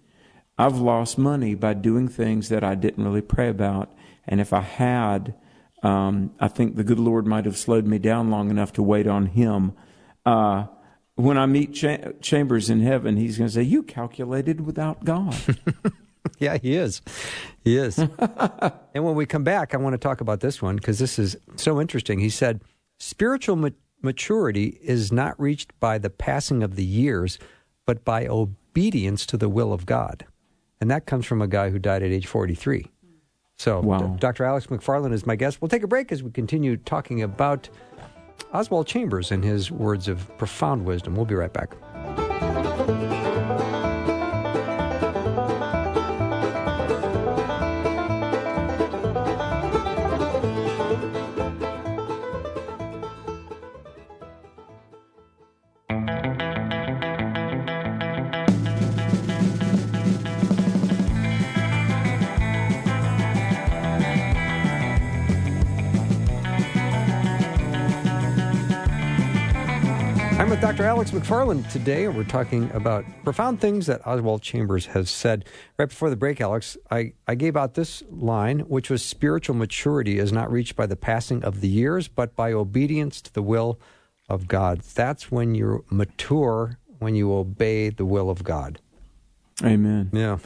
I've 0.58 0.80
lost 0.80 1.20
money 1.20 1.54
by 1.54 1.76
doing 1.76 2.08
things 2.08 2.50
that 2.50 2.64
I 2.64 2.74
didn't 2.74 3.04
really 3.04 3.22
pray 3.22 3.48
about. 3.48 3.94
And 4.28 4.40
if 4.40 4.54
I 4.54 4.62
had, 4.62 5.36
um, 5.84 6.34
I 6.40 6.48
think 6.48 6.76
the 6.76 6.84
good 6.84 7.00
Lord 7.00 7.26
might 7.26 7.46
have 7.46 7.58
slowed 7.58 7.86
me 7.86 7.98
down 7.98 8.30
long 8.30 8.50
enough 8.50 8.74
to 8.74 8.84
wait 8.84 9.08
on 9.08 9.28
Him. 9.28 9.74
Uh, 10.26 10.66
when 11.16 11.38
I 11.38 11.46
meet 11.46 11.74
Cha- 11.74 12.12
Chambers 12.22 12.70
in 12.70 12.82
heaven, 12.82 13.18
he's 13.18 13.38
going 13.38 13.48
to 13.48 13.54
say, 13.54 13.64
You 13.64 13.84
calculated 13.84 14.62
without 14.62 15.04
God. 15.04 15.36
yeah, 16.40 16.58
he 16.58 16.76
is. 16.76 17.02
He 17.64 17.78
is. 17.78 17.98
and 18.20 19.06
when 19.06 19.16
we 19.16 19.26
come 19.26 19.44
back, 19.44 19.74
I 19.74 19.78
want 19.78 19.94
to 19.94 19.98
talk 19.98 20.22
about 20.22 20.40
this 20.40 20.62
one 20.62 20.76
because 20.76 21.00
this 21.00 21.20
is 21.20 21.36
so 21.56 21.80
interesting. 21.82 22.20
He 22.20 22.30
said, 22.30 22.62
Spiritual 23.00 23.56
ma- 23.56 23.70
maturity 24.02 24.80
is 24.82 25.12
not 25.12 25.40
reached 25.40 25.78
by 25.80 25.98
the 25.98 26.10
passing 26.10 26.64
of 26.64 26.76
the 26.76 26.86
years, 26.86 27.40
but 27.86 28.06
by 28.06 28.28
obedience 28.28 29.26
to 29.28 29.38
the 29.38 29.50
will 29.50 29.74
of 29.74 29.86
God. 29.86 30.26
And 30.80 30.90
that 30.90 31.06
comes 31.06 31.26
from 31.26 31.42
a 31.42 31.48
guy 31.48 31.70
who 31.70 31.80
died 31.80 32.04
at 32.04 32.12
age 32.12 32.28
43. 32.28 32.91
So, 33.62 33.80
wow. 33.80 34.18
Dr. 34.20 34.44
Alex 34.44 34.66
McFarland 34.68 35.14
is 35.14 35.28
my 35.28 35.36
guest. 35.36 35.62
We'll 35.62 35.70
take 35.70 35.84
a 35.84 35.88
break 35.88 36.12
as 36.12 36.24
we 36.24 36.32
continue 36.32 36.78
talking 36.78 37.22
about 37.22 37.70
Oswald 38.54 38.88
Chambers 38.88 39.32
and 39.32 39.44
his 39.44 39.70
words 39.72 40.08
of 40.08 40.36
profound 40.40 40.84
wisdom. 40.84 41.16
We'll 41.16 41.26
be 41.26 41.36
right 41.36 41.54
back. 41.54 41.76
McFarland 71.22 71.72
today, 71.72 72.08
we're 72.08 72.24
talking 72.24 72.72
about 72.72 73.06
profound 73.24 73.62
things 73.62 73.86
that 73.86 74.02
Oswald 74.08 74.42
Chambers 74.42 74.88
has 74.88 75.08
said. 75.08 75.46
Right 75.78 75.88
before 75.88 76.10
the 76.10 76.16
break, 76.16 76.42
Alex, 76.42 76.78
I, 76.90 77.14
I 77.28 77.36
gave 77.36 77.56
out 77.56 77.76
this 77.76 78.02
line, 78.10 78.62
which 78.62 78.90
was 78.90 79.06
spiritual 79.06 79.56
maturity 79.56 80.18
is 80.18 80.32
not 80.32 80.52
reached 80.52 80.76
by 80.76 80.88
the 80.88 80.96
passing 80.96 81.44
of 81.44 81.62
the 81.62 81.68
years, 81.68 82.08
but 82.08 82.36
by 82.36 82.52
obedience 82.52 83.22
to 83.22 83.34
the 83.34 83.44
will 83.44 83.80
of 84.30 84.48
God. 84.48 84.80
That's 84.80 85.30
when 85.30 85.54
you're 85.54 85.84
mature, 85.92 86.80
when 86.98 87.14
you 87.14 87.32
obey 87.32 87.90
the 87.90 88.06
will 88.06 88.32
of 88.32 88.44
God. 88.44 88.80
Amen. 89.64 90.10
Yeah. 90.12 90.40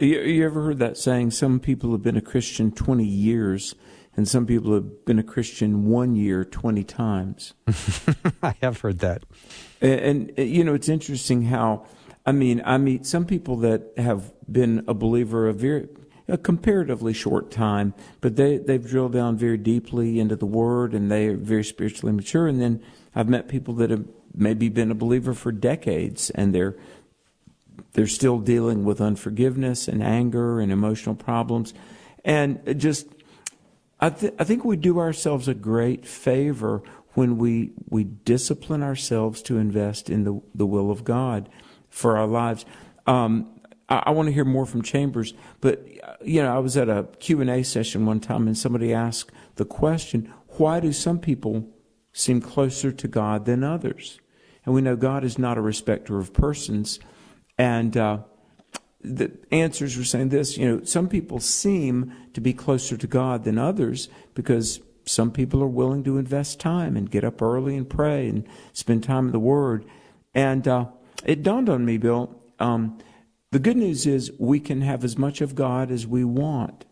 You, 0.00 0.22
you 0.22 0.44
ever 0.44 0.64
heard 0.64 0.80
that 0.80 0.96
saying? 0.96 1.30
Some 1.30 1.60
people 1.60 1.92
have 1.92 2.02
been 2.02 2.16
a 2.16 2.20
Christian 2.20 2.72
20 2.72 3.04
years 3.04 3.76
and 4.16 4.26
some 4.26 4.46
people 4.46 4.72
have 4.72 5.04
been 5.04 5.18
a 5.18 5.22
Christian 5.22 5.86
one 5.86 6.16
year 6.16 6.44
20 6.44 6.82
times. 6.84 7.52
I 8.42 8.54
have 8.62 8.80
heard 8.80 9.00
that. 9.00 9.24
And, 9.80 10.32
and, 10.36 10.48
you 10.48 10.64
know, 10.64 10.72
it's 10.72 10.88
interesting 10.88 11.42
how, 11.42 11.86
I 12.24 12.32
mean, 12.32 12.62
I 12.64 12.78
meet 12.78 13.04
some 13.04 13.26
people 13.26 13.56
that 13.58 13.92
have 13.98 14.32
been 14.50 14.84
a 14.88 14.94
believer 14.94 15.48
a 15.48 15.52
very, 15.52 15.88
a 16.28 16.38
comparatively 16.38 17.12
short 17.12 17.50
time, 17.50 17.92
but 18.22 18.36
they, 18.36 18.56
they've 18.56 18.84
drilled 18.84 19.12
down 19.12 19.36
very 19.36 19.58
deeply 19.58 20.18
into 20.18 20.34
the 20.34 20.46
Word 20.46 20.94
and 20.94 21.10
they 21.10 21.28
are 21.28 21.36
very 21.36 21.64
spiritually 21.64 22.12
mature. 22.12 22.46
And 22.46 22.60
then 22.60 22.82
I've 23.14 23.28
met 23.28 23.48
people 23.48 23.74
that 23.74 23.90
have 23.90 24.06
maybe 24.34 24.70
been 24.70 24.90
a 24.90 24.94
believer 24.94 25.34
for 25.34 25.52
decades 25.52 26.30
and 26.30 26.54
they're, 26.54 26.74
they're 27.92 28.06
still 28.06 28.38
dealing 28.38 28.84
with 28.84 29.00
unforgiveness 29.00 29.88
and 29.88 30.02
anger 30.02 30.58
and 30.58 30.72
emotional 30.72 31.14
problems. 31.14 31.74
And 32.24 32.80
just 32.80 33.06
I, 34.06 34.10
th- 34.10 34.34
I 34.38 34.44
think 34.44 34.64
we 34.64 34.76
do 34.76 35.00
ourselves 35.00 35.48
a 35.48 35.54
great 35.54 36.06
favor 36.06 36.80
when 37.14 37.38
we, 37.38 37.72
we 37.88 38.04
discipline 38.04 38.80
ourselves 38.80 39.42
to 39.42 39.58
invest 39.58 40.08
in 40.08 40.22
the, 40.22 40.40
the 40.54 40.64
will 40.64 40.92
of 40.92 41.02
God 41.02 41.48
for 41.90 42.16
our 42.16 42.28
lives. 42.28 42.64
Um, 43.08 43.60
I, 43.88 44.04
I 44.06 44.10
want 44.10 44.28
to 44.28 44.32
hear 44.32 44.44
more 44.44 44.64
from 44.64 44.82
Chambers, 44.82 45.34
but 45.60 45.84
you 46.24 46.40
know, 46.40 46.54
I 46.54 46.60
was 46.60 46.76
at 46.76 46.88
a 46.88 47.08
Q&A 47.18 47.64
session 47.64 48.06
one 48.06 48.20
time 48.20 48.46
and 48.46 48.56
somebody 48.56 48.94
asked 48.94 49.32
the 49.56 49.64
question, 49.64 50.32
why 50.50 50.78
do 50.78 50.92
some 50.92 51.18
people 51.18 51.68
seem 52.12 52.40
closer 52.40 52.92
to 52.92 53.08
God 53.08 53.44
than 53.44 53.64
others? 53.64 54.20
And 54.64 54.72
we 54.72 54.82
know 54.82 54.94
God 54.94 55.24
is 55.24 55.36
not 55.36 55.58
a 55.58 55.60
respecter 55.60 56.20
of 56.20 56.32
persons. 56.32 57.00
And 57.58 57.96
uh, 57.96 58.18
the 59.00 59.32
answers 59.50 59.96
were 59.96 60.04
saying 60.04 60.30
this 60.30 60.56
you 60.56 60.68
know, 60.68 60.84
some 60.84 61.08
people 61.08 61.38
seem 61.40 62.12
to 62.32 62.40
be 62.40 62.52
closer 62.52 62.96
to 62.96 63.06
God 63.06 63.44
than 63.44 63.58
others 63.58 64.08
because 64.34 64.80
some 65.06 65.30
people 65.30 65.62
are 65.62 65.68
willing 65.68 66.02
to 66.04 66.18
invest 66.18 66.58
time 66.58 66.96
and 66.96 67.10
get 67.10 67.24
up 67.24 67.40
early 67.40 67.76
and 67.76 67.88
pray 67.88 68.28
and 68.28 68.46
spend 68.72 69.04
time 69.04 69.26
in 69.26 69.32
the 69.32 69.38
Word. 69.38 69.84
And 70.34 70.66
uh, 70.66 70.86
it 71.24 71.42
dawned 71.42 71.68
on 71.68 71.84
me, 71.84 71.96
Bill. 71.96 72.34
Um, 72.58 72.98
the 73.52 73.60
good 73.60 73.76
news 73.76 74.06
is 74.06 74.32
we 74.38 74.58
can 74.58 74.80
have 74.82 75.04
as 75.04 75.16
much 75.16 75.40
of 75.40 75.54
God 75.54 75.90
as 75.90 76.06
we 76.06 76.24
want. 76.24 76.84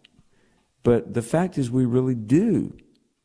But 0.85 1.15
the 1.15 1.23
fact 1.23 1.59
is, 1.59 1.71
we 1.71 1.85
really 1.85 2.15
do 2.15 2.77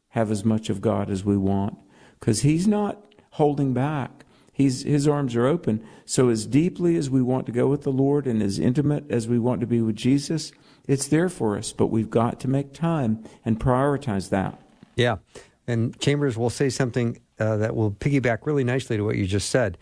have 0.09 0.31
as 0.31 0.43
much 0.43 0.69
of 0.69 0.81
God 0.81 1.09
as 1.09 1.23
we 1.23 1.37
want 1.37 1.77
because 2.19 2.41
He's 2.41 2.67
not 2.67 3.05
holding 3.31 3.73
back. 3.73 4.18
He's, 4.59 4.83
his 4.83 5.07
arms 5.07 5.37
are 5.37 5.45
open. 5.45 5.81
So, 6.03 6.27
as 6.27 6.45
deeply 6.45 6.97
as 6.97 7.09
we 7.09 7.21
want 7.21 7.45
to 7.45 7.53
go 7.53 7.67
with 7.67 7.83
the 7.83 7.93
Lord 7.93 8.27
and 8.27 8.43
as 8.43 8.59
intimate 8.59 9.09
as 9.09 9.25
we 9.25 9.39
want 9.39 9.61
to 9.61 9.67
be 9.67 9.79
with 9.79 9.95
Jesus, 9.95 10.51
it's 10.85 11.07
there 11.07 11.29
for 11.29 11.57
us. 11.57 11.71
But 11.71 11.87
we've 11.87 12.09
got 12.09 12.41
to 12.41 12.49
make 12.49 12.73
time 12.73 13.23
and 13.45 13.57
prioritize 13.57 14.27
that. 14.31 14.61
Yeah. 14.97 15.19
And 15.65 15.97
Chambers 16.01 16.37
will 16.37 16.49
say 16.49 16.67
something 16.67 17.21
uh, 17.39 17.55
that 17.55 17.73
will 17.73 17.91
piggyback 17.91 18.39
really 18.45 18.65
nicely 18.65 18.97
to 18.97 19.03
what 19.03 19.15
you 19.15 19.25
just 19.25 19.49
said. 19.49 19.77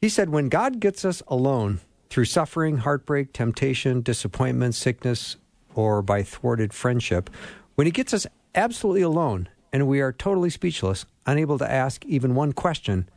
He 0.00 0.08
said, 0.08 0.30
When 0.30 0.48
God 0.48 0.78
gets 0.78 1.04
us 1.04 1.20
alone 1.26 1.80
through 2.08 2.26
suffering, 2.26 2.76
heartbreak, 2.76 3.32
temptation, 3.32 4.02
disappointment, 4.02 4.76
sickness, 4.76 5.38
or 5.74 6.02
by 6.02 6.22
thwarted 6.22 6.72
friendship, 6.72 7.30
when 7.74 7.88
He 7.88 7.90
gets 7.90 8.14
us 8.14 8.28
absolutely 8.54 9.02
alone 9.02 9.48
and 9.72 9.88
we 9.88 10.00
are 10.00 10.12
totally 10.12 10.50
speechless, 10.50 11.04
unable 11.26 11.58
to 11.58 11.68
ask 11.68 12.04
even 12.06 12.36
one 12.36 12.52
question, 12.52 13.08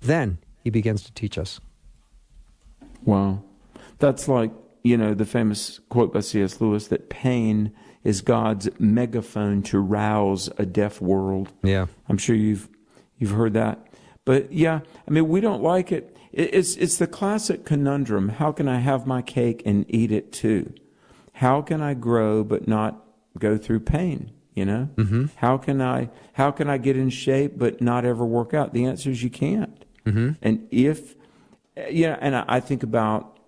then 0.00 0.38
He 0.62 0.70
begins 0.70 1.02
to 1.04 1.12
teach 1.12 1.38
us. 1.38 1.60
Wow. 3.04 3.42
That's 3.98 4.28
like, 4.28 4.52
you 4.82 4.96
know, 4.96 5.14
the 5.14 5.24
famous 5.24 5.80
quote 5.88 6.12
by 6.12 6.20
C.S. 6.20 6.60
Lewis 6.60 6.88
that 6.88 7.08
pain 7.08 7.72
is 8.04 8.20
God's 8.20 8.68
megaphone 8.78 9.62
to 9.64 9.78
rouse 9.80 10.48
a 10.56 10.64
deaf 10.64 11.00
world. 11.00 11.52
Yeah. 11.62 11.86
I'm 12.08 12.18
sure 12.18 12.36
you've 12.36 12.68
you've 13.18 13.32
heard 13.32 13.54
that. 13.54 13.86
But 14.24 14.52
yeah, 14.52 14.80
I 15.06 15.10
mean, 15.10 15.28
we 15.28 15.40
don't 15.40 15.62
like 15.62 15.90
it. 15.90 16.16
It's 16.32 16.76
it's 16.76 16.98
the 16.98 17.06
classic 17.06 17.64
conundrum. 17.64 18.28
How 18.28 18.52
can 18.52 18.68
I 18.68 18.78
have 18.78 19.06
my 19.06 19.22
cake 19.22 19.62
and 19.64 19.84
eat 19.88 20.12
it 20.12 20.32
too? 20.32 20.72
How 21.32 21.62
can 21.62 21.80
I 21.80 21.94
grow 21.94 22.44
but 22.44 22.68
not 22.68 23.04
go 23.38 23.56
through 23.56 23.80
pain? 23.80 24.32
You 24.54 24.64
know, 24.64 24.88
mm-hmm. 24.96 25.26
how 25.36 25.56
can 25.56 25.80
I 25.80 26.10
how 26.34 26.50
can 26.50 26.68
I 26.68 26.78
get 26.78 26.96
in 26.96 27.10
shape 27.10 27.52
but 27.56 27.80
not 27.80 28.04
ever 28.04 28.24
work 28.24 28.52
out? 28.52 28.72
The 28.72 28.84
answer 28.84 29.10
is 29.10 29.22
you 29.22 29.30
can't. 29.30 29.77
Mm-hmm. 30.08 30.30
And 30.42 30.66
if 30.70 31.14
yeah, 31.90 32.16
and 32.20 32.34
I 32.34 32.60
think 32.60 32.82
about 32.82 33.38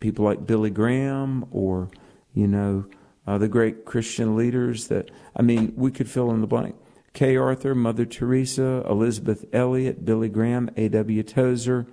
people 0.00 0.24
like 0.24 0.46
Billy 0.46 0.70
Graham 0.70 1.46
or 1.50 1.90
you 2.34 2.46
know 2.46 2.86
uh, 3.26 3.38
the 3.38 3.48
great 3.48 3.84
Christian 3.84 4.36
leaders 4.36 4.88
that 4.88 5.10
I 5.34 5.42
mean 5.42 5.72
we 5.76 5.90
could 5.90 6.08
fill 6.08 6.30
in 6.30 6.40
the 6.40 6.46
blank. 6.46 6.76
Kay 7.12 7.36
Arthur, 7.36 7.74
Mother 7.74 8.04
Teresa, 8.04 8.84
Elisabeth 8.88 9.46
Elliot, 9.50 10.04
Billy 10.04 10.28
Graham, 10.28 10.68
A.W. 10.76 11.22
Tozer, 11.22 11.86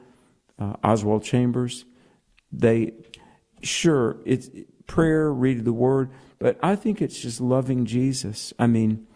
uh, 0.60 0.74
Oswald 0.84 1.24
Chambers. 1.24 1.86
They 2.52 2.92
sure 3.62 4.18
it's 4.26 4.50
prayer, 4.86 5.32
reading 5.32 5.64
the 5.64 5.72
Word, 5.72 6.12
but 6.40 6.60
I 6.62 6.76
think 6.76 7.02
it's 7.02 7.18
just 7.18 7.40
loving 7.40 7.86
Jesus. 7.86 8.54
I 8.60 8.68
mean, 8.68 9.08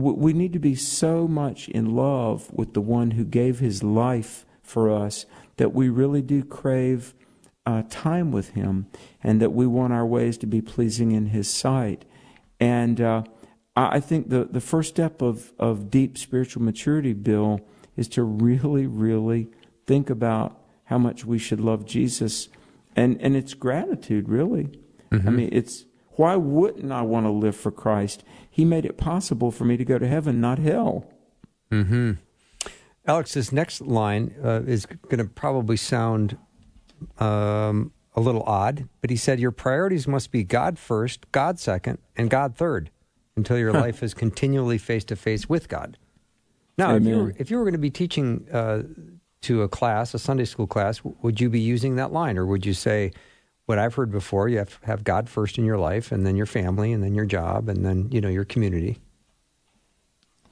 we 0.00 0.32
need 0.32 0.52
to 0.52 0.58
be 0.58 0.74
so 0.74 1.26
much 1.26 1.68
in 1.68 1.94
love 1.94 2.52
with 2.52 2.74
the 2.74 2.80
one 2.80 3.12
who 3.12 3.24
gave 3.24 3.58
his 3.58 3.82
life 3.82 4.44
for 4.62 4.90
us 4.90 5.26
that 5.56 5.74
we 5.74 5.88
really 5.88 6.22
do 6.22 6.44
crave 6.44 7.14
uh, 7.66 7.82
time 7.90 8.32
with 8.32 8.50
him 8.50 8.86
and 9.22 9.40
that 9.40 9.52
we 9.52 9.66
want 9.66 9.92
our 9.92 10.06
ways 10.06 10.38
to 10.38 10.46
be 10.46 10.60
pleasing 10.60 11.12
in 11.12 11.26
his 11.26 11.48
sight. 11.48 12.04
And 12.58 13.00
uh, 13.00 13.24
I 13.76 14.00
think 14.00 14.28
the, 14.28 14.44
the 14.44 14.60
first 14.60 14.88
step 14.90 15.22
of, 15.22 15.52
of 15.58 15.90
deep 15.90 16.18
spiritual 16.18 16.62
maturity, 16.62 17.12
Bill, 17.12 17.60
is 17.96 18.08
to 18.08 18.22
really, 18.22 18.86
really 18.86 19.48
think 19.86 20.10
about 20.10 20.60
how 20.84 20.98
much 20.98 21.24
we 21.24 21.38
should 21.38 21.60
love 21.60 21.84
Jesus. 21.84 22.48
And, 22.96 23.20
and 23.20 23.36
it's 23.36 23.54
gratitude, 23.54 24.28
really. 24.28 24.68
Mm-hmm. 25.12 25.28
I 25.28 25.30
mean, 25.30 25.48
it's 25.52 25.84
why 26.20 26.36
wouldn't 26.36 26.92
I 26.92 27.00
want 27.00 27.24
to 27.24 27.30
live 27.30 27.56
for 27.56 27.70
Christ? 27.70 28.24
He 28.50 28.62
made 28.62 28.84
it 28.84 28.98
possible 28.98 29.50
for 29.50 29.64
me 29.64 29.78
to 29.78 29.86
go 29.86 29.98
to 29.98 30.06
heaven, 30.06 30.38
not 30.38 30.58
hell. 30.58 31.06
Mm-hmm. 31.72 32.12
Alex, 33.06 33.32
this 33.32 33.50
next 33.52 33.80
line 33.80 34.34
uh, 34.44 34.60
is 34.66 34.84
going 34.84 35.16
to 35.16 35.24
probably 35.24 35.78
sound 35.78 36.36
um, 37.18 37.92
a 38.14 38.20
little 38.20 38.42
odd, 38.42 38.86
but 39.00 39.08
he 39.08 39.16
said 39.16 39.40
your 39.40 39.50
priorities 39.50 40.06
must 40.06 40.30
be 40.30 40.44
God 40.44 40.78
first, 40.78 41.32
God 41.32 41.58
second, 41.58 41.96
and 42.14 42.28
God 42.28 42.54
third 42.54 42.90
until 43.34 43.56
your 43.56 43.72
Huh. 43.72 43.80
life 43.80 44.02
is 44.02 44.12
continually 44.12 44.76
face 44.76 45.04
to 45.04 45.16
face 45.16 45.48
with 45.48 45.70
God. 45.70 45.96
Now, 46.76 46.96
if 46.96 47.04
you, 47.04 47.16
were, 47.16 47.34
if 47.38 47.50
you 47.50 47.56
were 47.56 47.64
going 47.64 47.72
to 47.72 47.78
be 47.78 47.90
teaching 47.90 48.46
uh, 48.52 48.82
to 49.40 49.62
a 49.62 49.68
class, 49.68 50.12
a 50.12 50.18
Sunday 50.18 50.44
school 50.44 50.66
class, 50.66 51.00
would 51.02 51.40
you 51.40 51.48
be 51.48 51.60
using 51.60 51.96
that 51.96 52.12
line, 52.12 52.36
or 52.36 52.44
would 52.44 52.66
you 52.66 52.74
say, 52.74 53.12
what 53.70 53.78
I've 53.78 53.94
heard 53.94 54.10
before, 54.10 54.48
you 54.48 54.58
have 54.58 54.80
to 54.80 54.86
have 54.86 55.04
God 55.04 55.28
first 55.28 55.56
in 55.56 55.64
your 55.64 55.78
life, 55.78 56.10
and 56.10 56.26
then 56.26 56.34
your 56.34 56.44
family, 56.44 56.92
and 56.92 57.04
then 57.04 57.14
your 57.14 57.24
job, 57.24 57.68
and 57.68 57.86
then 57.86 58.08
you 58.10 58.20
know 58.20 58.28
your 58.28 58.44
community. 58.44 58.98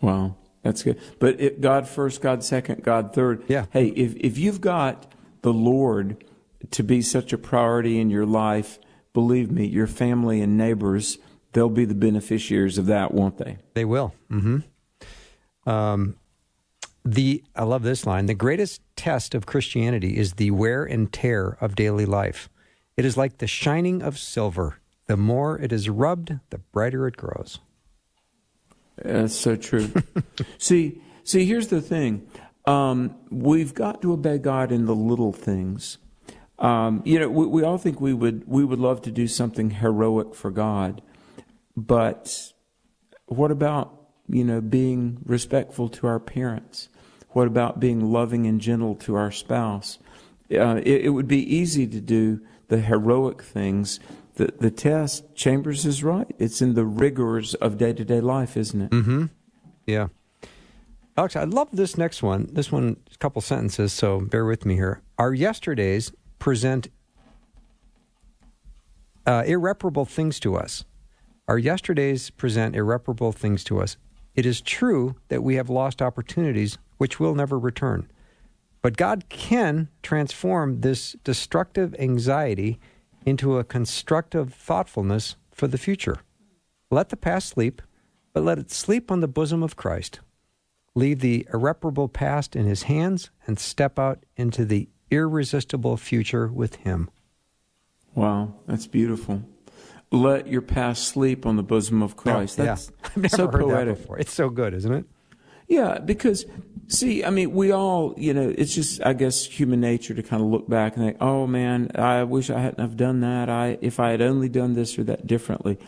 Wow, 0.01 0.37
that's 0.62 0.85
good. 0.85 1.01
But 1.19 1.41
it, 1.41 1.61
God 1.61 1.89
first, 1.89 2.21
God 2.21 2.45
second, 2.45 2.85
God 2.85 3.12
third. 3.12 3.43
Yeah. 3.49 3.66
Hey, 3.73 3.89
if 3.89 4.14
if 4.14 4.39
you've 4.39 4.61
got 4.61 5.12
the 5.43 5.53
Lord 5.53 6.23
to 6.71 6.85
be 6.85 7.03
such 7.03 7.33
a 7.33 7.39
priority 7.39 7.99
in 7.99 8.09
your 8.09 8.25
life, 8.25 8.79
believe 9.12 9.51
me, 9.51 9.66
your 9.66 9.89
family 9.89 10.41
and 10.41 10.57
neighbors, 10.57 11.19
they'll 11.55 11.69
be 11.69 11.85
the 11.85 11.97
beneficiaries 11.97 12.79
of 12.79 12.87
that, 12.87 13.12
won't 13.12 13.39
they? 13.39 13.59
They 13.75 13.85
will. 13.85 14.14
Mm-hmm. 14.31 15.69
Um, 15.69 16.14
the 17.05 17.43
I 17.57 17.64
love 17.64 17.83
this 17.83 18.07
line. 18.07 18.27
The 18.27 18.35
greatest 18.35 18.81
test 18.95 19.35
of 19.35 19.45
Christianity 19.45 20.16
is 20.16 20.35
the 20.35 20.53
wear 20.53 20.85
and 20.85 21.12
tear 21.12 21.59
of 21.61 21.75
daily 21.75 22.07
life. 22.07 22.49
It 22.99 23.05
is 23.05 23.16
like 23.16 23.38
the 23.38 23.46
shining 23.46 24.03
of 24.03 24.18
silver. 24.18 24.80
The 25.07 25.16
more 25.16 25.57
it 25.57 25.72
is 25.72 25.88
rubbed, 25.88 26.40
the 26.51 26.59
brighter 26.59 27.07
it 27.07 27.16
grows. 27.16 27.61
That's 28.96 29.36
so 29.36 29.55
true. 29.55 29.92
see, 30.59 31.01
see, 31.22 31.44
here's 31.44 31.68
the 31.68 31.80
thing. 31.80 32.26
Um, 32.66 33.14
we've 33.30 33.72
got 33.72 34.03
to 34.03 34.12
obey 34.12 34.38
God 34.38 34.72
in 34.72 34.86
the 34.86 34.96
little 34.96 35.32
things. 35.32 35.99
Um, 36.59 37.01
you 37.05 37.20
know, 37.20 37.28
we, 37.28 37.46
we 37.46 37.62
all 37.62 37.78
think 37.78 38.01
we 38.01 38.12
would 38.12 38.49
we 38.49 38.64
would 38.64 38.80
love 38.80 39.01
to 39.03 39.12
do 39.12 39.28
something 39.28 39.70
heroic 39.70 40.34
for 40.34 40.51
God, 40.51 41.01
but 41.76 42.53
what 43.26 43.53
about 43.53 44.09
you 44.28 44.42
know 44.42 44.61
being 44.61 45.18
respectful 45.24 45.88
to 45.90 46.09
our 46.09 46.18
parents? 46.18 46.88
What 47.28 47.46
about 47.46 47.78
being 47.78 48.11
loving 48.11 48.44
and 48.49 48.61
gentle 48.61 48.96
to 48.96 49.14
our 49.14 49.30
spouse? 49.30 50.01
Uh, 50.53 50.80
it, 50.84 51.05
it 51.05 51.11
would 51.11 51.28
be 51.28 51.55
easy 51.55 51.86
to 51.86 52.01
do 52.01 52.40
the 52.69 52.81
heroic 52.81 53.43
things. 53.43 54.01
The 54.35 54.53
the 54.59 54.71
test, 54.71 55.35
Chambers 55.35 55.85
is 55.85 56.05
right. 56.05 56.33
It's 56.39 56.62
in 56.62 56.75
the 56.75 56.85
rigors 56.85 57.55
of 57.55 57.77
day 57.77 57.93
to 57.93 58.05
day 58.05 58.21
life, 58.21 58.57
isn't 58.57 58.81
it? 58.81 58.91
Mm-hmm. 58.91 59.27
Yeah. 59.87 60.09
Alex, 61.16 61.35
I 61.35 61.45
love 61.45 61.69
this 61.73 61.99
next 61.99 62.23
one. 62.23 62.49
This 62.53 62.71
one, 62.71 62.97
a 63.12 63.19
couple 63.19 63.43
sentences, 63.43 63.93
so 63.93 64.21
bear 64.21 64.45
with 64.45 64.64
me 64.64 64.77
here. 64.77 65.03
Our 65.19 65.35
yesterdays 65.35 66.12
present 66.39 66.89
uh, 69.27 69.43
irreparable 69.45 70.05
things 70.05 70.39
to 70.41 70.55
us. 70.55 70.85
Our 71.49 71.59
yesterdays 71.59 72.31
present 72.31 72.77
irreparable 72.77 73.33
things 73.33 73.64
to 73.64 73.81
us. 73.81 73.97
It 74.37 74.47
is 74.47 74.61
true 74.61 75.16
that 75.29 75.43
we 75.43 75.57
have 75.57 75.69
lost 75.69 76.01
opportunities 76.01 76.79
which 76.99 77.19
will 77.19 77.35
never 77.35 77.59
return. 77.59 78.09
But 78.89 78.97
God 78.97 79.28
can 79.28 79.91
transform 80.03 80.80
this 80.80 81.14
destructive 81.22 81.95
anxiety 81.99 82.80
into 83.26 83.59
a 83.59 83.62
constructive 83.62 84.55
thoughtfulness 84.55 85.36
for 85.51 85.66
the 85.66 85.76
future. 85.76 86.20
Let 86.91 87.11
the 87.11 87.16
past 87.18 87.51
sleep, 87.51 87.82
but 88.32 88.45
let 88.45 88.59
it 88.59 88.70
sleep 88.70 89.11
on 89.11 89.20
the 89.20 89.28
bosom 89.28 89.62
of 89.62 89.76
Christ. 89.76 90.20
Leave 90.95 91.20
the 91.20 91.47
irreparable 91.53 92.09
past 92.09 92.57
in 92.57 92.64
his 92.64 92.84
hands 92.84 93.30
and 93.47 93.59
step 93.59 93.99
out 93.99 94.24
into 94.39 94.64
the 94.64 94.89
irresistible 95.11 95.99
future 95.99 96.49
with 96.49 96.76
him. 96.76 97.11
Wow, 98.14 98.55
that's 98.66 98.86
beautiful. 98.86 99.43
Let 100.11 100.47
your 100.47 100.62
past 100.62 101.07
sleep 101.09 101.45
on 101.45 101.57
the 101.57 101.62
bosom 101.62 102.01
of 102.01 102.16
Christ. 102.16 102.57
That's 102.57 102.91
yeah. 102.91 102.97
I've 103.05 103.16
never 103.18 103.36
so 103.36 103.49
heard 103.49 103.61
poetic. 103.61 103.97
that 103.97 104.01
before. 104.01 104.18
It's 104.18 104.32
so 104.32 104.49
good, 104.49 104.72
isn't 104.72 104.95
it? 104.95 105.05
Yeah, 105.69 105.99
because 105.99 106.47
see, 106.89 107.23
I 107.23 107.31
mean, 107.31 107.53
we 107.53 107.71
all, 107.71 108.14
you 108.16 108.33
know, 108.33 108.53
it's 108.57 108.75
just, 108.75 109.05
I 109.05 109.12
guess, 109.12 109.45
human 109.45 109.81
nature 109.81 110.14
to 110.14 110.23
kind 110.23 110.43
of 110.43 110.49
look 110.49 110.69
back 110.69 110.97
and 110.97 111.05
think, 111.05 111.19
oh 111.21 111.47
man, 111.47 111.91
I 111.95 112.25
wish 112.25 112.49
I 112.51 112.59
hadn't 112.59 112.81
have 112.81 112.97
done 112.97 113.21
that. 113.21 113.51
I, 113.51 113.79
if 113.83 114.01
I 114.01 114.11
had 114.11 114.23
only 114.23 114.49
done 114.49 114.73
this 114.75 114.99
or 114.99 115.05
that 115.05 115.27
differently. 115.27 115.79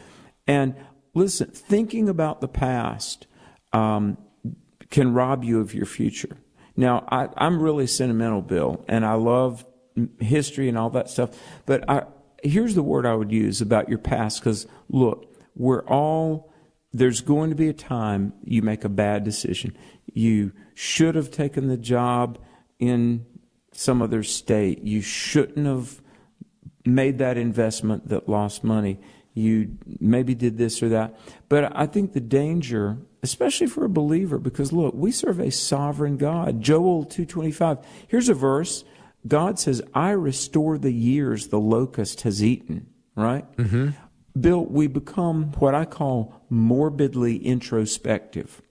And 0.46 0.74
listen, 1.14 1.50
thinking 1.50 2.08
about 2.08 2.40
the 2.40 2.48
past 2.48 3.26
um, 3.72 4.18
can 4.90 5.14
rob 5.14 5.44
you 5.44 5.60
of 5.60 5.72
your 5.74 5.86
future. 5.86 6.36
Now, 6.76 7.06
I, 7.08 7.28
I'm 7.36 7.62
really 7.62 7.86
sentimental, 7.86 8.42
Bill, 8.42 8.84
and 8.86 9.04
I 9.04 9.14
love 9.14 9.64
history 10.18 10.68
and 10.68 10.76
all 10.76 10.90
that 10.90 11.08
stuff. 11.08 11.30
But 11.66 11.88
I, 11.88 12.04
here's 12.42 12.74
the 12.74 12.82
word 12.82 13.06
I 13.06 13.14
would 13.14 13.32
use 13.32 13.60
about 13.60 13.88
your 13.88 13.98
past, 13.98 14.40
because 14.40 14.66
look, 14.88 15.34
we're 15.54 15.84
all 15.86 16.49
there's 16.92 17.20
going 17.20 17.50
to 17.50 17.56
be 17.56 17.68
a 17.68 17.72
time 17.72 18.32
you 18.42 18.62
make 18.62 18.84
a 18.84 18.88
bad 18.88 19.24
decision. 19.24 19.76
You 20.12 20.52
should 20.74 21.14
have 21.14 21.30
taken 21.30 21.68
the 21.68 21.76
job 21.76 22.38
in 22.78 23.26
some 23.72 24.02
other 24.02 24.22
state. 24.22 24.82
You 24.82 25.00
shouldn't 25.00 25.66
have 25.66 26.00
made 26.84 27.18
that 27.18 27.36
investment 27.36 28.08
that 28.08 28.28
lost 28.28 28.64
money. 28.64 28.98
You 29.34 29.76
maybe 30.00 30.34
did 30.34 30.58
this 30.58 30.82
or 30.82 30.88
that. 30.88 31.16
But 31.48 31.76
I 31.76 31.86
think 31.86 32.12
the 32.12 32.20
danger, 32.20 32.98
especially 33.22 33.68
for 33.68 33.84
a 33.84 33.88
believer, 33.88 34.38
because 34.38 34.72
look, 34.72 34.94
we 34.94 35.12
serve 35.12 35.38
a 35.38 35.50
sovereign 35.50 36.16
God. 36.16 36.60
Joel 36.60 37.04
225. 37.04 37.78
Here's 38.08 38.28
a 38.28 38.34
verse. 38.34 38.84
God 39.26 39.58
says, 39.58 39.82
I 39.94 40.10
restore 40.10 40.78
the 40.78 40.92
years 40.92 41.48
the 41.48 41.60
locust 41.60 42.22
has 42.22 42.42
eaten, 42.42 42.86
right? 43.14 43.50
Mm-hmm. 43.56 43.90
Bill, 44.38 44.64
we 44.64 44.86
become 44.86 45.52
what 45.58 45.74
I 45.74 45.84
call 45.84 46.42
morbidly 46.48 47.44
introspective. 47.44 48.62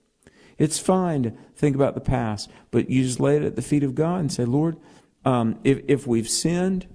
It's 0.58 0.78
fine 0.78 1.22
to 1.22 1.32
think 1.54 1.74
about 1.74 1.94
the 1.94 2.00
past, 2.00 2.50
but 2.70 2.90
you 2.90 3.02
just 3.02 3.20
lay 3.20 3.36
it 3.36 3.42
at 3.42 3.56
the 3.56 3.62
feet 3.62 3.82
of 3.82 3.94
God 3.94 4.20
and 4.20 4.32
say, 4.32 4.44
Lord, 4.44 4.76
um, 5.24 5.58
if, 5.64 5.80
if 5.88 6.06
we've 6.06 6.28
sinned, 6.28 6.86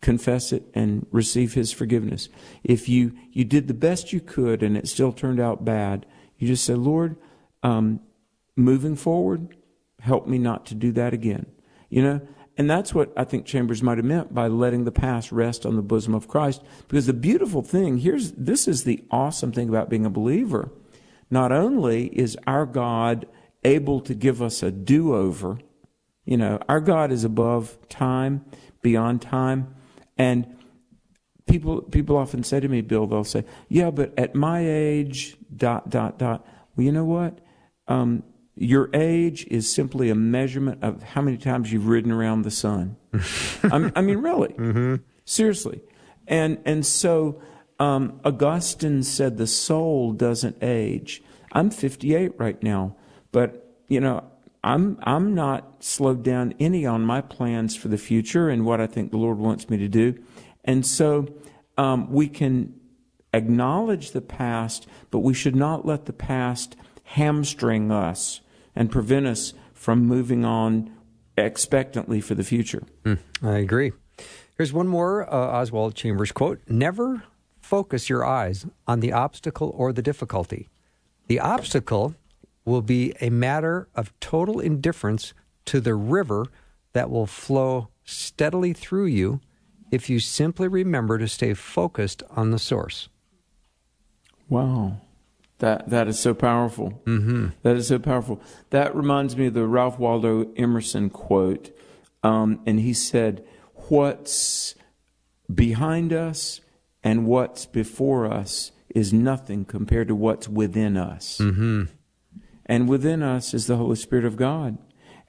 confess 0.00 0.52
it 0.52 0.64
and 0.74 1.06
receive 1.10 1.54
His 1.54 1.72
forgiveness. 1.72 2.28
If 2.62 2.88
you, 2.88 3.14
you 3.32 3.44
did 3.44 3.68
the 3.68 3.74
best 3.74 4.12
you 4.12 4.20
could 4.20 4.62
and 4.62 4.76
it 4.76 4.88
still 4.88 5.12
turned 5.12 5.40
out 5.40 5.64
bad, 5.64 6.06
you 6.38 6.48
just 6.48 6.64
say, 6.64 6.74
Lord, 6.74 7.16
um, 7.62 8.00
moving 8.56 8.96
forward, 8.96 9.56
help 10.00 10.26
me 10.26 10.38
not 10.38 10.66
to 10.66 10.74
do 10.74 10.92
that 10.92 11.14
again. 11.14 11.46
You 11.88 12.02
know, 12.02 12.28
and 12.56 12.70
that's 12.70 12.94
what 12.94 13.12
I 13.16 13.24
think 13.24 13.46
Chambers 13.46 13.82
might 13.82 13.98
have 13.98 14.04
meant 14.04 14.32
by 14.32 14.46
letting 14.46 14.84
the 14.84 14.92
past 14.92 15.32
rest 15.32 15.66
on 15.66 15.74
the 15.76 15.82
bosom 15.82 16.14
of 16.14 16.28
Christ. 16.28 16.62
Because 16.86 17.06
the 17.06 17.12
beautiful 17.12 17.62
thing 17.62 17.98
here's 17.98 18.32
this 18.32 18.68
is 18.68 18.84
the 18.84 19.04
awesome 19.10 19.52
thing 19.52 19.68
about 19.68 19.90
being 19.90 20.06
a 20.06 20.10
believer. 20.10 20.70
Not 21.30 21.50
only 21.50 22.06
is 22.06 22.38
our 22.46 22.64
God 22.64 23.26
able 23.64 24.00
to 24.00 24.14
give 24.14 24.40
us 24.40 24.62
a 24.62 24.70
do 24.70 25.14
over, 25.14 25.58
you 26.24 26.36
know, 26.36 26.60
our 26.68 26.80
God 26.80 27.10
is 27.10 27.24
above 27.24 27.76
time, 27.88 28.44
beyond 28.82 29.20
time. 29.20 29.74
And 30.16 30.46
people 31.46 31.82
people 31.82 32.16
often 32.16 32.44
say 32.44 32.60
to 32.60 32.68
me, 32.68 32.82
Bill, 32.82 33.08
they'll 33.08 33.24
say, 33.24 33.44
Yeah, 33.68 33.90
but 33.90 34.16
at 34.16 34.36
my 34.36 34.64
age, 34.64 35.36
dot, 35.54 35.90
dot, 35.90 36.18
dot. 36.20 36.46
Well, 36.76 36.84
you 36.84 36.92
know 36.92 37.04
what? 37.04 37.40
Um, 37.88 38.22
your 38.56 38.88
age 38.94 39.46
is 39.46 39.72
simply 39.72 40.10
a 40.10 40.14
measurement 40.14 40.82
of 40.82 41.02
how 41.02 41.20
many 41.20 41.36
times 41.36 41.72
you've 41.72 41.88
ridden 41.88 42.12
around 42.12 42.42
the 42.42 42.50
sun. 42.50 42.96
I, 43.64 43.90
I 43.96 44.00
mean, 44.00 44.18
really, 44.18 44.48
mm-hmm. 44.48 44.96
seriously. 45.24 45.82
And 46.26 46.58
and 46.64 46.86
so 46.86 47.42
um, 47.78 48.20
Augustine 48.24 49.02
said 49.02 49.36
the 49.36 49.46
soul 49.46 50.12
doesn't 50.12 50.56
age. 50.62 51.22
I'm 51.52 51.70
58 51.70 52.32
right 52.38 52.62
now, 52.62 52.96
but 53.32 53.76
you 53.88 54.00
know 54.00 54.24
I'm 54.62 54.98
I'm 55.02 55.34
not 55.34 55.84
slowed 55.84 56.22
down 56.22 56.54
any 56.58 56.86
on 56.86 57.02
my 57.02 57.20
plans 57.20 57.76
for 57.76 57.88
the 57.88 57.98
future 57.98 58.48
and 58.48 58.64
what 58.64 58.80
I 58.80 58.86
think 58.86 59.10
the 59.10 59.18
Lord 59.18 59.38
wants 59.38 59.68
me 59.68 59.76
to 59.78 59.88
do. 59.88 60.18
And 60.64 60.86
so 60.86 61.28
um, 61.76 62.10
we 62.10 62.28
can 62.28 62.74
acknowledge 63.34 64.12
the 64.12 64.22
past, 64.22 64.86
but 65.10 65.18
we 65.18 65.34
should 65.34 65.56
not 65.56 65.84
let 65.84 66.06
the 66.06 66.12
past 66.12 66.76
hamstring 67.04 67.90
us 67.90 68.40
and 68.74 68.90
prevent 68.90 69.26
us 69.26 69.54
from 69.72 70.04
moving 70.04 70.44
on 70.44 70.90
expectantly 71.36 72.20
for 72.20 72.34
the 72.34 72.44
future. 72.44 72.82
Mm, 73.04 73.18
I 73.42 73.58
agree. 73.58 73.92
Here's 74.56 74.72
one 74.72 74.88
more 74.88 75.22
uh, 75.32 75.60
Oswald 75.60 75.94
Chambers 75.94 76.32
quote 76.32 76.60
Never 76.68 77.24
focus 77.60 78.08
your 78.08 78.24
eyes 78.24 78.66
on 78.86 79.00
the 79.00 79.12
obstacle 79.12 79.72
or 79.76 79.92
the 79.92 80.02
difficulty. 80.02 80.68
The 81.26 81.40
obstacle 81.40 82.14
will 82.64 82.82
be 82.82 83.14
a 83.20 83.30
matter 83.30 83.88
of 83.94 84.18
total 84.20 84.60
indifference 84.60 85.34
to 85.66 85.80
the 85.80 85.94
river 85.94 86.46
that 86.92 87.10
will 87.10 87.26
flow 87.26 87.88
steadily 88.04 88.72
through 88.72 89.06
you 89.06 89.40
if 89.90 90.08
you 90.10 90.20
simply 90.20 90.68
remember 90.68 91.18
to 91.18 91.28
stay 91.28 91.54
focused 91.54 92.22
on 92.30 92.50
the 92.50 92.58
source. 92.58 93.08
Wow. 94.48 95.00
That 95.64 95.88
that 95.88 96.08
is 96.08 96.20
so 96.20 96.34
powerful. 96.34 97.00
Mm-hmm. 97.06 97.46
That 97.62 97.76
is 97.76 97.88
so 97.88 97.98
powerful. 97.98 98.42
That 98.68 98.94
reminds 98.94 99.34
me 99.34 99.46
of 99.46 99.54
the 99.54 99.66
Ralph 99.66 99.98
Waldo 99.98 100.52
Emerson 100.56 101.08
quote, 101.08 101.74
um, 102.22 102.60
and 102.66 102.80
he 102.80 102.92
said, 102.92 103.42
"What's 103.88 104.74
behind 105.52 106.12
us 106.12 106.60
and 107.02 107.24
what's 107.24 107.64
before 107.64 108.30
us 108.30 108.72
is 108.94 109.14
nothing 109.14 109.64
compared 109.64 110.08
to 110.08 110.14
what's 110.14 110.50
within 110.50 110.98
us." 110.98 111.38
Mm-hmm. 111.38 111.84
And 112.66 112.86
within 112.86 113.22
us 113.22 113.54
is 113.54 113.66
the 113.66 113.78
Holy 113.78 113.96
Spirit 113.96 114.26
of 114.26 114.36
God. 114.36 114.76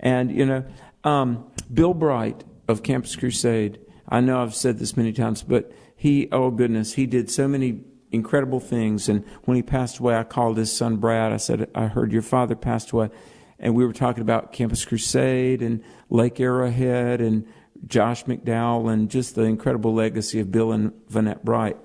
And 0.01 0.35
you 0.35 0.45
know, 0.45 0.65
um, 1.05 1.49
Bill 1.73 1.93
Bright 1.93 2.43
of 2.67 2.83
Campus 2.83 3.15
Crusade. 3.15 3.79
I 4.09 4.19
know 4.19 4.43
I've 4.43 4.53
said 4.53 4.79
this 4.79 4.97
many 4.97 5.13
times, 5.13 5.43
but 5.43 5.71
he, 5.95 6.27
oh 6.33 6.51
goodness, 6.51 6.95
he 6.95 7.05
did 7.05 7.31
so 7.31 7.47
many 7.47 7.85
incredible 8.15 8.59
things. 8.59 9.07
And 9.09 9.23
when 9.43 9.55
he 9.55 9.63
passed 9.63 9.99
away, 9.99 10.15
I 10.15 10.23
called 10.23 10.57
his 10.57 10.71
son 10.71 10.97
Brad. 10.97 11.31
I 11.31 11.37
said, 11.37 11.69
I 11.75 11.87
heard 11.87 12.11
your 12.11 12.21
father 12.21 12.55
passed 12.55 12.91
away. 12.91 13.09
And 13.59 13.75
we 13.75 13.85
were 13.85 13.93
talking 13.93 14.21
about 14.21 14.51
Campus 14.51 14.83
Crusade 14.83 15.61
and 15.61 15.83
Lake 16.09 16.39
Arrowhead 16.39 17.21
and 17.21 17.47
Josh 17.87 18.25
McDowell 18.25 18.91
and 18.91 19.09
just 19.09 19.35
the 19.35 19.43
incredible 19.43 19.93
legacy 19.93 20.39
of 20.39 20.51
Bill 20.51 20.71
and 20.71 20.91
Vonette 21.09 21.43
Bright. 21.43 21.77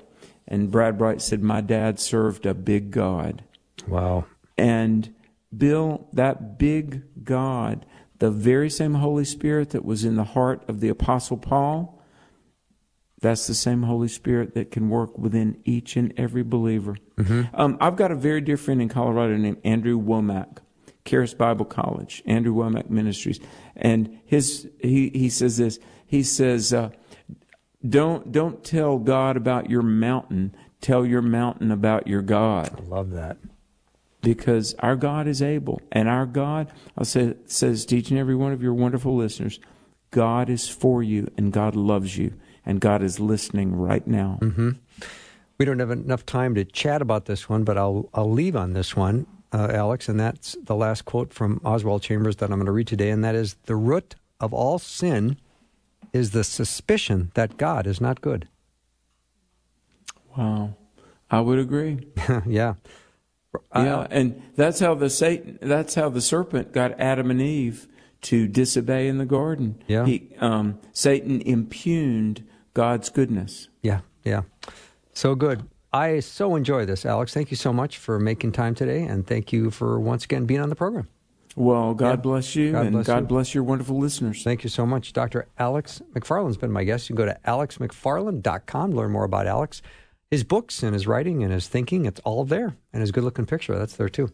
And 0.49 0.71
Brad 0.71 0.99
Bright 0.99 1.23
said, 1.23 1.43
My 1.43 1.61
dad 1.61 2.01
served 2.01 2.47
a 2.47 2.55
big 2.55 2.91
God. 2.91 3.45
Wow. 3.87 4.25
And 4.59 5.15
Bill, 5.57 6.09
that 6.13 6.59
big 6.59 7.03
God, 7.25 7.87
the 8.19 8.31
very 8.31 8.71
same 8.71 8.95
Holy 8.95 9.25
Spirit 9.25 9.71
that 9.71 9.85
was 9.85 10.05
in 10.05 10.17
the 10.17 10.25
heart 10.25 10.63
of 10.69 10.81
the 10.81 10.89
Apostle 10.89 11.37
Paul, 11.37 12.00
that's 13.21 13.47
the 13.47 13.55
same 13.55 13.83
Holy 13.83 14.09
Spirit 14.09 14.55
that 14.55 14.71
can 14.71 14.89
work 14.89 15.17
within 15.19 15.61
each 15.65 15.97
and 15.97 16.13
every 16.17 16.43
believer. 16.43 16.97
Mm-hmm. 17.17 17.55
Um, 17.55 17.77
I've 17.81 17.97
got 17.97 18.11
a 18.11 18.17
very 18.17 18.41
dear 18.41 18.57
friend 18.57 18.81
in 18.81 18.89
Colorado 18.89 19.37
named 19.37 19.59
Andrew 19.63 20.01
Wommack, 20.01 20.59
Charis 21.05 21.35
Bible 21.35 21.67
College, 21.67 22.23
Andrew 22.25 22.55
Wommack 22.55 22.89
Ministries, 22.89 23.39
and 23.77 24.19
his 24.25 24.69
he 24.81 25.11
he 25.11 25.29
says 25.29 25.59
this. 25.59 25.79
He 26.07 26.23
says, 26.23 26.73
uh, 26.73 26.91
"Don't 27.87 28.33
don't 28.33 28.65
tell 28.65 28.99
God 28.99 29.37
about 29.37 29.69
your 29.69 29.83
mountain. 29.83 30.55
Tell 30.81 31.05
your 31.05 31.23
mountain 31.23 31.71
about 31.71 32.07
your 32.07 32.23
God." 32.23 32.71
I 32.79 32.83
love 32.89 33.11
that 33.11 33.37
because 34.23 34.75
our 34.79 34.97
God 34.97 35.29
is 35.29 35.43
able, 35.43 35.83
and 35.93 36.09
our 36.09 36.27
God, 36.27 36.73
I 36.97 37.05
say, 37.05 37.35
says 37.45 37.85
to 37.87 37.99
each 37.99 38.11
and 38.11 38.19
every 38.19 38.35
one 38.35 38.53
of 38.53 38.63
your 38.63 38.75
wonderful 38.75 39.15
listeners, 39.15 39.61
God 40.11 40.49
is 40.49 40.69
for 40.69 41.03
you, 41.03 41.31
and 41.37 41.53
God 41.53 41.77
loves 41.77 42.17
you 42.17 42.33
and 42.71 42.81
God 42.81 43.03
is 43.03 43.19
listening 43.19 43.75
right 43.75 44.07
now. 44.07 44.39
Mm-hmm. 44.41 44.71
We 45.59 45.65
don't 45.65 45.81
have 45.81 45.91
enough 45.91 46.25
time 46.25 46.55
to 46.55 46.65
chat 46.65 47.03
about 47.03 47.25
this 47.25 47.49
one, 47.49 47.65
but 47.65 47.77
I'll 47.77 48.09
I'll 48.15 48.31
leave 48.31 48.55
on 48.55 48.75
this 48.75 48.95
one, 48.95 49.27
uh, 49.53 49.69
Alex, 49.73 50.09
and 50.09 50.21
that's 50.21 50.57
the 50.63 50.77
last 50.77 51.05
quote 51.05 51.35
from 51.35 51.61
Oswald 51.65 52.03
Chambers 52.03 52.37
that 52.37 52.47
I'm 52.47 52.59
going 52.59 52.67
to 52.67 52.73
read 52.73 52.87
today, 52.87 53.11
and 53.11 53.25
that 53.25 53.35
is 53.35 53.57
the 53.67 53.75
root 53.75 54.15
of 54.39 54.55
all 54.55 54.79
sin 54.79 55.37
is 56.13 56.31
the 56.31 56.45
suspicion 56.45 57.33
that 57.35 57.57
God 57.57 57.89
is 57.89 58.01
not 58.01 58.21
good. 58.21 58.47
Wow, 60.37 60.77
I 61.29 61.41
would 61.41 61.59
agree. 61.59 62.07
yeah. 62.47 62.75
Yeah, 63.75 64.07
and 64.11 64.41
that's 64.55 64.79
how 64.79 64.95
the 64.95 65.11
Satan, 65.11 65.59
that's 65.61 65.97
how 65.97 66.09
the 66.09 66.21
serpent 66.21 66.73
got 66.73 66.99
Adam 67.01 67.33
and 67.33 67.43
Eve 67.43 67.89
to 68.23 68.47
disobey 68.47 69.09
in 69.09 69.19
the 69.19 69.27
garden. 69.27 69.83
Yeah. 69.89 70.07
He, 70.07 70.31
um, 70.39 70.79
Satan 70.93 71.41
impugned 71.41 72.45
God's 72.75 73.09
goodness. 73.09 73.69
Yeah, 73.83 74.01
yeah. 74.25 74.43
So 75.13 75.35
good. 75.35 75.69
I 75.93 76.21
so 76.21 76.55
enjoy 76.55 76.87
this, 76.87 77.05
Alex. 77.05 77.35
Thank 77.35 77.51
you 77.51 77.57
so 77.57 77.73
much 77.73 77.99
for 77.99 78.19
making 78.19 78.53
time 78.53 78.75
today, 78.75 79.03
and 79.03 79.27
thank 79.27 79.53
you 79.53 79.71
for 79.71 79.99
once 79.99 80.25
again 80.25 80.47
being 80.47 80.61
on 80.61 80.69
the 80.69 80.77
program. 80.77 81.09
Well, 81.57 81.95
God 81.95 82.11
yeah. 82.11 82.17
bless 82.17 82.55
you, 82.55 82.73
God 82.73 82.87
and 82.87 82.93
bless 82.93 83.07
God 83.07 83.23
you. 83.23 83.27
bless 83.27 83.55
your 83.55 83.65
wonderful 83.65 83.99
listeners. 83.99 84.45
Thank 84.45 84.63
you 84.63 84.71
so 84.71 84.87
much. 84.87 85.13
Dr. 85.13 85.49
Alex 85.59 86.01
McFarland's 86.15 86.57
been 86.57 86.71
my 86.71 86.85
guest. 86.85 87.11
You 87.11 87.17
can 87.17 87.27
go 87.27 87.33
to 87.33 87.39
alexmcfarland.com 87.45 88.91
to 88.91 88.97
learn 88.97 89.11
more 89.11 89.25
about 89.25 89.49
Alex, 89.49 89.83
his 90.31 90.45
books, 90.45 90.85
and 90.85 90.95
his 90.95 91.09
writing, 91.09 91.43
and 91.43 91.53
his 91.53 91.67
thinking. 91.67 92.05
It's 92.05 92.21
all 92.21 92.45
there, 92.45 92.77
and 92.93 93.01
his 93.01 93.11
good 93.11 93.25
looking 93.25 93.47
picture. 93.47 93.77
That's 93.77 93.97
there 93.97 94.09
too. 94.09 94.31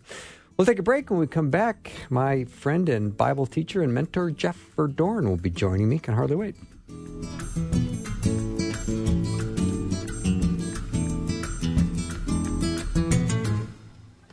We'll 0.56 0.66
take 0.66 0.78
a 0.78 0.82
break. 0.82 1.10
When 1.10 1.18
we 1.20 1.26
come 1.26 1.50
back, 1.50 1.90
my 2.10 2.44
friend 2.44 2.88
and 2.88 3.16
Bible 3.16 3.46
teacher 3.46 3.82
and 3.82 3.92
mentor, 3.94 4.30
Jeff 4.30 4.58
Verdorn, 4.76 5.26
will 5.26 5.36
be 5.36 5.50
joining 5.50 5.88
me. 5.88 5.98
Can 5.98 6.14
hardly 6.14 6.36
wait. 6.36 6.54